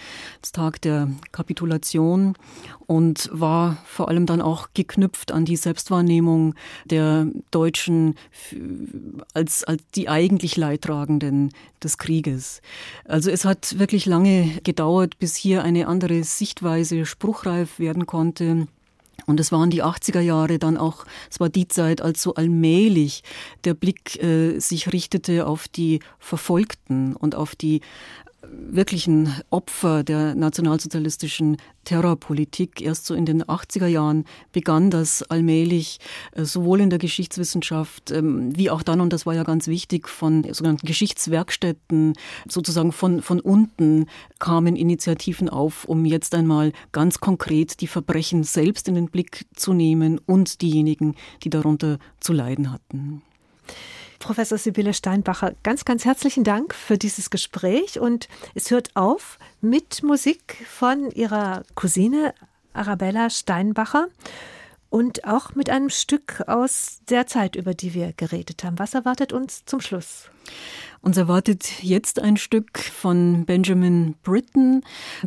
als 0.40 0.52
Tag 0.52 0.80
der 0.82 1.08
Kapitulation 1.32 2.34
und 2.92 3.30
war 3.32 3.78
vor 3.86 4.10
allem 4.10 4.26
dann 4.26 4.42
auch 4.42 4.68
geknüpft 4.74 5.32
an 5.32 5.46
die 5.46 5.56
Selbstwahrnehmung 5.56 6.54
der 6.84 7.26
Deutschen 7.50 8.16
als, 9.32 9.64
als 9.64 9.82
die 9.94 10.10
eigentlich 10.10 10.58
Leidtragenden 10.58 11.54
des 11.82 11.96
Krieges. 11.96 12.60
Also 13.06 13.30
es 13.30 13.46
hat 13.46 13.78
wirklich 13.78 14.04
lange 14.04 14.60
gedauert, 14.62 15.18
bis 15.18 15.36
hier 15.36 15.62
eine 15.62 15.86
andere 15.86 16.22
Sichtweise 16.22 17.06
spruchreif 17.06 17.78
werden 17.78 18.04
konnte. 18.04 18.66
Und 19.24 19.40
es 19.40 19.52
waren 19.52 19.70
die 19.70 19.82
80er 19.82 20.20
Jahre 20.20 20.58
dann 20.58 20.76
auch, 20.76 21.06
es 21.30 21.40
war 21.40 21.48
die 21.48 21.68
Zeit, 21.68 22.02
als 22.02 22.20
so 22.20 22.34
allmählich 22.34 23.22
der 23.64 23.72
Blick 23.72 24.22
äh, 24.22 24.58
sich 24.58 24.92
richtete 24.92 25.46
auf 25.46 25.66
die 25.66 26.00
Verfolgten 26.18 27.16
und 27.16 27.36
auf 27.36 27.54
die 27.54 27.80
wirklichen 28.48 29.34
Opfer 29.50 30.02
der 30.02 30.34
nationalsozialistischen 30.34 31.56
Terrorpolitik. 31.84 32.80
Erst 32.80 33.06
so 33.06 33.14
in 33.14 33.26
den 33.26 33.42
80er 33.42 33.86
Jahren 33.86 34.24
begann 34.52 34.90
das 34.90 35.22
allmählich 35.22 35.98
äh, 36.32 36.44
sowohl 36.44 36.80
in 36.80 36.90
der 36.90 36.98
Geschichtswissenschaft 36.98 38.10
ähm, 38.10 38.56
wie 38.56 38.70
auch 38.70 38.82
dann, 38.82 39.00
und 39.00 39.12
das 39.12 39.26
war 39.26 39.34
ja 39.34 39.42
ganz 39.42 39.68
wichtig, 39.68 40.08
von 40.08 40.44
sogenannten 40.52 40.86
Geschichtswerkstätten, 40.86 42.14
sozusagen 42.48 42.92
von, 42.92 43.22
von 43.22 43.40
unten 43.40 44.06
kamen 44.38 44.76
Initiativen 44.76 45.48
auf, 45.48 45.84
um 45.84 46.04
jetzt 46.04 46.34
einmal 46.34 46.72
ganz 46.92 47.20
konkret 47.20 47.80
die 47.80 47.86
Verbrechen 47.86 48.44
selbst 48.44 48.88
in 48.88 48.94
den 48.94 49.06
Blick 49.06 49.46
zu 49.54 49.72
nehmen 49.72 50.18
und 50.18 50.62
diejenigen, 50.62 51.14
die 51.44 51.50
darunter 51.50 51.98
zu 52.20 52.32
leiden 52.32 52.72
hatten. 52.72 53.22
Professor 54.22 54.56
Sibylle 54.56 54.94
Steinbacher, 54.94 55.54
ganz, 55.64 55.84
ganz 55.84 56.04
herzlichen 56.04 56.44
Dank 56.44 56.74
für 56.74 56.96
dieses 56.96 57.28
Gespräch. 57.28 57.98
Und 57.98 58.28
es 58.54 58.70
hört 58.70 58.94
auf 58.94 59.38
mit 59.60 60.04
Musik 60.04 60.64
von 60.68 61.10
ihrer 61.10 61.64
Cousine 61.74 62.32
Arabella 62.72 63.30
Steinbacher 63.30 64.06
und 64.90 65.26
auch 65.26 65.56
mit 65.56 65.70
einem 65.70 65.90
Stück 65.90 66.40
aus 66.46 67.00
der 67.10 67.26
Zeit, 67.26 67.56
über 67.56 67.74
die 67.74 67.94
wir 67.94 68.12
geredet 68.12 68.62
haben. 68.62 68.78
Was 68.78 68.94
erwartet 68.94 69.32
uns 69.32 69.64
zum 69.64 69.80
Schluss? 69.80 70.30
Uns 71.04 71.16
erwartet 71.16 71.82
jetzt 71.82 72.20
ein 72.20 72.36
Stück 72.36 72.78
von 72.78 73.44
Benjamin 73.44 74.14
Britten. 74.22 74.84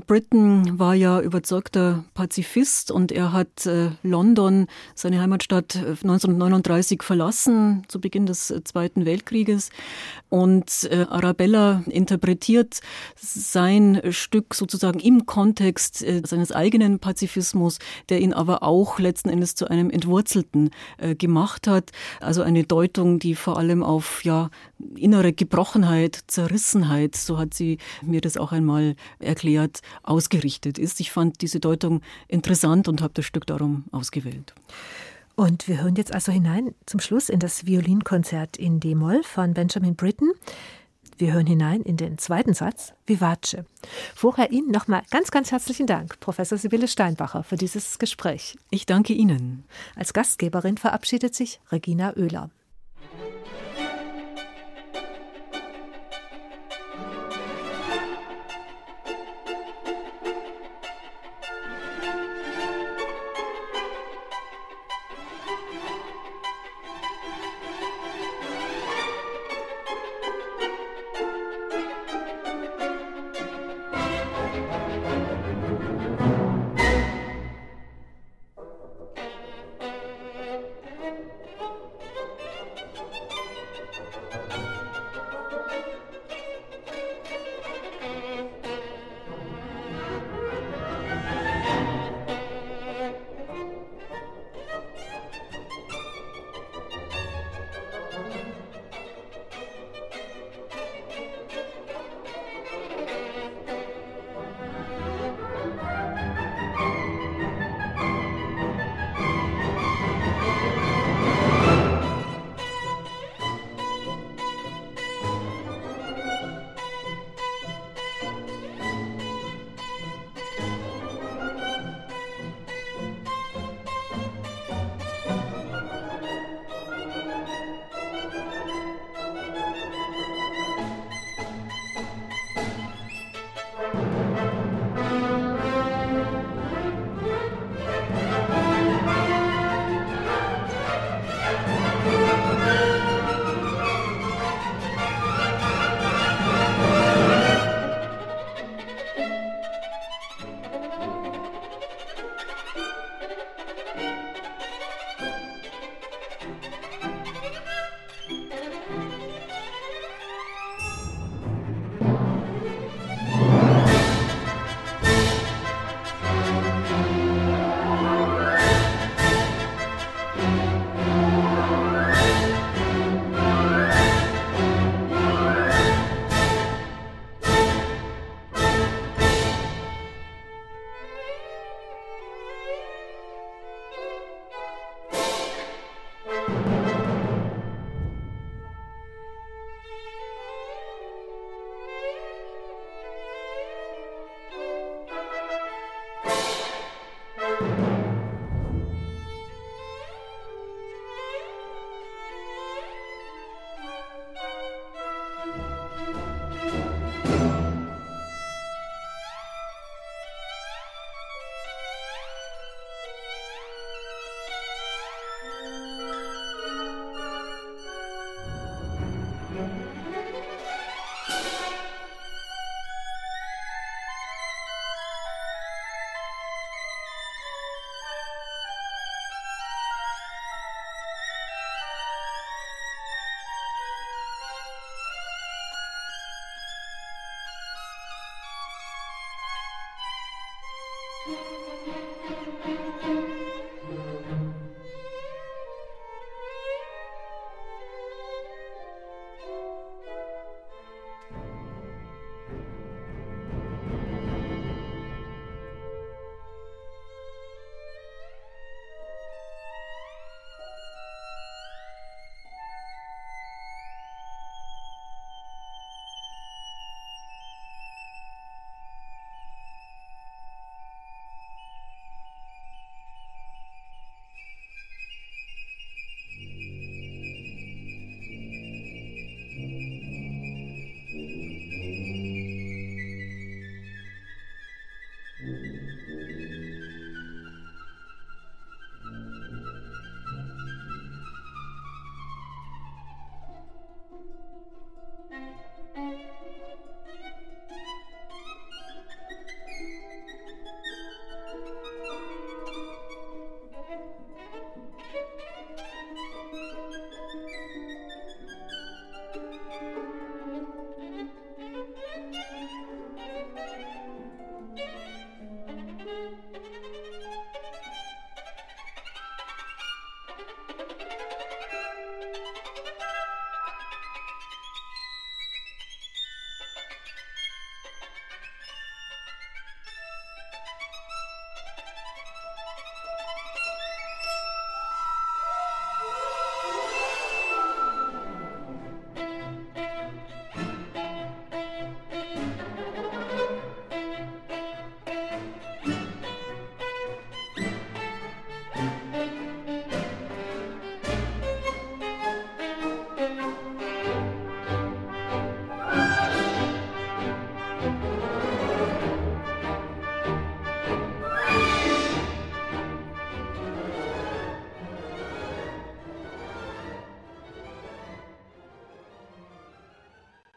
Britten 0.08 0.80
war 0.80 0.96
ja 0.96 1.20
überzeugter 1.20 2.06
Pazifist 2.14 2.92
und 2.92 3.12
er 3.12 3.34
hat 3.34 3.66
äh, 3.66 3.90
London, 4.02 4.68
seine 4.94 5.20
Heimatstadt, 5.20 5.76
1939 5.76 7.04
verlassen, 7.04 7.84
zu 7.90 8.00
Beginn 8.00 8.26
des 8.26 8.52
äh, 8.52 8.64
Zweiten 8.64 9.04
Weltkrieges. 9.04 9.70
Und 10.30 10.88
äh, 10.90 11.08
Arabella 11.10 11.84
interpretiert 11.88 12.80
sein 13.18 14.02
Stück 14.12 14.54
sozusagen 14.54 15.02
im 15.02 15.26
Kontext 15.26 16.02
äh, 16.04 16.22
seines 16.26 16.54
eigenen 16.54 17.00
Pazifismus, 17.00 17.80
der 18.08 18.22
ihn 18.22 18.32
aber 18.32 18.64
auch 18.64 18.98
letzten 18.98 19.28
Endes 19.28 19.56
zu 19.56 19.70
einem 19.70 19.90
Entwurzelten 19.90 20.70
äh, 21.00 21.16
gemacht 21.16 21.68
hat. 21.68 21.92
Also 22.22 22.44
eine 22.44 22.64
Deutung, 22.64 23.20
die 23.20 23.36
vor 23.36 23.58
allem 23.58 23.84
auf 23.84 24.24
ja, 24.24 24.50
innere 24.96 25.34
Gebrochenheit, 25.66 26.20
Zerrissenheit, 26.28 27.16
so 27.16 27.40
hat 27.40 27.56
sie 27.56 27.80
mir 28.04 28.22
das 28.22 28.38
auch 28.38 28.52
einmal 28.52 28.96
erklärt, 29.18 29.82
ausgerichtet 30.04 30.78
ist. 30.78 31.00
Ich 31.00 31.12
fand 31.12 31.42
diese 31.42 31.60
Deutung 31.60 32.02
interessant 32.28 32.88
und 32.88 33.02
habe 33.02 33.16
das 33.16 33.26
Stück 33.26 33.48
darum 33.48 33.86
ausgewählt. 33.92 34.54
Und 35.34 35.68
wir 35.68 35.82
hören 35.82 35.96
jetzt 35.96 36.14
also 36.14 36.32
hinein 36.32 36.76
zum 36.86 37.00
Schluss 37.00 37.30
in 37.30 37.40
das 37.40 37.66
Violinkonzert 37.66 38.58
in 38.58 38.80
D-Moll 38.80 39.24
von 39.24 39.56
Benjamin 39.56 39.96
Britten. 39.96 40.34
Wir 41.18 41.34
hören 41.34 41.48
hinein 41.48 41.82
in 41.82 41.98
den 41.98 42.20
zweiten 42.20 42.54
Satz, 42.54 42.94
Vivace. 43.08 43.58
Vorher 44.14 44.52
Ihnen 44.52 44.70
nochmal 44.70 45.02
ganz, 45.10 45.32
ganz 45.32 45.52
herzlichen 45.52 45.88
Dank, 45.88 46.20
Professor 46.20 46.60
Sibylle 46.60 46.88
Steinbacher, 46.88 47.42
für 47.42 47.56
dieses 47.56 47.98
Gespräch. 47.98 48.56
Ich 48.70 48.86
danke 48.86 49.14
Ihnen. 49.14 49.64
Als 49.96 50.14
Gastgeberin 50.14 50.78
verabschiedet 50.78 51.34
sich 51.34 51.60
Regina 51.72 52.16
Oehler. 52.16 52.52